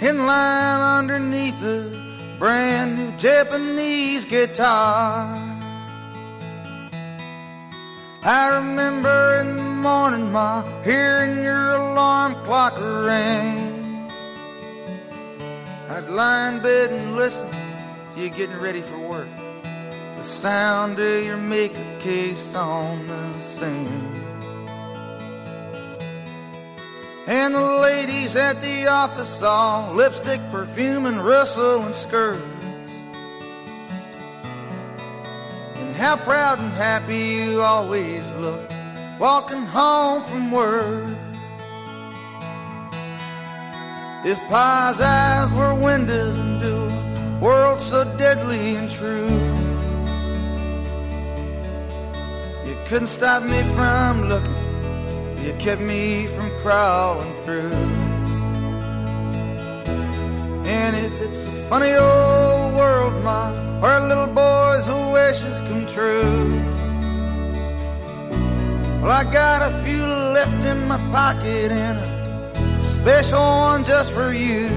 In 0.02 0.26
line 0.26 1.00
underneath 1.00 1.60
a 1.64 2.36
brand 2.38 2.98
new 2.98 3.16
Japanese 3.16 4.26
guitar. 4.26 5.24
I 8.22 8.56
remember 8.56 9.40
in 9.40 9.56
the 9.56 9.62
morning, 9.62 10.30
Ma, 10.30 10.62
hearing 10.82 11.42
your 11.42 11.70
alarm 11.70 12.34
clock 12.44 12.78
ring. 12.78 14.10
I'd 15.88 16.10
lie 16.10 16.50
in 16.50 16.60
bed 16.60 16.90
and 16.90 17.16
listen 17.16 17.48
to 18.14 18.20
you 18.20 18.28
getting 18.28 18.58
ready 18.58 18.82
for 18.82 18.98
work 18.98 19.43
sound 20.24 20.98
of 20.98 21.24
your 21.24 21.36
makeup 21.36 22.00
case 22.00 22.54
on 22.54 23.06
the 23.06 23.40
sand. 23.40 24.24
And 27.26 27.54
the 27.54 27.60
ladies 27.60 28.34
at 28.34 28.60
the 28.60 28.86
office 28.86 29.42
all 29.42 29.94
lipstick, 29.94 30.40
perfume, 30.50 31.06
and 31.06 31.24
rustle 31.24 31.82
and 31.82 31.94
skirts. 31.94 32.42
And 35.76 35.94
how 35.94 36.16
proud 36.16 36.58
and 36.58 36.72
happy 36.72 37.16
you 37.16 37.60
always 37.60 38.26
look 38.32 38.70
walking 39.18 39.64
home 39.66 40.22
from 40.24 40.50
work. 40.50 41.16
If 44.24 44.38
Pa's 44.48 45.00
eyes 45.00 45.52
were 45.52 45.74
windows 45.74 46.36
into 46.38 46.74
a 46.74 47.38
world 47.40 47.78
so 47.78 48.04
deadly 48.16 48.76
and 48.76 48.90
true. 48.90 49.63
Couldn't 52.86 53.08
stop 53.08 53.42
me 53.42 53.62
from 53.74 54.28
looking. 54.28 54.54
You 55.42 55.54
kept 55.54 55.80
me 55.80 56.26
from 56.26 56.50
crawling 56.60 57.32
through. 57.42 57.72
And 60.66 60.94
if 60.94 61.20
it's 61.22 61.46
a 61.46 61.52
funny 61.70 61.92
old 61.92 62.74
world, 62.74 63.22
Ma, 63.24 63.52
where 63.80 64.00
little 64.00 64.26
boys' 64.26 64.86
wishes 65.12 65.60
come 65.62 65.86
true. 65.86 66.60
Well, 69.00 69.12
I 69.12 69.24
got 69.32 69.62
a 69.62 69.82
few 69.82 70.04
left 70.04 70.64
in 70.66 70.86
my 70.86 70.98
pocket 71.10 71.72
and 71.72 71.98
a 71.98 72.78
special 72.78 73.38
one 73.38 73.84
just 73.84 74.12
for 74.12 74.30
you. 74.32 74.68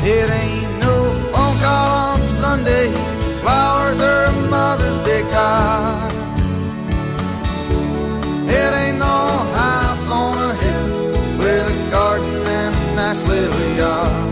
It 0.00 0.30
ain't 0.30 0.78
no 0.80 1.12
phone 1.32 1.58
call 1.60 2.14
on 2.14 2.22
Sunday 2.22 3.17
flowers 3.42 4.00
or 4.00 4.24
a 4.24 4.32
Mother's 4.50 4.98
Day 5.06 5.22
card. 5.32 6.12
It 8.60 8.72
ain't 8.82 8.98
no 8.98 9.18
house 9.60 10.10
on 10.10 10.34
a 10.50 10.54
hill 10.62 10.88
with 11.38 11.74
a 11.74 11.90
garden 11.90 12.46
and 12.60 12.74
a 12.74 12.94
nice 12.94 13.22
little 13.26 13.68
yard. 13.76 14.28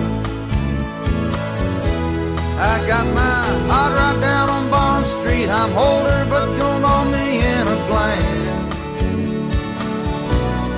I 2.59 2.75
got 2.87 3.07
my 3.23 3.39
heart 3.69 3.93
right 4.01 4.19
down 4.21 4.49
on 4.49 4.71
Bond 4.71 5.07
Street. 5.07 5.49
I'm 5.49 5.73
older, 5.77 6.21
but 6.31 6.49
you'll 6.57 6.81
know 6.81 7.05
me 7.05 7.27
in 7.55 7.65
a 7.77 7.79
glance. 7.89 8.47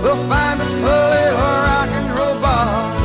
We'll 0.02 0.24
find 0.28 0.60
us 0.60 0.74
a 0.78 0.98
little 1.14 1.54
rock 1.68 1.90
and 1.98 2.18
roll 2.18 2.36
bar, 2.40 2.97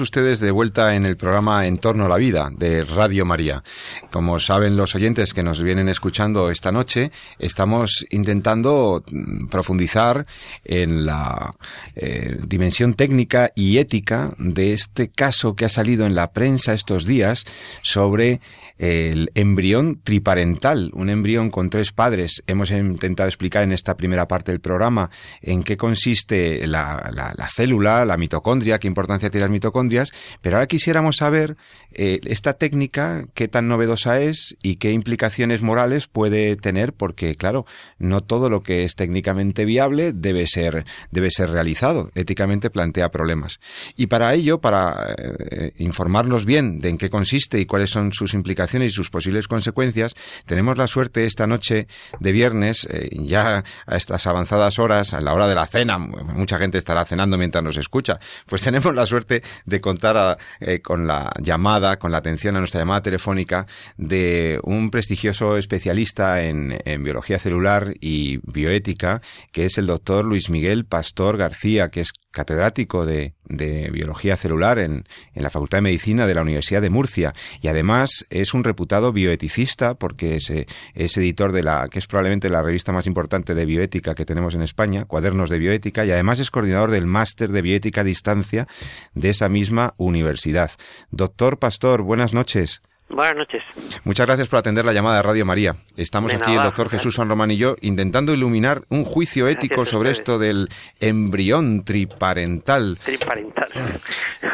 ustedes 0.00 0.40
de 0.40 0.50
vuelta 0.50 0.94
en 0.94 1.06
el 1.06 1.16
programa 1.16 1.66
En 1.66 1.78
torno 1.78 2.06
a 2.06 2.08
la 2.08 2.16
vida 2.16 2.50
de 2.56 2.84
Radio 2.84 3.24
María. 3.24 3.62
Como 4.10 4.40
saben 4.40 4.76
los 4.76 4.94
oyentes 4.94 5.34
que 5.34 5.42
nos 5.42 5.62
vienen 5.62 5.88
escuchando 5.90 6.50
esta 6.50 6.72
noche, 6.72 7.10
estamos 7.38 8.06
intentando 8.08 9.04
mm, 9.10 9.48
profundizar 9.48 10.26
en 10.64 11.04
la 11.04 11.54
eh, 11.94 12.38
dimensión 12.46 12.94
técnica 12.94 13.52
y 13.54 13.76
ética 13.76 14.30
de 14.38 14.72
este 14.72 15.10
caso 15.10 15.54
que 15.56 15.66
ha 15.66 15.68
salido 15.68 16.06
en 16.06 16.14
la 16.14 16.32
prensa 16.32 16.72
estos 16.72 17.04
días 17.04 17.44
sobre 17.82 18.40
el 18.78 19.30
embrión 19.34 20.00
triparental, 20.02 20.90
un 20.94 21.10
embrión 21.10 21.50
con 21.50 21.68
tres 21.68 21.92
padres. 21.92 22.44
Hemos 22.46 22.70
intentado 22.70 23.28
explicar 23.28 23.64
en 23.64 23.72
esta 23.72 23.96
primera 23.96 24.28
parte 24.28 24.52
del 24.52 24.60
programa 24.60 25.10
en 25.42 25.64
qué 25.64 25.76
consiste 25.76 26.66
la, 26.66 27.10
la, 27.12 27.48
célula, 27.48 28.04
la 28.04 28.16
mitocondria, 28.16 28.78
qué 28.78 28.86
importancia 28.86 29.30
tiene 29.30 29.44
las 29.44 29.50
mitocondrias, 29.50 30.12
pero 30.40 30.56
ahora 30.56 30.68
quisiéramos 30.68 31.16
saber 31.16 31.56
eh, 31.92 32.20
esta 32.24 32.52
técnica, 32.52 33.24
qué 33.34 33.48
tan 33.48 33.66
novedosa 33.66 33.97
es 34.06 34.56
y 34.62 34.76
qué 34.76 34.92
implicaciones 34.92 35.62
morales 35.62 36.06
puede 36.06 36.56
tener, 36.56 36.92
porque 36.92 37.34
claro, 37.34 37.66
no 37.98 38.20
todo 38.20 38.48
lo 38.48 38.62
que 38.62 38.84
es 38.84 38.96
técnicamente 38.96 39.64
viable 39.64 40.12
debe 40.12 40.46
ser, 40.46 40.84
debe 41.10 41.30
ser 41.30 41.50
realizado. 41.50 42.10
Éticamente 42.14 42.70
plantea 42.70 43.10
problemas. 43.10 43.60
Y 43.96 44.06
para 44.06 44.34
ello, 44.34 44.60
para 44.60 45.14
eh, 45.18 45.72
informarnos 45.76 46.44
bien 46.44 46.80
de 46.80 46.90
en 46.90 46.98
qué 46.98 47.10
consiste 47.10 47.58
y 47.60 47.66
cuáles 47.66 47.90
son 47.90 48.12
sus 48.12 48.34
implicaciones, 48.34 48.68
y 48.76 48.90
sus 48.90 49.10
posibles 49.10 49.48
consecuencias, 49.48 50.14
tenemos 50.46 50.76
la 50.76 50.86
suerte 50.86 51.24
esta 51.24 51.46
noche 51.46 51.86
de 52.20 52.32
viernes, 52.32 52.86
eh, 52.90 53.08
ya 53.12 53.64
a 53.86 53.96
estas 53.96 54.26
avanzadas 54.26 54.78
horas, 54.78 55.14
a 55.14 55.20
la 55.20 55.32
hora 55.32 55.48
de 55.48 55.54
la 55.54 55.66
cena, 55.66 55.98
mucha 55.98 56.58
gente 56.58 56.78
estará 56.78 57.04
cenando 57.04 57.38
mientras 57.38 57.64
nos 57.64 57.76
escucha, 57.76 58.18
pues 58.46 58.62
tenemos 58.62 58.94
la 58.94 59.06
suerte 59.06 59.42
de 59.64 59.80
contar 59.80 60.38
eh, 60.60 60.80
con 60.80 61.06
la 61.06 61.32
llamada, 61.40 61.98
con 61.98 62.12
la 62.12 62.18
atención 62.18 62.56
a 62.56 62.58
nuestra 62.58 62.80
llamada 62.80 63.02
telefónica 63.02 63.66
de 63.96 64.60
un 64.62 64.90
prestigioso 64.90 65.56
especialista 65.56 66.42
en, 66.42 66.78
biología 67.02 67.38
celular 67.38 67.94
y 68.00 68.38
bioética, 68.42 69.20
que 69.52 69.64
es 69.64 69.78
el 69.78 69.86
doctor 69.86 70.24
Luis 70.24 70.50
Miguel 70.50 70.84
Pastor 70.84 71.36
García, 71.36 71.88
que 71.88 72.00
es 72.00 72.12
catedrático 72.30 73.06
de, 73.06 73.34
de 73.48 73.90
biología 73.90 74.36
celular 74.36 74.78
en, 74.78 75.04
en, 75.34 75.42
la 75.42 75.50
Facultad 75.50 75.78
de 75.78 75.82
Medicina 75.82 76.26
de 76.26 76.34
la 76.34 76.42
Universidad 76.42 76.82
de 76.82 76.90
Murcia 76.90 77.34
y 77.60 77.68
además 77.68 78.26
es 78.30 78.54
un 78.54 78.64
reputado 78.64 79.12
bioeticista 79.12 79.94
porque 79.94 80.36
es, 80.36 80.50
es, 80.50 81.16
editor 81.16 81.52
de 81.52 81.62
la 81.62 81.88
que 81.90 81.98
es 81.98 82.06
probablemente 82.06 82.50
la 82.50 82.62
revista 82.62 82.92
más 82.92 83.06
importante 83.06 83.54
de 83.54 83.64
bioética 83.64 84.14
que 84.14 84.26
tenemos 84.26 84.54
en 84.54 84.62
España, 84.62 85.04
Cuadernos 85.06 85.50
de 85.50 85.58
Bioética 85.58 86.04
y 86.04 86.10
además 86.10 86.38
es 86.38 86.50
coordinador 86.50 86.90
del 86.90 87.06
máster 87.06 87.50
de 87.50 87.62
bioética 87.62 88.02
a 88.02 88.04
distancia 88.04 88.68
de 89.14 89.30
esa 89.30 89.48
misma 89.48 89.94
universidad. 89.96 90.70
Doctor 91.10 91.58
Pastor, 91.58 92.02
buenas 92.02 92.34
noches. 92.34 92.82
Buenas 93.08 93.36
noches. 93.36 93.62
Muchas 94.04 94.26
gracias 94.26 94.48
por 94.48 94.58
atender 94.58 94.84
la 94.84 94.92
llamada 94.92 95.16
de 95.16 95.22
Radio 95.22 95.46
María. 95.46 95.72
Estamos 95.96 96.32
aquí 96.34 96.54
el 96.54 96.62
doctor 96.62 96.90
Jesús 96.90 97.14
San 97.14 97.28
Román 97.28 97.50
y 97.50 97.56
yo 97.56 97.74
intentando 97.80 98.34
iluminar 98.34 98.82
un 98.90 99.04
juicio 99.04 99.48
ético 99.48 99.86
sobre 99.86 100.10
esto 100.10 100.38
del 100.38 100.68
embrión 101.00 101.84
triparental. 101.84 102.98
Triparental. 103.02 103.68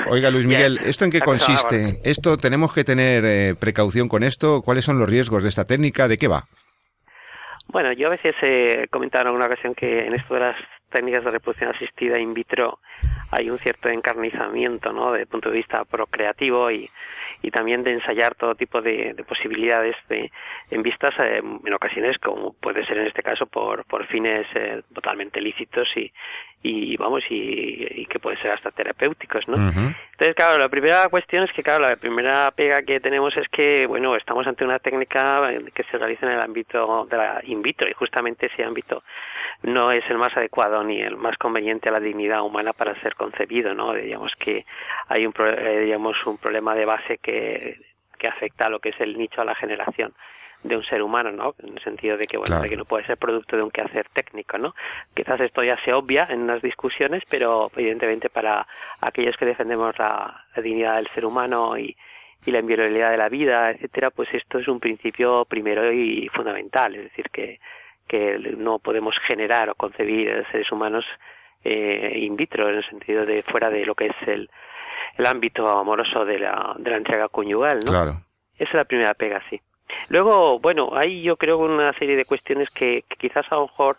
Oiga, 0.06 0.30
Luis 0.30 0.46
Miguel, 0.48 0.78
¿esto 0.84 1.04
en 1.04 1.10
qué 1.10 1.20
consiste? 1.32 2.00
¿Esto 2.04 2.36
tenemos 2.36 2.72
que 2.72 2.84
tener 2.84 3.24
eh, 3.24 3.54
precaución 3.58 4.08
con 4.08 4.22
esto? 4.22 4.62
¿Cuáles 4.62 4.84
son 4.84 4.98
los 4.98 5.08
riesgos 5.08 5.42
de 5.42 5.48
esta 5.48 5.64
técnica? 5.64 6.06
¿De 6.06 6.16
qué 6.16 6.28
va? 6.28 6.44
Bueno, 7.68 7.92
yo 7.92 8.06
a 8.06 8.10
veces 8.10 8.34
he 8.42 8.86
comentado 8.88 9.22
en 9.22 9.26
alguna 9.28 9.46
ocasión 9.46 9.74
que 9.74 9.98
en 9.98 10.14
esto 10.14 10.34
de 10.34 10.40
las 10.40 10.56
técnicas 10.90 11.24
de 11.24 11.30
reproducción 11.32 11.74
asistida 11.74 12.20
in 12.20 12.34
vitro 12.34 12.78
hay 13.32 13.50
un 13.50 13.58
cierto 13.58 13.88
encarnizamiento, 13.88 14.92
¿no? 14.92 15.10
Desde 15.10 15.22
el 15.22 15.28
punto 15.28 15.50
de 15.50 15.56
vista 15.56 15.84
procreativo 15.84 16.70
y 16.70 16.88
y 17.44 17.50
también 17.50 17.82
de 17.84 17.92
ensayar 17.92 18.34
todo 18.34 18.54
tipo 18.54 18.80
de, 18.80 19.14
posibilidades 19.28 19.94
de, 20.08 20.30
en 20.70 20.82
vistas 20.82 21.10
eh, 21.18 21.42
en 21.42 21.74
ocasiones 21.74 22.16
como 22.18 22.54
puede 22.54 22.86
ser 22.86 22.98
en 22.98 23.06
este 23.06 23.22
caso 23.22 23.46
por, 23.46 23.84
por 23.84 24.06
fines 24.06 24.46
eh, 24.54 24.82
totalmente 24.94 25.40
lícitos 25.40 25.86
y, 25.96 26.10
y 26.66 26.96
vamos 26.96 27.22
y, 27.28 28.06
que 28.06 28.18
puede 28.18 28.38
ser 28.38 28.52
hasta 28.52 28.70
terapéuticos 28.70 29.46
no 29.48 29.56
entonces 29.56 30.34
claro 30.34 30.58
la 30.58 30.68
primera 30.68 31.06
cuestión 31.08 31.44
es 31.44 31.52
que 31.52 31.62
claro 31.62 31.86
la 31.86 31.96
primera 31.96 32.50
pega 32.52 32.80
que 32.82 33.00
tenemos 33.00 33.36
es 33.36 33.46
que 33.48 33.86
bueno 33.86 34.16
estamos 34.16 34.46
ante 34.46 34.64
una 34.64 34.78
técnica 34.78 35.50
que 35.74 35.84
se 35.84 35.98
realiza 35.98 36.26
en 36.26 36.32
el 36.32 36.40
ámbito 36.40 37.06
de 37.10 37.16
la 37.16 37.40
in 37.44 37.60
vitro 37.60 37.86
y 37.88 37.92
justamente 37.92 38.46
ese 38.46 38.64
ámbito 38.64 39.02
no 39.62 39.90
es 39.90 40.08
el 40.08 40.16
más 40.16 40.34
adecuado 40.36 40.82
ni 40.82 41.00
el 41.00 41.16
más 41.16 41.36
conveniente 41.36 41.90
a 41.90 41.92
la 41.92 42.00
dignidad 42.00 42.42
humana 42.42 42.72
para 42.72 42.98
ser 43.02 43.14
concebido 43.14 43.74
no 43.74 43.92
digamos 43.92 44.34
que 44.36 44.64
hay 45.08 45.26
un 45.26 45.34
eh, 45.38 45.80
digamos 45.80 46.16
un 46.24 46.38
problema 46.38 46.74
de 46.74 46.86
base 46.86 47.18
que 47.18 47.78
que 48.18 48.28
afecta 48.28 48.66
a 48.66 48.70
lo 48.70 48.78
que 48.78 48.88
es 48.88 49.00
el 49.00 49.18
nicho 49.18 49.42
a 49.42 49.44
la 49.44 49.54
generación 49.54 50.14
de 50.64 50.76
un 50.76 50.82
ser 50.82 51.02
humano, 51.02 51.30
¿no? 51.30 51.54
En 51.62 51.76
el 51.76 51.84
sentido 51.84 52.16
de 52.16 52.24
que, 52.24 52.38
bueno, 52.38 52.60
de 52.60 52.68
que 52.68 52.76
no 52.76 52.86
puede 52.86 53.06
ser 53.06 53.18
producto 53.18 53.56
de 53.56 53.62
un 53.62 53.70
quehacer 53.70 54.06
técnico, 54.12 54.58
¿no? 54.58 54.74
Quizás 55.14 55.40
esto 55.40 55.62
ya 55.62 55.76
se 55.84 55.92
obvia 55.92 56.26
en 56.30 56.46
las 56.46 56.62
discusiones, 56.62 57.22
pero 57.28 57.70
evidentemente 57.76 58.30
para 58.30 58.66
aquellos 59.00 59.36
que 59.36 59.44
defendemos 59.44 59.96
la, 59.98 60.44
dignidad 60.62 60.96
del 60.96 61.08
ser 61.14 61.26
humano 61.26 61.76
y, 61.78 61.94
y 62.46 62.50
la 62.50 62.60
inviolabilidad 62.60 63.10
de 63.10 63.18
la 63.18 63.28
vida, 63.28 63.70
etcétera, 63.70 64.10
pues 64.10 64.28
esto 64.32 64.58
es 64.58 64.66
un 64.66 64.80
principio 64.80 65.44
primero 65.44 65.92
y 65.92 66.28
fundamental, 66.28 66.94
es 66.96 67.04
decir, 67.04 67.30
que, 67.30 67.60
que 68.08 68.38
no 68.56 68.78
podemos 68.78 69.14
generar 69.28 69.68
o 69.68 69.74
concebir 69.74 70.46
seres 70.50 70.70
humanos 70.72 71.04
eh, 71.62 72.18
in 72.20 72.36
vitro, 72.36 72.68
en 72.68 72.76
el 72.76 72.88
sentido 72.88 73.26
de 73.26 73.42
fuera 73.42 73.70
de 73.70 73.84
lo 73.84 73.94
que 73.94 74.06
es 74.06 74.28
el, 74.28 74.50
el 75.16 75.26
ámbito 75.26 75.66
amoroso 75.68 76.24
de 76.24 76.38
la, 76.38 76.74
de 76.78 76.90
la 76.90 76.96
entrega 76.96 77.28
conyugal, 77.28 77.80
¿no? 77.84 77.90
Claro. 77.90 78.12
Esa 78.56 78.70
es 78.70 78.74
la 78.74 78.84
primera 78.84 79.14
pega, 79.14 79.42
sí. 79.50 79.60
Luego, 80.08 80.58
bueno, 80.58 80.90
hay 80.96 81.22
yo 81.22 81.36
creo 81.36 81.58
una 81.58 81.92
serie 81.94 82.16
de 82.16 82.24
cuestiones 82.24 82.68
que, 82.70 83.04
quizás 83.18 83.46
a 83.50 83.56
lo 83.56 83.62
mejor 83.62 83.98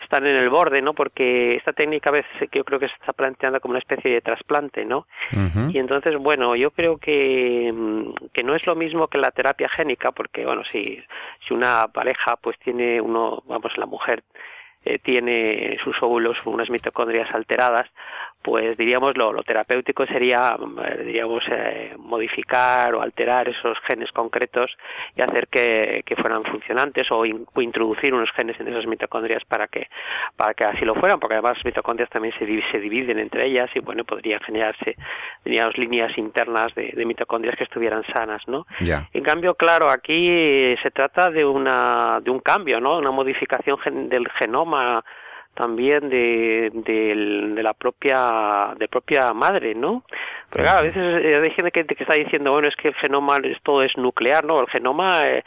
están 0.00 0.26
en 0.26 0.36
el 0.36 0.50
borde, 0.50 0.82
¿no? 0.82 0.94
Porque 0.94 1.54
esta 1.54 1.72
técnica 1.72 2.10
a 2.10 2.14
veces 2.14 2.50
yo 2.50 2.64
creo 2.64 2.80
que 2.80 2.88
se 2.88 2.94
está 2.94 3.12
planteando 3.12 3.60
como 3.60 3.72
una 3.72 3.78
especie 3.78 4.10
de 4.10 4.20
trasplante, 4.20 4.84
¿no? 4.84 5.06
Y 5.70 5.78
entonces, 5.78 6.16
bueno, 6.18 6.56
yo 6.56 6.70
creo 6.72 6.98
que, 6.98 7.70
mm, 7.72 8.30
que 8.32 8.42
no 8.42 8.56
es 8.56 8.66
lo 8.66 8.74
mismo 8.74 9.06
que 9.06 9.18
la 9.18 9.30
terapia 9.30 9.68
génica, 9.68 10.10
porque, 10.10 10.44
bueno, 10.44 10.62
si, 10.70 11.00
si 11.46 11.54
una 11.54 11.86
pareja 11.92 12.36
pues 12.40 12.58
tiene 12.58 13.00
uno, 13.00 13.42
vamos, 13.46 13.72
la 13.76 13.86
mujer 13.86 14.24
eh, 14.84 14.98
tiene 14.98 15.78
sus 15.84 15.94
óvulos 16.02 16.36
unas 16.44 16.68
mitocondrias 16.68 17.32
alteradas, 17.32 17.88
pues 18.42 18.76
diríamos 18.76 19.16
lo, 19.16 19.32
lo 19.32 19.42
terapéutico 19.42 20.04
sería 20.06 20.56
eh, 20.84 21.02
diríamos 21.04 21.42
eh, 21.48 21.94
modificar 21.98 22.94
o 22.94 23.00
alterar 23.00 23.48
esos 23.48 23.78
genes 23.88 24.10
concretos 24.12 24.70
y 25.16 25.22
hacer 25.22 25.48
que, 25.48 26.02
que 26.04 26.16
fueran 26.16 26.42
funcionantes 26.42 27.06
o, 27.10 27.24
introducir 27.24 28.12
unos 28.12 28.30
genes 28.32 28.58
en 28.60 28.68
esas 28.68 28.86
mitocondrias 28.86 29.44
para 29.44 29.68
que 29.68 29.88
para 30.36 30.54
que 30.54 30.64
así 30.64 30.84
lo 30.84 30.94
fueran 30.94 31.20
porque 31.20 31.34
además 31.34 31.54
las 31.56 31.64
mitocondrias 31.64 32.10
también 32.10 32.34
se, 32.38 32.46
se 32.70 32.78
dividen 32.80 33.18
entre 33.18 33.46
ellas 33.46 33.70
y 33.74 33.78
bueno 33.78 34.04
podrían 34.04 34.40
generarse 34.40 34.96
diríamos 35.44 35.78
líneas 35.78 36.16
internas 36.18 36.74
de, 36.74 36.92
de 36.94 37.04
mitocondrias 37.04 37.56
que 37.56 37.64
estuvieran 37.64 38.04
sanas 38.14 38.42
no 38.48 38.66
en 38.80 39.22
cambio 39.22 39.54
claro 39.54 39.88
aquí 39.88 40.74
se 40.82 40.90
trata 40.90 41.30
de 41.30 41.44
una 41.44 42.20
de 42.22 42.30
un 42.30 42.40
cambio 42.40 42.80
no 42.80 42.98
una 42.98 43.10
modificación 43.10 43.78
del 44.08 44.28
genoma 44.38 45.04
también 45.54 46.08
de, 46.08 46.70
de, 46.72 47.62
la 47.62 47.74
propia 47.74 48.74
de 48.78 48.88
propia 48.88 49.32
madre 49.32 49.74
no 49.74 50.04
pero 50.50 50.64
claro 50.64 50.78
a 50.78 50.82
veces 50.82 51.24
eh, 51.24 51.40
hay 51.42 51.50
gente 51.50 51.70
que, 51.70 51.84
que 51.84 52.02
está 52.02 52.14
diciendo 52.14 52.52
bueno 52.52 52.68
es 52.68 52.76
que 52.76 52.88
el 52.88 52.94
genoma 52.94 53.38
todo 53.62 53.82
es 53.82 53.96
nuclear 53.96 54.44
no 54.44 54.60
el 54.60 54.68
genoma 54.68 55.22
eh, 55.22 55.44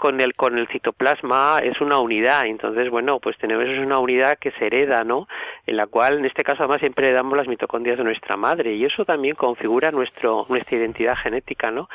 con 0.00 0.20
el 0.20 0.32
con 0.34 0.58
el 0.58 0.66
citoplasma 0.68 1.60
es 1.62 1.80
una 1.80 1.98
unidad. 1.98 2.46
Entonces 2.46 2.90
bueno 2.90 3.20
pues 3.20 3.36
tenemos 3.38 3.66
una 3.78 3.98
unidad 4.00 4.38
que 4.38 4.50
se 4.52 4.66
hereda 4.66 5.04
no 5.04 5.28
en 5.66 5.76
la 5.76 5.86
cual 5.86 6.18
en 6.18 6.24
este 6.24 6.42
caso 6.42 6.64
además 6.64 6.80
siempre 6.80 7.06
heredamos 7.06 7.36
las 7.36 7.46
mitocondrias 7.46 7.98
de 7.98 8.04
nuestra 8.04 8.36
madre. 8.36 8.74
Y 8.74 8.84
eso 8.84 9.04
también 9.04 9.36
configura 9.36 9.92
nuestro 9.92 10.46
nuestra 10.48 10.78
identidad 10.78 11.16
genética 11.16 11.70
no 11.70 11.88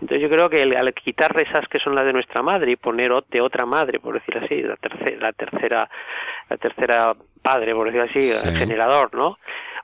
entonces 0.00 0.20
yo 0.20 0.28
creo 0.28 0.50
que 0.50 0.62
al 0.62 0.92
quitar 0.94 1.34
esas 1.40 1.66
que 1.68 1.78
son 1.78 1.94
las 1.94 2.04
de 2.04 2.12
nuestra 2.12 2.42
madre 2.42 2.72
y 2.72 2.76
poner 2.76 3.12
de 3.30 3.40
otra 3.40 3.64
madre 3.64 4.00
por 4.00 4.14
decir 4.14 4.36
así 4.38 4.62
la 4.62 4.76
tercera 4.76 5.16
la 5.20 5.32
tercera 5.32 5.90
la 6.50 6.56
tercera 6.56 7.16
padre 7.40 7.74
por 7.74 7.86
decir 7.90 8.00
así 8.00 8.48
el 8.48 8.56
generador 8.56 9.14
no 9.14 9.38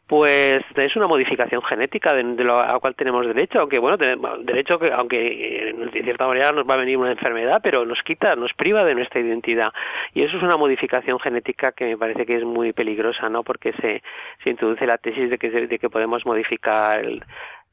pues 0.09 0.65
es 0.75 0.97
una 0.97 1.07
modificación 1.07 1.63
genética 1.63 2.15
de, 2.15 2.23
lo 2.43 2.59
a 2.59 2.81
cual 2.81 2.95
tenemos 2.95 3.27
derecho, 3.27 3.61
aunque 3.61 3.79
bueno, 3.79 3.99
tenemos 3.99 4.45
derecho 4.45 4.79
que 4.79 4.91
aunque 4.91 5.75
de 5.93 6.03
cierta 6.03 6.27
manera 6.27 6.51
nos 6.51 6.65
va 6.65 6.75
a 6.75 6.79
venir 6.79 6.97
una 6.97 7.13
enfermedad, 7.13 7.61
pero 7.63 7.85
nos 7.85 8.03
quita, 8.03 8.35
nos 8.35 8.55
priva 8.55 8.85
de 8.85 8.95
nuestra 8.95 9.21
identidad. 9.21 9.69
Y 10.15 10.23
eso 10.23 10.39
es 10.39 10.43
una 10.43 10.57
modificación 10.57 11.21
genética 11.21 11.73
que 11.73 11.85
me 11.85 11.99
parece 11.99 12.25
que 12.25 12.37
es 12.37 12.45
muy 12.45 12.73
peligrosa, 12.73 13.29
¿no? 13.29 13.43
Porque 13.43 13.73
se, 13.83 14.03
se 14.43 14.51
introduce 14.51 14.87
la 14.87 14.97
tesis 14.97 15.29
de 15.29 15.37
que, 15.37 15.51
de 15.51 15.79
que 15.79 15.91
podemos 15.91 16.25
modificar 16.25 17.05
el, 17.05 17.23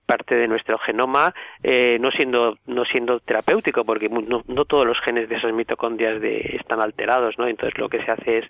parte 0.05 0.35
de 0.35 0.47
nuestro 0.47 0.77
genoma, 0.79 1.33
eh, 1.63 1.97
no 1.99 2.11
siendo 2.11 2.57
no 2.65 2.85
siendo 2.85 3.19
terapéutico, 3.19 3.83
porque 3.83 4.09
no, 4.09 4.43
no, 4.47 4.65
todos 4.65 4.85
los 4.85 4.99
genes 5.01 5.29
de 5.29 5.35
esas 5.35 5.53
mitocondrias 5.53 6.21
de, 6.21 6.57
están 6.59 6.81
alterados, 6.81 7.37
¿no? 7.37 7.47
Entonces 7.47 7.77
lo 7.79 7.89
que 7.89 8.03
se 8.03 8.11
hace 8.11 8.37
es 8.39 8.45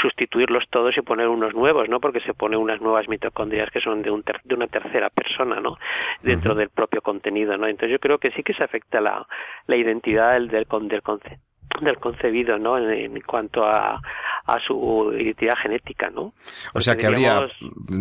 sustituirlos 0.00 0.64
todos 0.70 0.96
y 0.96 1.02
poner 1.02 1.28
unos 1.28 1.54
nuevos, 1.54 1.88
¿no? 1.88 2.00
Porque 2.00 2.20
se 2.20 2.34
pone 2.34 2.56
unas 2.56 2.80
nuevas 2.80 3.08
mitocondrias 3.08 3.70
que 3.70 3.80
son 3.80 4.02
de, 4.02 4.10
un 4.10 4.24
de 4.44 4.54
una 4.54 4.66
tercera 4.66 5.08
persona, 5.10 5.60
¿no? 5.60 5.76
Dentro 6.22 6.54
del 6.54 6.70
propio 6.70 7.00
contenido, 7.02 7.56
¿no? 7.56 7.66
Entonces 7.66 7.92
yo 7.92 7.98
creo 7.98 8.18
que 8.18 8.30
sí 8.32 8.42
que 8.42 8.54
se 8.54 8.64
afecta 8.64 9.00
la, 9.00 9.26
la 9.66 9.76
identidad 9.76 10.32
del, 10.32 10.48
del, 10.48 10.66
del 10.88 11.02
concepto 11.02 11.47
del 11.80 11.98
concebido, 11.98 12.58
¿no? 12.58 12.78
En, 12.78 13.20
cuanto 13.22 13.64
a, 13.64 14.00
a, 14.46 14.58
su 14.66 15.12
identidad 15.18 15.54
genética, 15.62 16.10
¿no? 16.10 16.32
o 16.72 16.80
sea 16.80 16.96
que 16.96 17.06
habría 17.06 17.48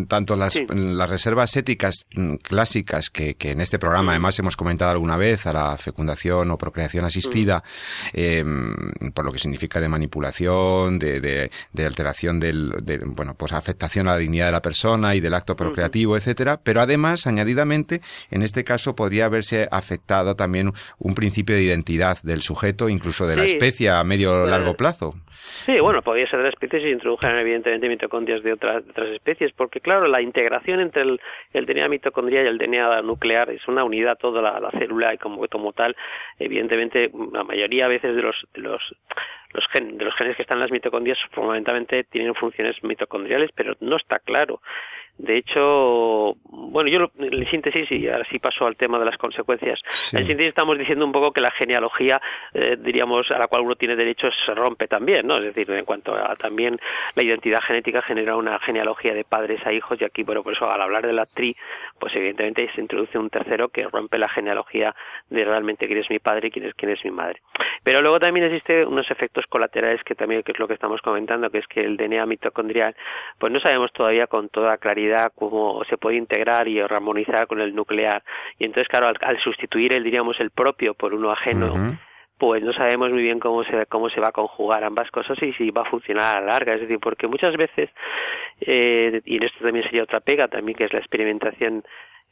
tanto 0.08 0.36
las, 0.36 0.62
las 0.70 1.10
reservas 1.10 1.56
éticas 1.58 2.06
mm, 2.16 2.36
clásicas 2.36 3.10
que, 3.10 3.36
que 3.36 3.52
en 3.52 3.62
este 3.62 3.80
programa 3.80 4.12
además 4.12 4.40
hemos 4.40 4.56
comentado 4.56 4.92
alguna 4.92 5.18
vez 5.18 5.46
a 5.48 5.54
la 5.54 5.78
fecundación 5.78 6.52
o 6.52 6.58
procreación 6.58 7.06
asistida, 7.06 7.64
eh, 8.14 8.44
por 9.14 9.26
lo 9.26 9.32
que 9.32 9.40
significa 9.40 9.80
de 9.80 9.90
manipulación, 9.90 11.00
de, 11.00 11.20
de, 11.20 11.52
de 11.74 11.86
alteración 11.86 12.40
del, 12.40 12.72
de, 12.84 13.00
bueno, 13.06 13.36
pues 13.36 13.54
afectación 13.54 14.08
a 14.08 14.14
la 14.14 14.18
dignidad 14.18 14.48
de 14.48 14.52
la 14.54 14.62
persona 14.62 15.16
y 15.16 15.20
del 15.20 15.34
acto 15.34 15.56
procreativo, 15.56 16.18
etcétera, 16.18 16.60
pero 16.64 16.82
además, 16.82 17.28
añadidamente, 17.28 18.02
en 18.32 18.44
este 18.44 18.64
caso 18.64 18.96
podría 18.96 19.26
haberse 19.26 19.68
afectado 19.72 20.36
también 20.36 20.72
un 21.00 21.16
principio 21.16 21.56
de 21.56 21.64
identidad 21.64 22.18
del 22.24 22.42
sujeto, 22.42 22.90
incluso 22.90 23.28
de 23.28 23.36
la 23.36 23.46
especie 23.46 23.67
a 23.90 24.04
medio 24.04 24.44
o 24.44 24.48
largo 24.48 24.76
plazo. 24.76 25.14
Sí, 25.66 25.76
bueno, 25.82 26.02
podría 26.02 26.30
ser 26.30 26.40
de 26.40 26.44
la 26.44 26.50
especie 26.50 26.80
si 26.80 26.90
introdujeran 26.90 27.40
evidentemente 27.40 27.88
mitocondrias 27.88 28.44
de 28.44 28.54
otras, 28.54 28.84
otras 28.90 29.10
especies, 29.10 29.52
porque 29.54 29.80
claro, 29.80 30.08
la 30.08 30.22
integración 30.22 30.80
entre 30.80 31.04
el, 31.04 31.20
el 31.54 31.66
DNA 31.66 31.88
mitocondrial 31.90 32.46
y 32.46 32.48
el 32.50 32.58
DNA 32.58 33.02
nuclear 33.02 33.50
es 33.50 33.68
una 33.68 33.84
unidad 33.84 34.18
toda 34.18 34.42
la, 34.42 34.72
célula 34.72 35.14
y 35.14 35.18
como, 35.18 35.48
como 35.48 35.74
tal, 35.74 35.96
evidentemente 36.40 37.12
la 37.34 37.44
mayoría 37.44 37.86
a 37.86 37.90
veces 37.90 38.16
de 38.16 38.22
los, 38.22 38.36
de 38.54 38.62
los 38.62 38.82
los 39.54 39.64
de 39.74 40.04
los 40.04 40.14
genes 40.16 40.36
que 40.36 40.42
están 40.42 40.58
en 40.58 40.64
las 40.64 40.72
mitocondrias 40.72 41.18
fundamentalmente 41.32 42.04
tienen 42.04 42.36
funciones 42.36 42.76
mitocondriales, 42.84 43.50
pero 43.56 43.76
no 43.80 43.96
está 43.96 44.18
claro 44.20 44.60
de 45.18 45.38
hecho, 45.38 46.36
bueno, 46.44 46.90
yo 46.92 47.12
en 47.18 47.50
síntesis, 47.50 47.92
y 47.92 48.08
ahora 48.08 48.26
sí 48.30 48.38
paso 48.38 48.68
al 48.68 48.76
tema 48.76 49.00
de 49.00 49.06
las 49.06 49.18
consecuencias, 49.18 49.80
en 50.14 50.28
síntesis 50.28 50.50
estamos 50.50 50.78
diciendo 50.78 51.06
un 51.06 51.12
poco 51.12 51.32
que 51.32 51.42
la 51.42 51.52
genealogía, 51.52 52.22
eh, 52.54 52.78
diríamos, 52.78 53.30
a 53.32 53.40
la 53.40 53.48
cual 53.48 53.64
uno 53.64 53.76
tiene 53.76 53.96
derecho 53.96 54.28
se 54.46 54.54
rompe 54.54 54.88
también, 54.88 55.26
¿no? 55.26 55.38
Es 55.38 55.56
decir, 55.56 55.70
en 55.72 55.86
cuanto 55.86 56.14
a 56.14 56.36
también 56.36 56.80
la 57.16 57.24
identidad 57.24 57.62
genética 57.66 58.02
genera 58.04 58.36
una 58.36 58.60
genealogía 58.60 59.14
de 59.14 59.24
padres 59.24 59.66
a 59.66 59.74
hijos 59.74 60.00
y 60.00 60.06
aquí, 60.06 60.22
bueno, 60.24 60.44
por 60.44 60.54
eso 60.54 60.70
al 60.70 60.82
hablar 60.82 61.06
de 61.08 61.14
la 61.14 61.26
tri, 61.26 61.56
pues 62.00 62.16
evidentemente 62.16 62.70
se 62.76 62.82
introduce 62.82 63.18
un 63.18 63.32
tercero 63.32 63.70
que 63.70 63.88
rompe 63.88 64.20
la 64.20 64.30
genealogía 64.30 64.96
de 65.30 65.44
realmente 65.46 65.88
quién 65.88 66.00
es 66.00 66.10
mi 66.12 66.20
padre 66.20 66.50
y 66.50 66.52
quién 66.52 66.66
es, 66.66 66.76
quién 66.76 66.92
es 66.92 67.04
mi 67.04 67.12
madre. 67.12 67.42
Pero 67.84 68.02
luego 68.02 68.20
también 68.20 68.46
existe 68.46 68.86
unos 68.86 69.10
efectos 69.10 69.46
colaterales 69.50 70.04
que 70.04 70.14
también, 70.14 70.44
que 70.44 70.52
es 70.52 70.60
lo 70.60 70.68
que 70.68 70.76
estamos 70.76 71.02
comentando, 71.02 71.50
que 71.50 71.58
es 71.58 71.68
que 71.68 71.82
el 71.82 71.98
DNA 71.98 72.26
mitocondrial, 72.28 72.96
pues 73.40 73.52
no 73.52 73.60
sabemos 73.60 73.92
todavía 73.94 74.28
con 74.28 74.50
toda 74.50 74.78
claridad 74.78 75.07
cómo 75.36 75.84
se 75.90 75.98
puede 75.98 76.18
integrar 76.18 76.68
y 76.68 76.80
armonizar 76.80 77.48
con 77.48 77.62
el 77.62 77.76
nuclear. 77.76 78.24
Y 78.58 78.66
entonces, 78.66 78.88
claro, 78.88 79.08
al, 79.08 79.40
sustituir 79.40 79.96
el, 79.96 80.04
diríamos, 80.04 80.40
el 80.40 80.52
propio 80.52 80.94
por 80.94 81.14
uno 81.14 81.32
ajeno, 81.32 81.98
pues 82.38 82.62
no 82.64 82.74
sabemos 82.74 83.12
muy 83.12 83.24
bien 83.24 83.40
cómo 83.40 83.64
se, 83.64 83.86
cómo 83.88 84.10
se 84.10 84.20
va 84.20 84.30
a 84.30 84.32
conjugar 84.32 84.84
ambas 84.84 85.10
cosas 85.12 85.42
y 85.42 85.54
si 85.54 85.72
va 85.72 85.82
a 85.82 85.90
funcionar 85.90 86.38
a 86.38 86.42
la 86.42 86.48
larga. 86.48 86.76
Es 86.76 86.82
decir, 86.82 87.00
porque 87.00 87.28
muchas 87.28 87.56
veces, 87.58 87.90
eh, 88.62 89.22
y 89.26 89.38
en 89.38 89.44
esto 89.44 89.64
también 89.64 89.86
sería 89.86 90.04
otra 90.04 90.20
pega 90.20 90.48
también, 90.48 90.78
que 90.78 90.86
es 90.86 90.94
la 90.94 91.00
experimentación 91.00 91.84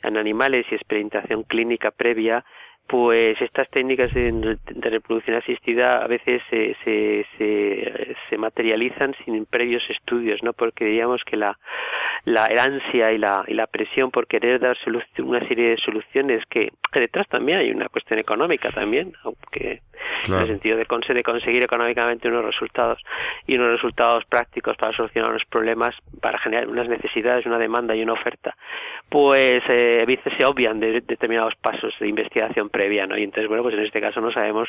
en 0.04 0.18
animales 0.18 0.66
y 0.70 0.76
experimentación 0.76 1.44
clínica 1.44 1.92
previa, 1.92 2.46
pues 2.88 3.42
estas 3.42 3.70
técnicas 3.70 4.14
de, 4.14 4.58
reproducción 4.76 5.38
asistida 5.38 6.04
a 6.04 6.08
veces 6.08 6.42
se, 6.50 6.76
se, 6.84 7.26
se, 8.30 8.38
materializan 8.38 9.16
sin 9.24 9.46
previos 9.46 9.84
estudios, 9.90 10.44
¿no? 10.44 10.54
Porque 10.54 10.86
diríamos 10.86 11.22
que 11.26 11.36
la, 11.36 11.58
la 12.26 12.46
ansia 12.46 13.12
y 13.12 13.18
la, 13.18 13.44
y 13.48 13.54
la 13.54 13.68
presión 13.68 14.12
por 14.12 14.28
querer 14.28 14.60
dar 14.60 14.78
una 15.20 15.48
serie 15.48 15.72
de 15.72 15.78
soluciones 15.78 16.44
que, 16.50 16.72
detrás 16.94 17.28
también 17.28 17.60
hay 17.60 17.72
una 17.72 17.90
cuestión 17.90 18.20
económica 18.20 18.70
también, 18.72 19.14
aunque 19.24 19.82
en 20.28 20.34
el 20.34 20.48
sentido 20.48 20.78
de, 20.78 20.86
de 20.86 21.24
conseguir 21.24 21.64
económicamente 21.64 22.28
unos 22.28 22.46
resultados 22.46 23.02
y 23.46 23.58
unos 23.58 23.74
resultados 23.74 24.24
prácticos 24.26 24.78
para 24.78 24.96
solucionar 24.96 25.32
los 25.32 25.44
problemas, 25.46 25.96
para 26.22 26.40
generar 26.40 26.68
unas 26.68 26.88
necesidades, 26.88 27.46
una 27.46 27.58
demanda 27.58 27.96
y 27.96 28.02
una 28.02 28.14
oferta, 28.14 28.56
pues 29.10 29.62
eh, 29.70 30.00
a 30.02 30.06
veces 30.06 30.34
se 30.38 30.46
obvian 30.46 30.80
de 30.80 31.02
determinados 31.02 31.54
pasos 31.56 31.94
de 32.00 32.08
investigación 32.08 32.70
previa, 32.76 33.08
¿no? 33.08 33.18
Y 33.18 33.24
entonces, 33.24 33.48
bueno, 33.48 33.64
pues 33.64 33.74
en 33.76 33.86
este 33.86 34.02
caso 34.02 34.20
no 34.20 34.34
sabemos 34.34 34.68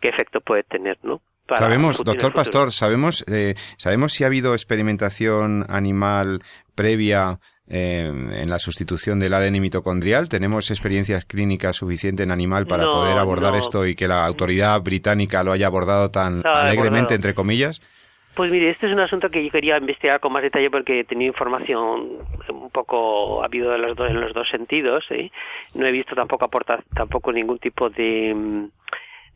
qué 0.00 0.08
efecto 0.08 0.40
puede 0.40 0.62
tener, 0.62 0.96
¿no? 1.02 1.20
sabemos, 1.54 2.02
doctor 2.02 2.32
Pastor, 2.32 2.72
sabemos, 2.72 3.24
eh, 3.28 3.54
sabemos 3.76 4.14
si 4.14 4.24
ha 4.24 4.28
habido 4.28 4.54
experimentación 4.54 5.66
animal 5.68 6.40
previa 6.74 7.40
eh, 7.68 8.06
en 8.06 8.48
la 8.48 8.58
sustitución 8.58 9.18
del 9.20 9.34
ADN 9.34 9.60
mitocondrial. 9.60 10.30
¿Tenemos 10.30 10.70
experiencias 10.70 11.26
clínicas 11.26 11.76
suficientes 11.76 12.24
en 12.24 12.30
animal 12.30 12.66
para 12.66 12.84
poder 12.84 13.18
abordar 13.18 13.54
esto 13.56 13.86
y 13.86 13.94
que 13.94 14.08
la 14.08 14.24
autoridad 14.24 14.80
británica 14.80 15.44
lo 15.44 15.52
haya 15.52 15.66
abordado 15.66 16.10
tan 16.10 16.42
alegremente, 16.46 17.14
entre 17.14 17.34
comillas? 17.34 17.82
Pues 18.34 18.50
mire, 18.50 18.70
este 18.70 18.86
es 18.86 18.92
un 18.92 19.00
asunto 19.00 19.28
que 19.28 19.44
yo 19.44 19.50
quería 19.50 19.76
investigar 19.76 20.18
con 20.18 20.32
más 20.32 20.42
detalle 20.42 20.70
porque 20.70 21.00
he 21.00 21.04
tenido 21.04 21.28
información 21.28 22.18
un 22.48 22.70
poco, 22.70 23.42
ha 23.42 23.46
habido 23.46 23.74
en 23.74 23.82
los 23.82 23.96
dos, 23.96 24.10
en 24.10 24.20
los 24.20 24.32
dos 24.32 24.48
sentidos. 24.48 25.04
¿eh? 25.10 25.30
No 25.74 25.86
he 25.86 25.92
visto 25.92 26.14
tampoco 26.14 26.46
aportar 26.46 26.82
tampoco 26.94 27.30
ningún 27.30 27.58
tipo 27.58 27.90
de 27.90 28.32
mm, 28.34 28.68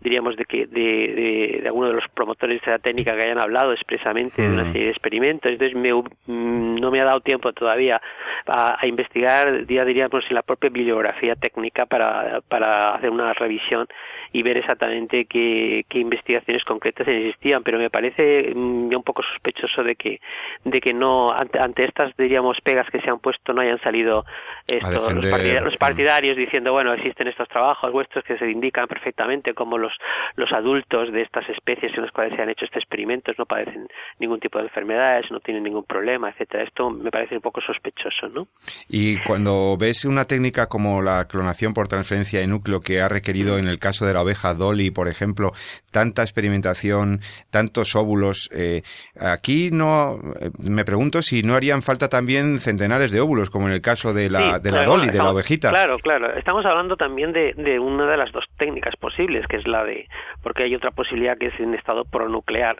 diríamos 0.01 0.37
de 0.37 0.45
que 0.45 0.67
de, 0.67 1.61
de, 1.61 1.63
alguno 1.67 1.89
de 1.89 1.95
los 1.95 2.05
promotores 2.15 2.61
de 2.63 2.71
la 2.71 2.79
técnica 2.79 3.17
que 3.17 3.23
hayan 3.25 3.41
hablado 3.41 3.73
expresamente 3.73 4.43
de 4.43 4.49
una 4.49 4.65
mm. 4.65 4.73
serie 4.73 4.85
de 4.85 4.91
experimentos 4.91 5.51
entonces 5.51 5.77
me, 5.77 5.93
mm, 5.93 6.77
no 6.77 6.91
me 6.91 7.01
ha 7.01 7.05
dado 7.05 7.21
tiempo 7.21 7.53
todavía 7.53 8.01
a, 8.47 8.77
a, 8.81 8.87
investigar 8.87 9.67
ya 9.67 9.85
diríamos 9.85 10.25
en 10.29 10.35
la 10.35 10.43
propia 10.43 10.71
bibliografía 10.71 11.35
técnica 11.35 11.87
para, 11.87 12.41
para 12.43 12.95
hacer 12.95 13.11
una 13.11 13.33
revisión 13.33 13.87
y 14.33 14.43
ver 14.43 14.59
exactamente 14.59 15.27
qué, 15.27 15.85
qué 15.89 15.99
investigaciones 15.99 16.65
concretas 16.65 17.09
existían 17.09 17.63
pero 17.63 17.79
me 17.79 17.91
parece 17.91 18.53
mm, 18.55 18.95
un 18.95 19.03
poco 19.03 19.23
sospechoso 19.23 19.83
de 19.83 19.97
que 19.97 20.21
de 20.65 20.81
que 20.81 20.93
no 20.93 21.31
ante, 21.33 21.59
ante 21.59 21.87
estas 21.87 22.17
diríamos 22.17 22.59
pegas 22.63 22.89
que 22.91 23.01
se 23.01 23.11
han 23.11 23.19
puesto 23.19 23.53
no 23.53 23.63
hayan 23.63 23.81
salido 23.81 24.25
estos 24.67 25.13
los, 25.13 25.77
partidarios, 25.77 26.37
diciendo 26.37 26.73
bueno 26.73 26.93
existen 26.95 27.29
estos 27.29 27.49
trabajos 27.49 27.93
vuestros 27.93 28.25
que 28.25 28.39
se 28.39 28.51
indican 28.51 28.87
perfectamente 28.87 29.55
como 29.55 29.79
los, 29.79 29.93
los 30.37 30.53
adultos 30.53 31.13
de 31.13 31.23
estas 31.23 31.49
especies 31.49 31.93
en 31.97 32.03
las 32.03 32.13
cuales 32.13 32.35
se 32.35 32.43
han 32.43 32.51
hecho 32.51 32.65
estos 32.65 32.83
experimentos 32.83 33.37
no 33.39 33.47
padecen 33.47 33.89
ningún 34.19 34.41
tipo 34.41 34.59
de 34.59 34.65
enfermedades, 34.65 35.31
no 35.31 35.41
tienen 35.41 35.63
ningún 35.63 35.85
problema, 35.85 36.31
etcétera. 36.31 36.65
Esto 36.65 36.91
me 36.91 37.11
parece 37.11 37.37
un 37.37 37.43
poco 37.43 37.61
sospechoso, 37.61 38.29
¿no? 38.29 38.49
Y 38.89 39.19
cuando 39.23 39.77
ves 39.79 40.05
una 40.05 40.25
técnica 40.25 40.67
como 40.67 41.03
la 41.03 41.27
clonación 41.27 41.75
por 41.75 41.89
transferencia 41.89 42.41
de 42.41 42.47
núcleo 42.47 42.81
que 42.81 43.01
ha 43.01 43.09
requerido 43.09 43.59
en 43.59 43.69
el 43.69 43.79
caso 43.79 44.07
de 44.07 44.15
la 44.15 44.23
oveja 44.27 44.55
Dolly, 44.55 44.91
por 44.91 45.09
ejemplo, 45.09 45.53
tanta 45.93 46.23
experimentación, 46.23 47.21
tantos 47.51 47.97
óvulos, 47.97 48.51
eh, 48.53 48.83
aquí 49.19 49.71
no 49.73 50.19
eh, 50.41 50.51
me 50.59 50.85
pregunto 50.85 51.23
si 51.23 51.43
no 51.43 51.55
harían 51.55 51.83
falta 51.83 52.09
también 52.09 52.61
centenares 52.61 53.13
de 53.13 53.21
óvulos, 53.21 53.51
como 53.51 53.69
en 53.69 53.75
el 53.75 53.81
caso 53.81 54.13
de 54.13 54.29
la, 54.29 54.59
de 54.59 54.71
la 54.71 54.85
Dolly, 54.85 55.09
de 55.09 55.19
la 55.19 55.31
ovejita. 55.31 55.71
Claro, 55.71 55.99
claro. 55.99 56.37
Estamos 56.37 56.65
hablando 56.67 56.97
también 56.97 57.33
de, 57.33 57.55
de 57.55 57.79
una 57.79 58.11
de 58.11 58.17
las 58.17 58.33
dos 58.33 58.45
técnicas 58.59 58.95
posibles, 58.97 59.47
que 59.49 59.57
es 59.57 59.67
la 59.67 59.85
de, 59.85 60.09
porque 60.43 60.65
hay 60.65 60.75
otra 60.75 60.91
posibilidad 60.91 61.39
que 61.39 61.47
es 61.47 61.61
en 61.61 61.75
estado 61.75 62.05
pronuclear 62.05 62.77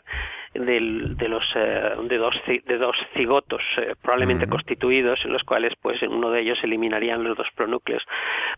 de 0.53 1.27
los 1.27 1.43
eh, 1.55 1.95
de 2.03 2.17
dos 2.17 2.35
de 2.45 2.77
dos 2.77 2.95
cigotos 3.15 3.61
eh, 3.77 3.93
probablemente 4.01 4.47
constituidos 4.47 5.19
en 5.25 5.33
los 5.33 5.43
cuales 5.43 5.73
pues 5.81 6.01
en 6.01 6.11
uno 6.11 6.31
de 6.31 6.41
ellos 6.41 6.57
eliminarían 6.63 7.23
los 7.23 7.37
dos 7.37 7.47
pronúcleos 7.55 8.03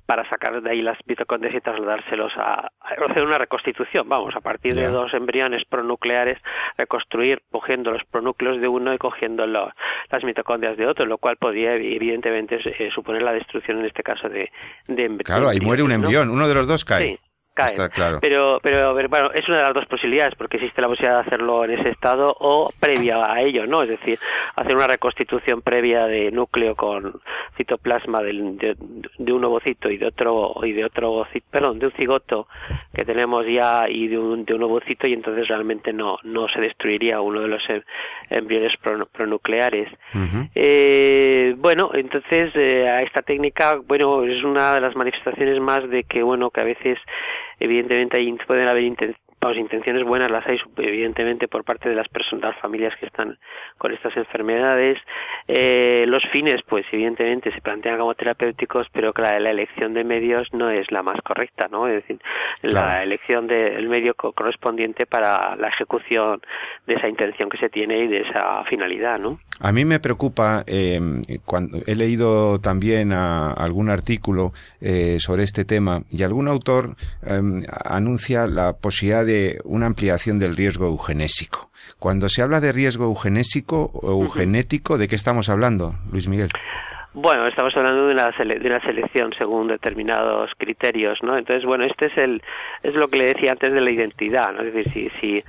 para 0.06 0.28
sacar 0.30 0.62
de 0.62 0.70
ahí 0.70 0.82
las 0.82 0.98
mitocondrias 1.06 1.56
y 1.56 1.62
trasladárselos 1.62 2.32
a, 2.38 2.70
hacer 2.82 3.24
una 3.24 3.38
reconstitución. 3.38 4.08
Vamos 4.08 4.36
a 4.36 4.42
partir 4.42 4.76
de 4.76 4.88
dos 4.88 5.14
embriones 5.14 5.64
pronucleares 5.66 6.40
reconstruir 6.78 7.42
cogiendo 7.52 7.92
los 7.92 8.04
pronúcleos 8.06 8.62
de 8.62 8.68
uno 8.68 8.94
y 8.94 8.98
cogiendo 8.98 9.46
las 9.46 10.24
mitocondrias 10.24 10.78
de 10.78 10.88
otro 10.88 11.06
lo 11.06 11.18
cual 11.18 11.38
podría 11.38 11.76
evidentemente 11.76 12.60
eh, 12.66 12.90
suponer 12.94 13.22
la 13.22 13.34
destrucción 13.34 13.80
en 13.80 13.86
este 13.86 14.04
caso 14.04 14.30
de, 14.30 14.52
de 14.88 15.18
claro 15.24 15.50
ahí 15.50 15.60
muere 15.60 15.84
un 15.84 15.92
embrión 15.92 16.30
uno 16.30 16.48
de 16.48 16.54
los 16.54 16.68
dos 16.68 16.86
cae 16.86 17.20
caen. 17.66 18.20
Pero, 18.22 18.60
pero 18.62 18.94
bueno, 18.94 19.32
es 19.34 19.48
una 19.48 19.58
de 19.58 19.64
las 19.64 19.74
dos 19.74 19.86
posibilidades, 19.86 20.36
porque 20.36 20.58
existe 20.58 20.82
la 20.82 20.88
posibilidad 20.88 21.22
de 21.22 21.28
hacerlo 21.28 21.64
en 21.66 21.72
ese 21.72 21.90
estado 21.90 22.36
o 22.40 22.72
previa 22.80 23.18
a 23.26 23.42
ello, 23.42 23.66
¿no? 23.66 23.84
Es 23.84 23.90
decir, 23.90 24.20
hacer 24.56 24.76
una 24.76 24.88
reconstitución 24.88 25.62
previa 25.62 26.06
de 26.06 26.32
núcleo 26.32 26.76
con 26.76 27.22
citoplasma 27.58 28.22
de, 28.22 28.76
un 29.32 29.44
ovocito 29.46 29.90
y 29.90 29.98
de 29.98 30.08
otro 30.08 30.56
y 30.64 30.72
de 30.74 30.86
otro 30.86 31.28
perdón, 31.50 31.80
de 31.80 31.88
un 31.88 31.92
cigoto 31.94 32.48
que 32.94 33.04
tenemos 33.04 33.46
ya 33.46 33.90
y 33.90 34.08
de 34.08 34.18
un, 34.18 34.46
de 34.46 34.54
un 34.54 34.64
ovocito 34.64 35.10
y 35.10 35.14
entonces 35.14 35.48
realmente 35.48 35.94
no 35.94 36.18
no 36.24 36.48
se 36.48 36.60
destruiría 36.60 37.22
uno 37.22 37.42
de 37.42 37.48
los 37.48 37.62
em, 37.70 37.82
embriones 38.30 38.74
pronucleares. 39.12 39.90
eh, 40.56 41.54
bueno, 41.58 41.92
entonces 41.94 42.52
eh, 42.56 42.88
a 42.88 42.98
esta 42.98 43.22
técnica, 43.22 43.80
bueno, 43.86 44.24
es 44.24 44.44
una 44.44 44.74
de 44.74 44.82
las 44.82 44.96
manifestaciones 44.96 45.60
más 45.60 45.88
de 45.90 46.04
que 46.04 46.24
bueno 46.24 46.50
que 46.50 46.62
a 46.62 46.66
veces 46.66 46.98
evidentemente 47.60 48.18
ahí 48.18 48.32
pueden 48.48 48.68
haber 48.68 48.84
las 49.42 49.58
intenciones 49.58 50.04
buenas 50.04 50.30
las 50.30 50.46
hay 50.48 50.58
evidentemente 50.78 51.48
por 51.48 51.64
parte 51.64 51.90
de 51.90 51.96
las 51.96 52.08
personas, 52.10 52.54
las 52.54 52.62
familias 52.62 52.94
que 53.00 53.06
están 53.06 53.38
con 53.78 53.94
estas 53.94 54.16
enfermedades. 54.18 54.98
Eh, 55.48 56.04
los 56.08 56.22
fines, 56.32 56.58
pues 56.68 56.86
evidentemente 56.92 57.52
se 57.54 57.62
plantean 57.62 57.98
como 57.98 58.14
terapéuticos, 58.16 58.88
pero 58.92 59.14
claro, 59.14 59.40
la 59.40 59.52
elección 59.52 59.94
de 59.94 60.04
medios 60.04 60.46
no 60.52 60.70
es 60.70 60.92
la 60.92 61.04
más 61.04 61.22
correcta, 61.22 61.68
¿no? 61.72 61.88
Es 61.88 61.96
decir, 61.96 62.20
la 62.62 63.02
elección 63.04 63.48
del 63.48 63.88
medio 63.88 64.14
correspondiente 64.14 65.06
para 65.06 65.56
la 65.56 65.70
ejecución 65.70 66.42
de 66.86 66.96
esa 66.96 67.08
intención 67.08 67.50
que 67.50 67.58
se 67.58 67.70
tiene 67.70 68.04
y 68.04 68.08
de 68.08 68.22
esa 68.22 68.64
finalidad, 68.66 69.20
¿no? 69.20 69.40
A 69.62 69.72
mí 69.72 69.86
me 69.86 70.00
preocupa, 70.00 70.64
eh, 70.68 71.00
cuando 71.46 71.80
he 71.86 71.96
leído 71.96 72.60
también 72.60 73.14
algún 73.14 73.90
artículo 73.90 74.54
eh, 74.82 75.18
sobre 75.20 75.44
este 75.44 75.66
tema 75.66 76.04
y 76.10 76.24
algún 76.24 76.48
autor 76.48 76.96
em, 77.26 77.64
anuncia 77.86 78.48
la 78.48 78.74
posibilidad 78.74 79.26
de 79.30 79.60
una 79.64 79.86
ampliación 79.86 80.40
del 80.40 80.56
riesgo 80.56 80.88
eugenésico. 80.88 81.70
Cuando 82.00 82.30
se 82.30 82.42
habla 82.42 82.60
de 82.60 82.72
riesgo 82.72 83.06
eugenésico 83.06 83.92
o 83.94 84.12
eugenético, 84.12 84.98
¿de 84.98 85.08
qué 85.08 85.16
estamos 85.16 85.50
hablando, 85.50 85.94
Luis 86.12 86.28
Miguel? 86.28 86.50
Bueno, 87.14 87.48
estamos 87.48 87.76
hablando 87.76 88.08
de 88.08 88.14
una, 88.14 88.30
de 88.30 88.68
una 88.68 88.80
selección 88.82 89.32
según 89.38 89.68
determinados 89.68 90.52
criterios, 90.58 91.20
¿no? 91.22 91.38
Entonces, 91.38 91.68
bueno, 91.68 91.84
este 91.86 92.06
es 92.06 92.18
el 92.18 92.42
es 92.84 92.94
lo 92.96 93.08
que 93.08 93.18
le 93.18 93.26
decía 93.34 93.52
antes 93.52 93.74
de 93.74 93.82
la 93.82 93.92
identidad, 93.92 94.54
¿no? 94.54 94.62
Es 94.62 94.74
decir, 94.74 94.92
si, 94.94 95.10
si 95.20 95.44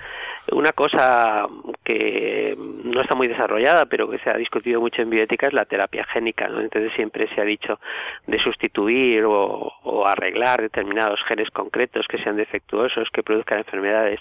una 0.52 0.72
cosa 0.72 1.46
que 1.84 2.54
no 2.56 3.00
está 3.00 3.14
muy 3.14 3.28
desarrollada, 3.28 3.86
pero 3.86 4.08
que 4.08 4.18
se 4.18 4.30
ha 4.30 4.36
discutido 4.36 4.80
mucho 4.80 5.02
en 5.02 5.10
bioética 5.10 5.46
es 5.48 5.52
la 5.52 5.64
terapia 5.64 6.04
génica, 6.04 6.48
¿no? 6.48 6.60
Entonces 6.60 6.92
siempre 6.94 7.28
se 7.34 7.40
ha 7.40 7.44
dicho 7.44 7.78
de 8.26 8.38
sustituir 8.38 9.24
o, 9.26 9.72
arreglar 10.06 10.62
determinados 10.62 11.20
genes 11.28 11.50
concretos 11.50 12.06
que 12.08 12.18
sean 12.22 12.36
defectuosos, 12.36 13.08
que 13.12 13.22
produzcan 13.22 13.58
enfermedades. 13.58 14.18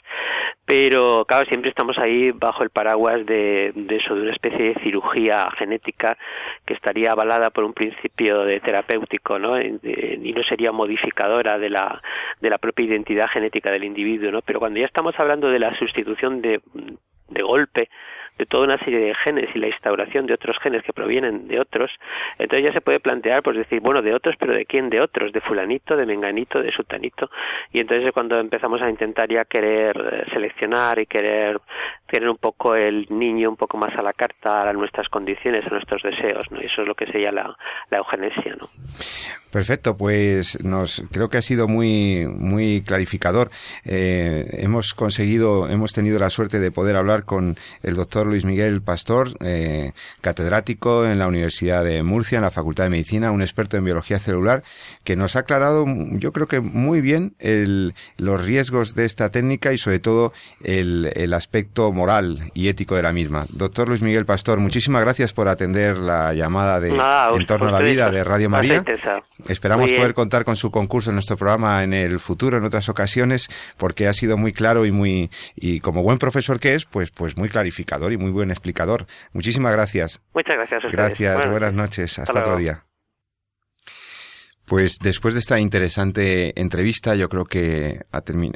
Pero, 0.65 1.25
claro, 1.25 1.47
siempre 1.47 1.69
estamos 1.69 1.97
ahí 1.97 2.31
bajo 2.31 2.63
el 2.63 2.69
paraguas 2.69 3.25
de, 3.25 3.71
de 3.73 3.95
eso, 3.95 4.13
de 4.13 4.21
una 4.21 4.33
especie 4.33 4.73
de 4.73 4.81
cirugía 4.81 5.49
genética 5.57 6.17
que 6.65 6.73
estaría 6.73 7.11
avalada 7.11 7.49
por 7.49 7.63
un 7.63 7.73
principio 7.73 8.43
de 8.43 8.59
terapéutico, 8.59 9.39
¿no? 9.39 9.59
Y 9.59 10.33
no 10.33 10.43
sería 10.43 10.71
modificadora 10.71 11.57
de 11.57 11.69
la, 11.69 12.01
de 12.39 12.49
la 12.49 12.57
propia 12.57 12.85
identidad 12.85 13.27
genética 13.31 13.71
del 13.71 13.83
individuo, 13.83 14.31
¿no? 14.31 14.41
Pero 14.41 14.59
cuando 14.59 14.79
ya 14.79 14.85
estamos 14.85 15.15
hablando 15.17 15.49
de 15.49 15.59
la 15.59 15.75
sustitución 15.77 16.08
de, 16.41 16.61
golpe 17.43 17.89
de 18.37 18.45
toda 18.45 18.63
una 18.63 18.77
serie 18.77 18.99
de 18.99 19.15
genes 19.15 19.49
y 19.53 19.59
la 19.59 19.67
instauración 19.67 20.25
de 20.25 20.33
otros 20.33 20.57
genes 20.63 20.81
que 20.83 20.93
provienen 20.93 21.49
de 21.49 21.59
otros, 21.59 21.91
entonces 22.37 22.67
ya 22.67 22.73
se 22.73 22.79
puede 22.79 23.01
plantear, 23.01 23.43
pues 23.43 23.57
decir, 23.57 23.81
bueno, 23.81 24.01
de 24.01 24.13
otros, 24.13 24.35
pero 24.39 24.53
¿de 24.53 24.65
quién? 24.65 24.89
De 24.89 25.01
otros, 25.01 25.33
de 25.33 25.41
fulanito, 25.41 25.97
de 25.97 26.05
menganito, 26.05 26.61
de 26.61 26.71
sutanito, 26.71 27.29
y 27.73 27.81
entonces 27.81 28.07
es 28.07 28.13
cuando 28.13 28.39
empezamos 28.39 28.81
a 28.81 28.89
intentar 28.89 29.27
ya 29.27 29.43
querer 29.43 29.97
eh, 29.97 30.25
seleccionar 30.31 30.99
y 30.99 31.05
querer 31.05 31.59
tener 32.11 32.29
un 32.29 32.37
poco 32.37 32.75
el 32.75 33.05
niño 33.09 33.49
un 33.49 33.55
poco 33.55 33.77
más 33.77 33.93
a 33.97 34.03
la 34.03 34.13
carta 34.13 34.69
a 34.69 34.73
nuestras 34.73 35.07
condiciones, 35.09 35.65
a 35.65 35.69
nuestros 35.69 36.01
deseos, 36.03 36.45
¿no? 36.51 36.61
Y 36.61 36.65
eso 36.65 36.81
es 36.81 36.87
lo 36.87 36.95
que 36.95 37.05
sería 37.05 37.31
la, 37.31 37.55
la 37.89 37.97
eugenesia, 37.97 38.55
¿no? 38.59 38.67
Perfecto, 39.51 39.97
pues 39.97 40.63
nos 40.63 41.03
creo 41.11 41.29
que 41.29 41.39
ha 41.39 41.41
sido 41.41 41.67
muy 41.67 42.27
muy 42.27 42.83
clarificador. 42.83 43.49
Eh, 43.83 44.45
hemos 44.59 44.93
conseguido, 44.93 45.67
hemos 45.69 45.91
tenido 45.91 46.19
la 46.19 46.29
suerte 46.29 46.59
de 46.59 46.71
poder 46.71 46.95
hablar 46.95 47.25
con 47.25 47.55
el 47.81 47.95
doctor 47.95 48.27
Luis 48.27 48.45
Miguel 48.45 48.83
Pastor, 48.83 49.29
eh, 49.43 49.93
catedrático 50.21 51.05
en 51.05 51.17
la 51.17 51.27
Universidad 51.27 51.83
de 51.83 52.03
Murcia, 52.03 52.35
en 52.35 52.43
la 52.43 52.51
Facultad 52.51 52.83
de 52.83 52.91
Medicina, 52.91 53.31
un 53.31 53.41
experto 53.41 53.75
en 53.75 53.85
biología 53.85 54.19
celular, 54.19 54.61
que 55.03 55.15
nos 55.15 55.35
ha 55.35 55.39
aclarado, 55.39 55.83
yo 56.11 56.31
creo 56.31 56.47
que 56.47 56.59
muy 56.59 57.01
bien 57.01 57.33
el, 57.39 57.95
los 58.17 58.45
riesgos 58.45 58.93
de 58.93 59.05
esta 59.05 59.29
técnica 59.29 59.73
y 59.73 59.79
sobre 59.79 59.97
todo 59.97 60.31
el, 60.63 61.11
el 61.15 61.33
aspecto 61.33 61.91
moral 61.99 62.39
y 62.53 62.69
ético 62.69 62.95
de 62.95 63.03
la 63.03 63.11
misma. 63.11 63.45
Doctor 63.49 63.89
Luis 63.89 64.01
Miguel 64.01 64.25
Pastor, 64.25 64.59
muchísimas 64.59 65.01
gracias 65.01 65.33
por 65.33 65.49
atender 65.49 65.97
la 65.97 66.33
llamada 66.33 66.79
de 66.79 66.89
En 66.89 67.45
torno 67.45 67.67
a 67.67 67.71
la 67.71 67.79
vida 67.79 68.09
de 68.09 68.23
Radio 68.23 68.49
María. 68.49 68.83
Esperamos 69.47 69.91
poder 69.91 70.13
contar 70.13 70.45
con 70.45 70.55
su 70.55 70.71
concurso 70.71 71.09
en 71.09 71.15
nuestro 71.15 71.35
programa 71.35 71.83
en 71.83 71.93
el 71.93 72.19
futuro, 72.19 72.57
en 72.57 72.63
otras 72.63 72.87
ocasiones, 72.87 73.49
porque 73.77 74.07
ha 74.07 74.13
sido 74.13 74.37
muy 74.37 74.53
claro 74.53 74.85
y 74.85 74.91
muy, 74.91 75.29
y 75.55 75.81
como 75.81 76.03
buen 76.03 76.17
profesor 76.17 76.59
que 76.59 76.75
es, 76.75 76.85
pues, 76.85 77.11
pues 77.11 77.37
muy 77.37 77.49
clarificador 77.49 78.13
y 78.13 78.17
muy 78.17 78.31
buen 78.31 78.49
explicador. 78.49 79.05
Muchísimas 79.33 79.73
gracias. 79.73 80.21
Muchas 80.33 80.55
gracias. 80.55 80.85
A 80.85 80.87
Gracias, 80.87 81.49
buenas, 81.49 81.73
noches. 81.73 82.19
Hasta, 82.19 82.39
otro 82.39 82.57
día. 82.57 82.83
Pues 84.69 84.99
después 84.99 85.33
de 85.33 85.39
esta 85.39 85.59
interesante 85.59 86.53
entrevista, 86.61 87.15
yo 87.15 87.27
creo 87.27 87.45
que 87.45 88.05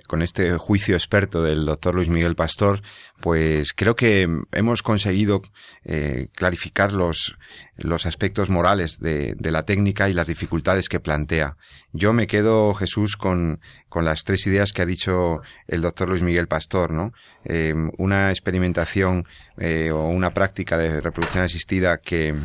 con 0.07 0.22
este 0.22 0.55
juicio 0.57 0.93
experto 0.93 1.41
del 1.41 1.66
doctor 1.66 1.95
Luis 1.95 2.07
Miguel 2.07 2.36
Pastor, 2.36 2.84
pues 3.20 3.74
creo 3.74 3.95
que 3.95 4.30
hemos 4.51 4.84
conseguido 4.84 5.41
eh, 5.86 6.28
clarificar 6.36 6.93
los, 6.93 7.36
los 7.78 8.05
aspectos 8.05 8.51
morales 8.51 8.99
de, 8.99 9.34
de, 9.39 9.49
la 9.49 9.64
técnica 9.64 10.07
y 10.07 10.14
las 10.14 10.28
dificultades 10.28 10.88
que 10.88 10.99
plantea. 10.99 11.57
Yo 11.93 12.14
me 12.14 12.28
quedo, 12.28 12.76
Jesús, 12.76 13.18
con, 13.18 13.59
con 13.89 14.05
las 14.05 14.24
tres 14.24 14.45
ideas 14.45 14.72
que 14.72 14.84
ha 14.84 14.86
dicho 14.86 15.41
el 15.68 15.82
doctor 15.82 16.09
Luis 16.09 16.22
Miguel 16.22 16.47
Pastor, 16.47 16.91
¿no? 16.91 17.11
Eh, 17.43 17.74
una 17.97 18.30
experimentación 18.30 19.26
eh, 19.57 19.89
o 19.89 20.09
una 20.09 20.32
práctica 20.32 20.78
de 20.78 21.01
reproducción 21.01 21.43
asistida 21.43 21.97
que, 21.97 22.36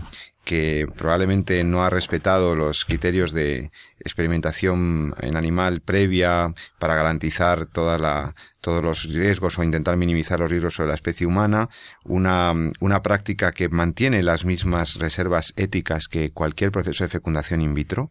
que 0.49 0.89
probablemente 0.97 1.63
no 1.63 1.85
ha 1.85 1.91
respetado 1.91 2.57
los 2.57 2.87
criterios 2.87 3.35
de 3.35 3.71
experimentación 4.01 5.15
en 5.21 5.37
animal 5.37 5.83
previa 5.83 6.55
para 6.79 6.95
garantizar 6.95 7.67
toda 7.67 7.99
la, 7.99 8.35
todos 8.63 8.83
los 8.83 9.05
riesgos 9.05 9.59
o 9.59 9.63
intentar 9.63 9.99
minimizar 9.99 10.41
los 10.41 10.51
riesgos 10.51 10.73
sobre 10.73 10.89
la 10.89 10.95
especie 10.95 11.27
humana, 11.27 11.69
una, 12.07 12.55
una 12.81 13.03
práctica 13.03 13.53
que 13.53 13.69
mantiene 13.69 14.23
las 14.23 14.47
mismas 14.47 14.95
reservas 14.95 15.53
éticas 15.57 16.09
que 16.09 16.31
cualquier 16.31 16.73
proceso 16.73 17.05
de 17.05 17.11
fecundación 17.11 17.61
in 17.61 17.75
vitro, 17.75 18.11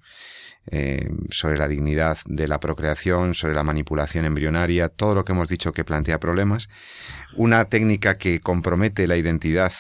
eh, 0.70 1.10
sobre 1.30 1.58
la 1.58 1.68
dignidad 1.68 2.18
de 2.26 2.48
la 2.48 2.60
procreación, 2.60 3.34
sobre 3.34 3.54
la 3.54 3.64
manipulación 3.64 4.26
embrionaria, 4.26 4.90
todo 4.90 5.16
lo 5.16 5.26
que 5.26 5.32
hemos 5.32 5.50
dicho 5.50 5.72
que 5.72 5.84
plantea 5.84 6.20
problemas, 6.20 6.68
una 7.36 7.66
técnica 7.66 8.18
que 8.18 8.40
compromete 8.40 9.08
la 9.08 9.18
identidad 9.18 9.72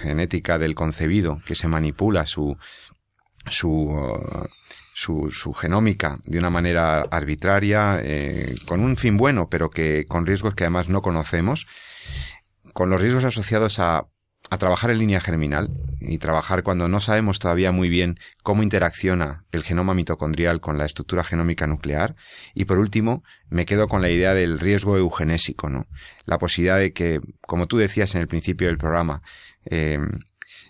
genética 0.00 0.58
del 0.58 0.74
concebido, 0.74 1.40
que 1.46 1.54
se 1.54 1.68
manipula 1.68 2.26
su, 2.26 2.56
su, 3.46 3.92
su, 4.94 5.30
su 5.30 5.52
genómica 5.52 6.18
de 6.24 6.38
una 6.38 6.50
manera 6.50 7.02
arbitraria, 7.02 8.00
eh, 8.02 8.54
con 8.66 8.80
un 8.80 8.96
fin 8.96 9.16
bueno, 9.16 9.48
pero 9.48 9.70
que 9.70 10.06
con 10.06 10.26
riesgos 10.26 10.54
que 10.54 10.64
además 10.64 10.88
no 10.88 11.02
conocemos, 11.02 11.66
con 12.72 12.90
los 12.90 13.00
riesgos 13.00 13.24
asociados 13.24 13.78
a 13.78 14.06
a 14.50 14.58
trabajar 14.58 14.90
en 14.90 14.98
línea 14.98 15.20
germinal 15.20 15.70
y 16.00 16.18
trabajar 16.18 16.62
cuando 16.62 16.88
no 16.88 17.00
sabemos 17.00 17.38
todavía 17.38 17.72
muy 17.72 17.88
bien 17.88 18.18
cómo 18.42 18.62
interacciona 18.62 19.44
el 19.50 19.62
genoma 19.62 19.94
mitocondrial 19.94 20.60
con 20.60 20.78
la 20.78 20.84
estructura 20.84 21.24
genómica 21.24 21.66
nuclear. 21.66 22.16
Y 22.54 22.64
por 22.64 22.78
último, 22.78 23.24
me 23.48 23.66
quedo 23.66 23.88
con 23.88 24.02
la 24.02 24.10
idea 24.10 24.34
del 24.34 24.58
riesgo 24.60 24.96
eugenésico, 24.96 25.68
¿no? 25.68 25.86
La 26.24 26.38
posibilidad 26.38 26.78
de 26.78 26.92
que, 26.92 27.20
como 27.40 27.66
tú 27.66 27.78
decías 27.78 28.14
en 28.14 28.20
el 28.20 28.28
principio 28.28 28.68
del 28.68 28.78
programa, 28.78 29.22
eh, 29.64 29.98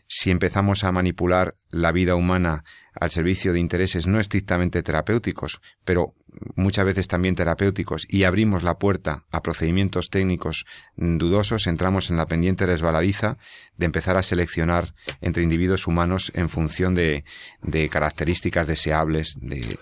si 0.06 0.30
empezamos 0.30 0.84
a 0.84 0.92
manipular 0.92 1.56
la 1.68 1.92
vida 1.92 2.14
humana 2.14 2.64
al 2.94 3.10
servicio 3.10 3.52
de 3.52 3.60
intereses 3.60 4.06
no 4.06 4.20
estrictamente 4.20 4.82
terapéuticos, 4.82 5.60
pero 5.84 6.14
muchas 6.54 6.84
veces 6.84 7.08
también 7.08 7.34
terapéuticos, 7.34 8.06
y 8.08 8.24
abrimos 8.24 8.62
la 8.62 8.78
puerta 8.78 9.24
a 9.30 9.42
procedimientos 9.42 10.10
técnicos 10.10 10.64
dudosos, 10.96 11.66
entramos 11.66 12.10
en 12.10 12.16
la 12.16 12.26
pendiente 12.26 12.66
resbaladiza 12.66 13.38
de 13.76 13.86
empezar 13.86 14.16
a 14.16 14.22
seleccionar 14.22 14.94
entre 15.20 15.42
individuos 15.42 15.86
humanos 15.86 16.32
en 16.34 16.48
función 16.48 16.94
de, 16.94 17.24
de 17.62 17.88
características 17.88 18.66
deseables. 18.66 19.38
De, 19.40 19.78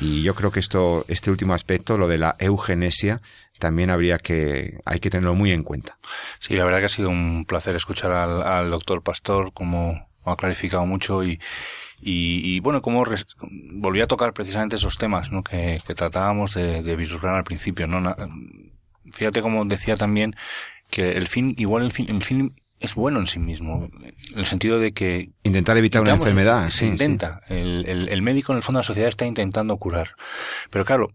y 0.00 0.22
yo 0.22 0.34
creo 0.34 0.50
que 0.50 0.60
esto, 0.60 1.04
este 1.08 1.30
último 1.30 1.54
aspecto, 1.54 1.98
lo 1.98 2.08
de 2.08 2.18
la 2.18 2.36
eugenesia, 2.38 3.20
también 3.58 3.90
habría 3.90 4.18
que, 4.18 4.78
hay 4.84 5.00
que 5.00 5.10
tenerlo 5.10 5.34
muy 5.34 5.52
en 5.52 5.62
cuenta. 5.62 5.98
Sí, 6.40 6.54
la 6.54 6.64
verdad 6.64 6.80
que 6.80 6.86
ha 6.86 6.88
sido 6.88 7.10
un 7.10 7.44
placer 7.44 7.76
escuchar 7.76 8.12
al, 8.12 8.42
al 8.42 8.70
doctor 8.70 9.02
Pastor, 9.02 9.52
como 9.52 10.08
ha 10.24 10.36
clarificado 10.36 10.86
mucho 10.86 11.24
y, 11.24 11.40
Y, 12.04 12.58
bueno, 12.60 12.82
como 12.82 13.04
volví 13.74 14.00
a 14.00 14.06
tocar 14.06 14.32
precisamente 14.32 14.76
esos 14.76 14.98
temas 14.98 15.30
¿no? 15.30 15.44
que, 15.44 15.78
tratábamos 15.94 16.54
de, 16.54 16.82
de 16.82 16.96
vislumbrar 16.96 17.36
al 17.36 17.44
principio. 17.44 17.86
¿no? 17.86 18.14
Fíjate 19.12 19.40
como 19.40 19.64
decía 19.64 19.96
también 19.96 20.34
que 20.90 21.12
el 21.12 21.28
fin, 21.28 21.54
igual 21.58 21.84
el 21.84 21.92
fin, 21.92 22.08
el 22.08 22.24
fin 22.24 22.54
es 22.80 22.94
bueno 22.94 23.20
en 23.20 23.26
sí 23.28 23.38
mismo, 23.38 23.88
en 24.02 24.38
el 24.38 24.44
sentido 24.44 24.80
de 24.80 24.92
que... 24.92 25.30
Intentar 25.44 25.76
evitar 25.76 26.02
una 26.02 26.12
enfermedad. 26.12 26.68
Se 26.70 26.86
intenta. 26.86 27.40
El, 27.48 27.84
el, 27.86 28.08
el, 28.08 28.22
médico, 28.22 28.52
en 28.52 28.56
el 28.56 28.62
fondo, 28.62 28.78
de 28.78 28.82
la 28.82 28.86
sociedad 28.86 29.08
está 29.08 29.24
intentando 29.24 29.76
curar. 29.76 30.16
Pero 30.70 30.84
claro, 30.84 31.10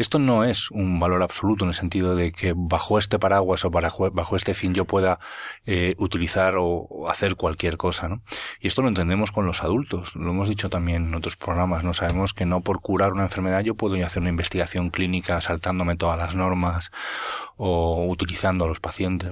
esto 0.00 0.18
no 0.18 0.44
es 0.44 0.70
un 0.70 0.98
valor 0.98 1.22
absoluto 1.22 1.64
en 1.64 1.68
el 1.68 1.74
sentido 1.74 2.16
de 2.16 2.32
que 2.32 2.54
bajo 2.56 2.98
este 2.98 3.18
paraguas 3.18 3.66
o 3.66 3.70
bajo 3.70 4.34
este 4.34 4.54
fin 4.54 4.72
yo 4.72 4.86
pueda 4.86 5.18
eh, 5.66 5.94
utilizar 5.98 6.54
o, 6.58 7.06
hacer 7.10 7.36
cualquier 7.36 7.76
cosa, 7.76 8.08
¿no? 8.08 8.22
Y 8.60 8.68
esto 8.68 8.80
lo 8.80 8.88
entendemos 8.88 9.30
con 9.30 9.44
los 9.44 9.62
adultos, 9.62 10.16
lo 10.16 10.30
hemos 10.30 10.48
dicho 10.48 10.70
también 10.70 11.08
en 11.08 11.14
otros 11.14 11.36
programas, 11.36 11.84
no 11.84 11.92
sabemos 11.92 12.32
que 12.32 12.46
no 12.46 12.62
por 12.62 12.80
curar 12.80 13.12
una 13.12 13.24
enfermedad 13.24 13.60
yo 13.60 13.74
puedo 13.74 14.02
hacer 14.02 14.22
una 14.22 14.30
investigación 14.30 14.88
clínica 14.88 15.38
saltándome 15.42 15.96
todas 15.96 16.16
las 16.16 16.34
normas 16.34 16.90
o 17.58 18.06
utilizando 18.06 18.64
a 18.64 18.68
los 18.68 18.80
pacientes. 18.80 19.30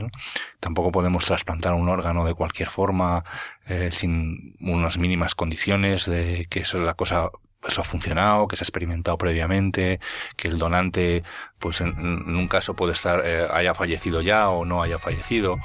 Tampoco 0.60 0.92
podemos 0.92 1.24
trasplantar 1.24 1.72
un 1.72 1.88
órgano 1.88 2.26
de 2.26 2.34
cualquier 2.34 2.68
forma 2.68 3.24
eh, 3.66 3.88
sin 3.90 4.54
unas 4.60 4.98
mínimas 4.98 5.34
condiciones 5.34 6.04
de 6.04 6.46
que 6.50 6.60
es 6.60 6.74
la 6.74 6.92
cosa 6.92 7.30
eso 7.66 7.80
ha 7.80 7.84
funcionado, 7.84 8.46
que 8.48 8.56
se 8.56 8.64
ha 8.64 8.66
experimentado 8.66 9.18
previamente, 9.18 10.00
que 10.36 10.48
el 10.48 10.58
donante, 10.58 11.24
pues 11.58 11.80
en, 11.80 11.96
un 11.98 12.48
caso 12.48 12.74
puede 12.74 12.92
estar, 12.92 13.22
eh, 13.24 13.46
haya 13.50 13.74
fallecido 13.74 14.20
ya 14.22 14.48
o 14.48 14.64
no 14.64 14.82
haya 14.82 14.98
fallecido. 14.98 15.58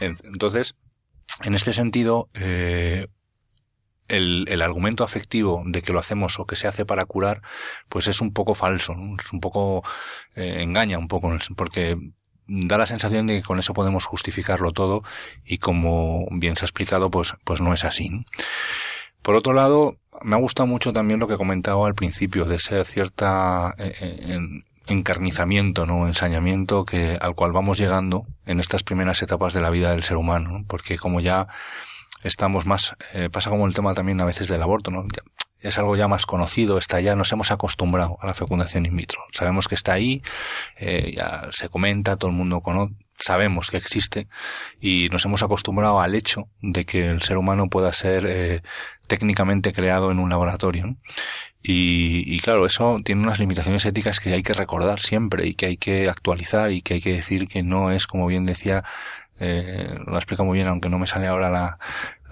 Entonces, 0.00 0.74
en 1.42 1.54
este 1.54 1.72
sentido, 1.72 2.28
eh, 2.34 3.08
el, 4.08 4.44
el, 4.48 4.62
argumento 4.62 5.04
afectivo 5.04 5.62
de 5.66 5.82
que 5.82 5.92
lo 5.92 5.98
hacemos 5.98 6.38
o 6.38 6.46
que 6.46 6.56
se 6.56 6.68
hace 6.68 6.84
para 6.84 7.04
curar, 7.06 7.42
pues 7.88 8.08
es 8.08 8.20
un 8.20 8.32
poco 8.32 8.54
falso, 8.54 8.94
es 9.18 9.32
un 9.32 9.40
poco 9.40 9.82
eh, 10.36 10.58
engaña 10.60 10.98
un 10.98 11.08
poco, 11.08 11.34
porque 11.56 11.96
da 12.46 12.78
la 12.78 12.86
sensación 12.86 13.26
de 13.26 13.36
que 13.36 13.42
con 13.42 13.58
eso 13.58 13.72
podemos 13.72 14.04
justificarlo 14.04 14.72
todo 14.72 15.02
y 15.44 15.58
como 15.58 16.26
bien 16.32 16.56
se 16.56 16.64
ha 16.64 16.66
explicado, 16.66 17.10
pues, 17.10 17.34
pues 17.44 17.60
no 17.60 17.72
es 17.72 17.84
así. 17.84 18.10
Por 19.22 19.36
otro 19.36 19.52
lado, 19.52 19.96
me 20.22 20.34
ha 20.34 20.38
gustado 20.38 20.66
mucho 20.66 20.92
también 20.92 21.20
lo 21.20 21.28
que 21.28 21.36
comentaba 21.36 21.86
al 21.86 21.94
principio, 21.94 22.44
de 22.44 22.56
ese 22.56 22.84
cierta 22.84 23.74
eh, 23.78 23.94
eh, 24.00 24.38
encarnizamiento, 24.86 25.86
¿no? 25.86 26.06
ensañamiento 26.06 26.84
que, 26.84 27.18
al 27.20 27.34
cual 27.34 27.52
vamos 27.52 27.78
llegando 27.78 28.26
en 28.46 28.60
estas 28.60 28.82
primeras 28.82 29.22
etapas 29.22 29.54
de 29.54 29.60
la 29.60 29.70
vida 29.70 29.92
del 29.92 30.02
ser 30.02 30.16
humano, 30.16 30.64
porque 30.66 30.98
como 30.98 31.20
ya 31.20 31.46
estamos 32.24 32.66
más, 32.66 32.96
eh, 33.14 33.30
pasa 33.30 33.50
como 33.50 33.66
el 33.66 33.74
tema 33.74 33.94
también 33.94 34.20
a 34.20 34.24
veces 34.24 34.48
del 34.48 34.62
aborto, 34.62 34.90
¿no? 34.90 35.06
es 35.60 35.78
algo 35.78 35.94
ya 35.94 36.08
más 36.08 36.26
conocido, 36.26 36.76
está 36.76 37.00
ya, 37.00 37.14
nos 37.14 37.30
hemos 37.30 37.52
acostumbrado 37.52 38.18
a 38.20 38.26
la 38.26 38.34
fecundación 38.34 38.84
in 38.84 38.96
vitro. 38.96 39.20
Sabemos 39.30 39.68
que 39.68 39.76
está 39.76 39.92
ahí, 39.92 40.20
ya 40.80 41.46
se 41.52 41.68
comenta, 41.68 42.16
todo 42.16 42.32
el 42.32 42.36
mundo 42.36 42.62
conoce, 42.62 42.94
sabemos 43.24 43.70
que 43.70 43.76
existe 43.76 44.28
y 44.80 45.08
nos 45.10 45.24
hemos 45.24 45.42
acostumbrado 45.42 46.00
al 46.00 46.14
hecho 46.14 46.48
de 46.60 46.84
que 46.84 47.08
el 47.08 47.22
ser 47.22 47.36
humano 47.36 47.68
pueda 47.68 47.92
ser 47.92 48.24
eh, 48.26 48.62
técnicamente 49.06 49.72
creado 49.72 50.10
en 50.10 50.18
un 50.18 50.30
laboratorio. 50.30 50.96
Y, 51.64 52.24
y, 52.26 52.40
claro, 52.40 52.66
eso 52.66 52.96
tiene 53.04 53.22
unas 53.22 53.38
limitaciones 53.38 53.86
éticas 53.86 54.18
que 54.18 54.34
hay 54.34 54.42
que 54.42 54.52
recordar 54.52 54.98
siempre 54.98 55.46
y 55.46 55.54
que 55.54 55.66
hay 55.66 55.76
que 55.76 56.08
actualizar 56.08 56.72
y 56.72 56.82
que 56.82 56.94
hay 56.94 57.00
que 57.00 57.12
decir 57.12 57.46
que 57.46 57.62
no 57.62 57.92
es, 57.92 58.08
como 58.08 58.26
bien 58.26 58.46
decía, 58.46 58.82
eh, 59.38 59.98
lo 60.06 60.16
explica 60.16 60.42
muy 60.42 60.56
bien, 60.56 60.68
aunque 60.68 60.88
no 60.88 60.98
me 60.98 61.06
sale 61.06 61.26
ahora 61.26 61.50
la, 61.50 61.78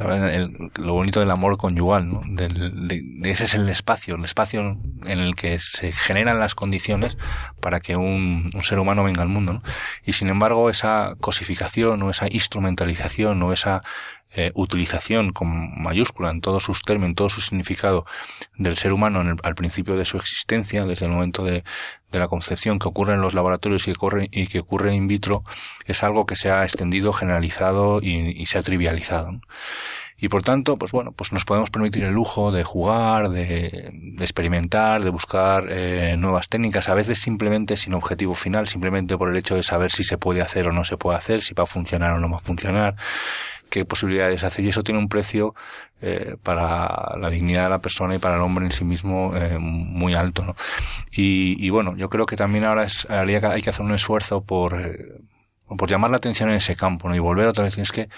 lo 0.01 0.93
bonito 0.95 1.21
del 1.21 1.31
amor 1.31 1.59
conyugal, 1.59 2.09
¿no? 2.09 2.23
Del, 2.27 2.89
de, 2.89 3.31
ese 3.31 3.45
es 3.45 3.55
el 3.55 3.69
espacio, 3.69 4.17
el 4.17 4.25
espacio 4.25 4.79
en 5.05 5.19
el 5.19 5.35
que 5.35 5.59
se 5.59 5.93
generan 5.93 6.39
las 6.39 6.55
condiciones 6.55 7.19
para 7.61 7.81
que 7.81 7.97
un, 7.97 8.51
un 8.55 8.63
ser 8.63 8.79
humano 8.79 9.05
venga 9.05 9.23
al 9.23 9.29
mundo, 9.29 9.53
¿no? 9.55 9.63
Y 10.05 10.15
sin 10.15 10.29
embargo, 10.29 10.71
esa 10.71 11.17
cosificación 11.21 12.03
o 12.03 12.11
esa 12.11 12.27
instrumentalización 12.31 13.43
o 13.43 13.53
esa 13.53 13.83
eh, 14.33 14.53
utilización 14.55 15.33
con 15.33 15.83
mayúscula 15.83 16.31
en 16.31 16.41
todos 16.41 16.63
sus 16.63 16.83
términos, 16.83 17.11
en 17.11 17.15
todo 17.17 17.29
su 17.29 17.41
significado 17.41 18.07
del 18.57 18.77
ser 18.77 18.93
humano 18.93 19.37
al 19.43 19.55
principio 19.55 19.97
de 19.97 20.05
su 20.05 20.17
existencia, 20.17 20.85
desde 20.85 21.07
el 21.07 21.13
momento 21.13 21.45
de, 21.45 21.65
de 22.11 22.19
la 22.19 22.29
concepción 22.29 22.79
que 22.79 22.89
ocurre 22.89 23.15
en 23.15 23.21
los 23.21 23.35
laboratorios 23.35 23.83
y 23.83 23.93
que 23.93 23.97
ocurre, 23.97 24.29
y 24.33 24.47
que 24.47 24.61
ocurre 24.61 24.95
in 24.95 25.07
vitro, 25.07 25.45
es 25.85 26.03
algo 26.03 26.27
que 26.27 26.37
se 26.37 26.51
ha 26.51 26.65
extendido, 26.65 27.13
generalizado 27.13 28.01
y, 28.03 28.45
se 28.47 28.59
ha 28.59 28.63
trivializado. 28.63 29.41
Y 30.21 30.29
por 30.29 30.43
tanto, 30.43 30.77
pues 30.77 30.93
bueno, 30.93 31.13
pues 31.13 31.33
nos 31.33 31.47
podemos 31.47 31.71
permitir 31.71 32.05
el 32.05 32.13
lujo 32.13 32.53
de 32.53 32.63
jugar, 32.63 33.31
de, 33.31 33.91
experimentar, 34.19 35.03
de 35.03 35.09
buscar 35.09 35.65
eh, 35.71 36.15
nuevas 36.19 36.51
técnicas, 36.51 36.91
a 36.91 36.95
veces 36.95 37.21
simplemente 37.21 37.79
sin 37.79 37.95
objetivo 37.95 38.35
final, 38.35 38.67
simplemente 38.67 39.17
por 39.17 39.31
el 39.31 39.37
hecho 39.37 39.57
de 39.57 39.63
saber 39.63 39.91
si 39.91 40.05
se 40.05 40.19
puede 40.19 40.43
hacer 40.43 40.69
o 40.69 40.73
no 40.73 40.85
se 40.85 40.99
puede 40.99 41.17
hacer, 41.17 41.41
si 41.41 41.55
va 41.55 41.63
a 41.65 41.67
funcionar 41.67 42.13
o 42.13 42.21
no 42.21 42.31
va 42.31 42.37
a 42.37 42.41
funcionar, 42.41 42.97
qué 43.71 43.87
posibilidades 43.87 44.45
hace. 44.45 44.61
Y 44.61 44.69
eso 44.69 44.83
tiene 44.83 44.99
un 44.99 45.09
precio 45.09 45.55
eh, 46.03 46.37
para 46.43 47.17
la 47.17 47.31
dignidad 47.31 47.65
de 47.65 47.71
la 47.71 47.81
persona 47.81 48.15
y 48.15 48.19
para 48.19 48.37
el 48.37 48.43
hombre 48.43 48.67
en 48.67 48.73
sí 48.73 48.85
mismo 48.85 49.35
eh, 49.35 49.59
muy 49.59 50.13
alto. 50.13 50.45
¿no? 50.45 50.55
Y, 51.11 51.57
y, 51.65 51.71
bueno, 51.71 51.97
yo 51.97 52.11
creo 52.11 52.27
que 52.27 52.37
también 52.37 52.65
ahora 52.65 52.85
es, 52.85 53.09
hay 53.09 53.63
que 53.63 53.71
hacer 53.71 53.87
un 53.87 53.95
esfuerzo 53.95 54.43
por, 54.45 54.77
por 55.79 55.89
llamar 55.89 56.11
la 56.11 56.19
atención 56.19 56.51
en 56.51 56.57
ese 56.57 56.77
campo 56.77 57.09
¿no? 57.09 57.17
y 57.17 57.21
volver 57.21 57.47
otra 57.47 57.65
vez. 57.65 57.79
Es 57.79 57.91
que 57.91 58.11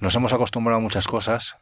nos 0.00 0.14
hemos 0.16 0.32
acostumbrado 0.32 0.78
a 0.78 0.82
muchas 0.82 1.06
cosas 1.06 1.56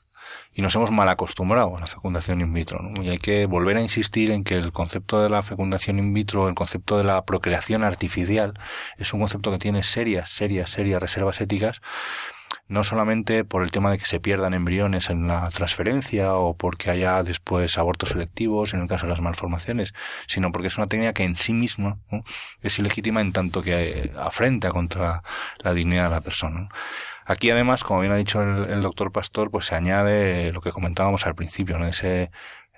y 0.52 0.62
nos 0.62 0.74
hemos 0.74 0.90
mal 0.90 1.08
acostumbrado 1.08 1.76
a 1.76 1.80
la 1.80 1.86
fecundación 1.86 2.40
in 2.40 2.52
vitro. 2.52 2.80
¿no? 2.80 3.02
Y 3.02 3.08
hay 3.08 3.18
que 3.18 3.46
volver 3.46 3.76
a 3.76 3.82
insistir 3.82 4.30
en 4.30 4.44
que 4.44 4.54
el 4.54 4.72
concepto 4.72 5.20
de 5.20 5.28
la 5.28 5.42
fecundación 5.42 5.98
in 5.98 6.14
vitro, 6.14 6.48
el 6.48 6.54
concepto 6.54 6.96
de 6.96 7.04
la 7.04 7.24
procreación 7.24 7.82
artificial, 7.84 8.58
es 8.96 9.12
un 9.12 9.20
concepto 9.20 9.50
que 9.50 9.58
tiene 9.58 9.82
serias, 9.82 10.30
serias, 10.30 10.70
serias 10.70 11.00
reservas 11.00 11.40
éticas 11.40 11.80
no 12.68 12.84
solamente 12.84 13.44
por 13.44 13.62
el 13.62 13.70
tema 13.70 13.90
de 13.90 13.98
que 13.98 14.04
se 14.04 14.20
pierdan 14.20 14.54
embriones 14.54 15.10
en 15.10 15.26
la 15.26 15.48
transferencia 15.50 16.34
o 16.34 16.54
porque 16.54 16.90
haya 16.90 17.22
después 17.22 17.78
abortos 17.78 18.10
selectivos 18.10 18.74
en 18.74 18.82
el 18.82 18.88
caso 18.88 19.06
de 19.06 19.10
las 19.10 19.20
malformaciones, 19.20 19.94
sino 20.26 20.52
porque 20.52 20.68
es 20.68 20.76
una 20.76 20.86
técnica 20.86 21.14
que 21.14 21.24
en 21.24 21.36
sí 21.36 21.54
misma 21.54 21.98
es 22.62 22.78
ilegítima 22.78 23.20
en 23.22 23.32
tanto 23.32 23.62
que 23.62 24.12
afrenta 24.16 24.70
contra 24.70 25.22
la 25.58 25.74
dignidad 25.74 26.04
de 26.04 26.10
la 26.10 26.20
persona. 26.20 26.68
Aquí 27.28 27.50
además, 27.50 27.84
como 27.84 28.00
bien 28.00 28.10
ha 28.10 28.16
dicho 28.16 28.40
el, 28.42 28.80
doctor 28.80 29.12
Pastor, 29.12 29.50
pues 29.50 29.66
se 29.66 29.74
añade 29.74 30.50
lo 30.50 30.62
que 30.62 30.72
comentábamos 30.72 31.26
al 31.26 31.34
principio, 31.34 31.78
¿no? 31.78 31.86
ese 31.86 32.30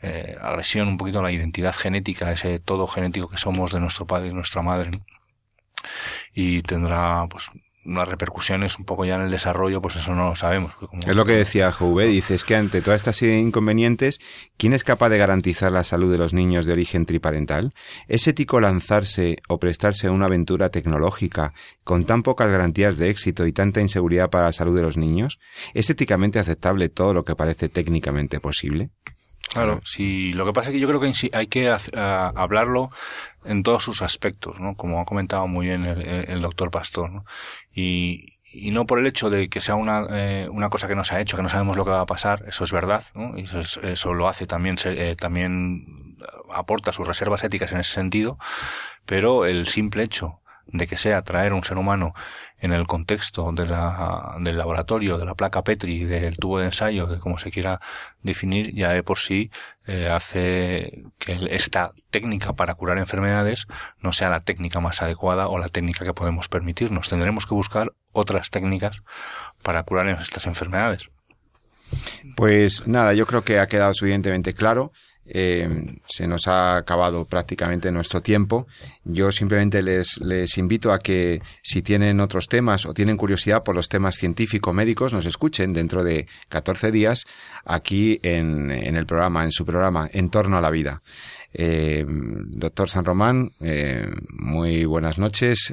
eh, 0.03 0.37
agresión 0.41 0.89
un 0.89 0.97
poquito 0.97 1.21
a 1.21 1.23
la 1.23 1.31
identidad 1.31 1.73
genética, 1.73 2.33
ese 2.33 2.59
todo 2.59 2.89
genético 2.89 3.29
que 3.29 3.37
somos 3.37 3.71
de 3.73 3.79
nuestro 3.79 4.09
padre 4.09 4.31
y 4.31 4.33
nuestra 4.33 4.61
madre. 4.63 4.91
Y 6.35 6.63
tendrá 6.63 7.27
pues 7.31 7.53
unas 7.85 8.09
repercusiones 8.09 8.79
un 8.79 8.85
poco 8.85 9.05
ya 9.05 9.17
en 9.17 9.23
el 9.23 9.31
desarrollo, 9.31 9.81
pues 9.81 9.97
eso 9.97 10.15
no 10.15 10.29
lo 10.29 10.37
sabemos. 10.37 10.73
Es 11.07 11.17
lo 11.17 11.25
que 11.25 11.33
decía 11.33 11.73
Jouve, 11.73 12.07
dice, 12.07 12.37
que 12.47 12.57
ante 12.57 12.83
todas 12.83 13.01
estas 13.01 13.23
inconvenientes, 13.23 14.21
¿quién 14.57 14.73
es 14.73 14.85
capaz 14.85 15.09
de 15.09 15.19
garantizar 15.19 15.73
la 15.73 15.85
salud 15.85 16.11
de 16.13 16.19
los 16.19 16.33
niños 16.33 16.67
de 16.67 16.73
origen 16.73 17.07
triparental? 17.07 17.73
¿Es 18.07 18.29
ético 18.29 18.61
lanzarse 18.61 19.39
o 19.49 19.59
prestarse 19.59 20.09
a 20.09 20.13
una 20.13 20.27
aventura 20.27 20.71
tecnológica 20.71 21.55
con 21.85 22.05
tan 22.05 22.23
pocas 22.23 22.51
garantías 22.51 22.99
de 22.99 23.09
éxito 23.09 23.47
y 23.47 23.53
tanta 23.53 23.81
inseguridad 23.81 24.31
para 24.31 24.47
la 24.47 24.53
salud 24.53 24.77
de 24.77 24.83
los 24.83 24.97
niños? 24.97 25.39
¿Es 25.75 25.89
éticamente 25.89 26.39
aceptable 26.39 26.89
todo 26.89 27.15
lo 27.15 27.25
que 27.25 27.37
parece 27.37 27.69
técnicamente 27.69 28.41
posible? 28.41 28.91
Claro, 29.49 29.81
sí. 29.83 30.33
Lo 30.33 30.47
que 30.47 30.53
pasa 30.53 30.71
es 30.71 30.75
que 30.75 30.81
yo 30.81 30.87
creo 30.87 31.01
que 31.01 31.13
hay 31.33 31.47
que 31.49 31.75
hablarlo 31.95 32.91
en 33.45 33.63
todos 33.63 33.83
sus 33.83 34.03
aspectos, 34.03 34.61
¿no? 34.61 34.77
Como 34.77 35.01
ha 35.01 35.05
comentado 35.05 35.47
muy 35.49 35.67
bien 35.67 35.85
el, 35.85 36.41
doctor 36.41 36.71
Pastor, 36.71 37.11
¿no? 37.11 37.25
Y, 37.75 38.39
y 38.53 38.71
no 38.71 38.87
por 38.87 38.99
el 38.99 39.07
hecho 39.07 39.29
de 39.29 39.49
que 39.49 39.61
sea 39.61 39.75
una, 39.75 40.07
eh, 40.11 40.49
una 40.49 40.71
cosa 40.71 40.87
que 40.87 40.95
no 40.95 41.05
se 41.05 41.17
ha 41.17 41.21
hecho, 41.21 41.37
que 41.37 41.43
no 41.43 41.49
sabemos 41.49 41.77
lo 41.77 41.85
que 41.85 41.91
va 41.91 42.01
a 42.01 42.07
pasar, 42.07 42.45
eso 42.47 42.63
es 42.63 42.73
verdad, 42.73 43.03
¿no? 43.15 43.37
Y 43.37 43.43
eso, 43.43 43.81
eso 43.83 44.15
lo 44.15 44.29
hace 44.29 44.47
también, 44.47 44.77
eh, 44.85 45.17
también 45.19 46.17
aporta 46.53 46.93
sus 46.93 47.07
reservas 47.07 47.43
éticas 47.43 47.73
en 47.73 47.79
ese 47.81 47.95
sentido, 47.95 48.39
pero 49.07 49.47
el 49.47 49.67
simple 49.67 50.05
hecho 50.05 50.41
de 50.67 50.87
que 50.87 50.97
sea 50.97 51.23
traer 51.23 51.53
un 51.53 51.65
ser 51.65 51.79
humano 51.79 52.15
en 52.61 52.73
el 52.73 52.87
contexto 52.87 53.51
de 53.53 53.67
la, 53.67 54.37
del 54.41 54.59
laboratorio, 54.59 55.19
de 55.19 55.25
la 55.25 55.35
placa 55.35 55.63
Petri, 55.63 56.05
del 56.05 56.37
tubo 56.37 56.59
de 56.59 56.67
ensayo, 56.67 57.07
de 57.07 57.19
cómo 57.19 57.39
se 57.39 57.51
quiera 57.51 57.81
definir, 58.23 58.75
ya 58.75 58.91
de 58.91 59.03
por 59.03 59.19
sí 59.19 59.51
eh, 59.87 60.09
hace 60.09 61.05
que 61.19 61.39
esta 61.51 61.93
técnica 62.11 62.53
para 62.53 62.75
curar 62.75 62.99
enfermedades 62.99 63.67
no 64.01 64.13
sea 64.13 64.31
la 64.31 64.41
técnica 64.41 64.81
más 64.81 65.01
adecuada 65.03 65.49
o 65.49 65.59
la 65.59 65.69
técnica 65.69 66.05
que 66.05 66.15
podemos 66.15 66.49
permitirnos. 66.49 67.09
Tendremos 67.09 67.47
que 67.47 67.55
buscar 67.55 67.93
otras 68.13 68.51
técnicas 68.51 69.03
para 69.63 69.83
curar 69.83 70.09
estas 70.09 70.47
enfermedades. 70.47 71.11
Pues 72.37 72.87
nada, 72.87 73.15
yo 73.15 73.27
creo 73.27 73.43
que 73.43 73.59
ha 73.59 73.67
quedado 73.67 73.95
suficientemente 73.95 74.55
claro 74.55 74.93
eh, 75.33 75.97
se 76.07 76.27
nos 76.27 76.49
ha 76.49 76.77
acabado 76.77 77.25
prácticamente 77.25 77.91
nuestro 77.91 78.21
tiempo. 78.23 78.67
Yo 79.05 79.33
simplemente 79.33 79.83
les, 79.83 80.21
les 80.21 80.59
invito 80.59 80.93
a 80.93 80.99
que 80.99 81.41
si 81.63 81.83
tienen 81.83 82.21
otros 82.21 82.49
temas 82.49 82.87
o 82.87 82.95
tienen 82.95 83.17
curiosidad 83.17 83.63
por 83.63 83.75
los 83.75 83.89
temas 83.89 84.17
científico-médicos, 84.17 85.13
nos 85.13 85.27
escuchen 85.27 85.73
dentro 85.73 86.03
de 86.03 86.27
14 86.49 86.91
días 86.91 87.25
aquí 87.65 88.19
en, 88.23 88.71
en 88.71 88.97
el 88.97 89.07
programa, 89.07 89.45
en 89.45 89.53
su 89.53 89.65
programa, 89.65 90.09
En 90.13 90.31
torno 90.31 90.59
a 90.59 90.61
la 90.61 90.71
vida. 90.71 91.01
Eh, 91.53 92.05
doctor 92.07 92.89
San 92.89 93.05
Román, 93.05 93.53
eh, 93.61 94.07
muy 94.39 94.85
buenas 94.85 95.19
noches. 95.19 95.73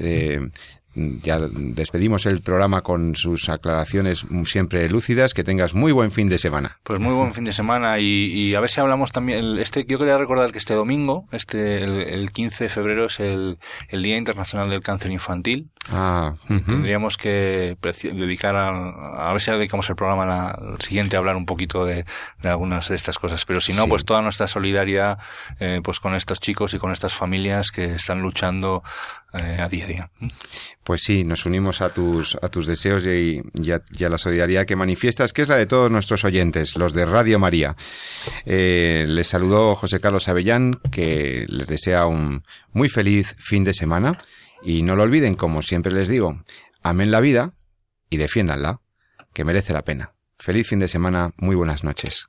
Ya 0.94 1.38
despedimos 1.38 2.26
el 2.26 2.42
programa 2.42 2.82
con 2.82 3.14
sus 3.14 3.48
aclaraciones 3.48 4.24
siempre 4.44 4.88
lúcidas. 4.88 5.34
Que 5.34 5.44
tengas 5.44 5.74
muy 5.74 5.92
buen 5.92 6.10
fin 6.10 6.28
de 6.28 6.38
semana. 6.38 6.78
Pues 6.82 6.98
muy 6.98 7.14
buen 7.14 7.32
fin 7.32 7.44
de 7.44 7.52
semana 7.52 7.98
y, 7.98 8.54
a 8.54 8.60
ver 8.60 8.70
si 8.70 8.80
hablamos 8.80 9.12
también. 9.12 9.58
Este, 9.58 9.84
yo 9.84 9.98
quería 9.98 10.18
recordar 10.18 10.52
que 10.52 10.58
este 10.58 10.74
domingo, 10.74 11.26
este 11.32 11.84
el, 11.84 12.32
15 12.32 12.64
de 12.64 12.70
febrero 12.70 13.06
es 13.06 13.20
el, 13.20 13.58
Día 13.92 14.16
Internacional 14.16 14.70
del 14.70 14.82
Cáncer 14.82 15.10
Infantil. 15.10 15.70
Ah, 15.90 16.34
Tendríamos 16.46 17.16
que 17.16 17.76
dedicar 17.80 18.56
a, 18.56 19.28
a 19.28 19.32
ver 19.32 19.40
si 19.40 19.50
dedicamos 19.50 19.88
el 19.88 19.96
programa 19.96 20.50
al 20.50 20.80
siguiente 20.80 21.16
a 21.16 21.20
hablar 21.20 21.36
un 21.36 21.46
poquito 21.46 21.84
de, 21.84 22.04
algunas 22.42 22.88
de 22.88 22.96
estas 22.96 23.18
cosas. 23.18 23.44
Pero 23.44 23.60
si 23.60 23.72
no, 23.72 23.86
pues 23.88 24.04
toda 24.04 24.22
nuestra 24.22 24.48
solidaridad 24.48 25.18
eh, 25.60 25.80
pues 25.82 26.00
con 26.00 26.14
estos 26.14 26.40
chicos 26.40 26.74
y 26.74 26.78
con 26.78 26.92
estas 26.92 27.14
familias 27.14 27.70
que 27.70 27.94
están 27.94 28.20
luchando 28.20 28.82
eh, 29.32 29.58
a 29.60 29.68
día 29.68 29.84
a 29.84 29.88
día. 29.88 30.10
Pues 30.84 31.02
sí, 31.02 31.22
nos 31.22 31.44
unimos 31.44 31.82
a 31.82 31.90
tus, 31.90 32.36
a 32.40 32.48
tus 32.48 32.66
deseos 32.66 33.06
y, 33.06 33.42
a, 33.70 34.08
la 34.08 34.18
solidaridad 34.18 34.64
que 34.64 34.74
manifiestas, 34.74 35.32
que 35.32 35.42
es 35.42 35.48
la 35.48 35.56
de 35.56 35.66
todos 35.66 35.90
nuestros 35.90 36.24
oyentes, 36.24 36.76
los 36.76 36.94
de 36.94 37.04
Radio 37.04 37.38
María. 37.38 37.76
Eh, 38.46 39.04
les 39.06 39.28
saludó 39.28 39.74
José 39.74 40.00
Carlos 40.00 40.28
Avellán, 40.28 40.80
que 40.90 41.44
les 41.48 41.66
desea 41.66 42.06
un 42.06 42.44
muy 42.72 42.88
feliz 42.88 43.36
fin 43.38 43.64
de 43.64 43.74
semana. 43.74 44.18
Y 44.62 44.82
no 44.82 44.96
lo 44.96 45.02
olviden, 45.02 45.34
como 45.34 45.62
siempre 45.62 45.92
les 45.92 46.08
digo, 46.08 46.42
amen 46.82 47.10
la 47.10 47.20
vida 47.20 47.52
y 48.10 48.16
defiéndanla, 48.16 48.80
que 49.32 49.44
merece 49.44 49.72
la 49.72 49.84
pena. 49.84 50.14
Feliz 50.38 50.68
fin 50.68 50.78
de 50.78 50.88
semana, 50.88 51.32
muy 51.36 51.54
buenas 51.54 51.84
noches. 51.84 52.28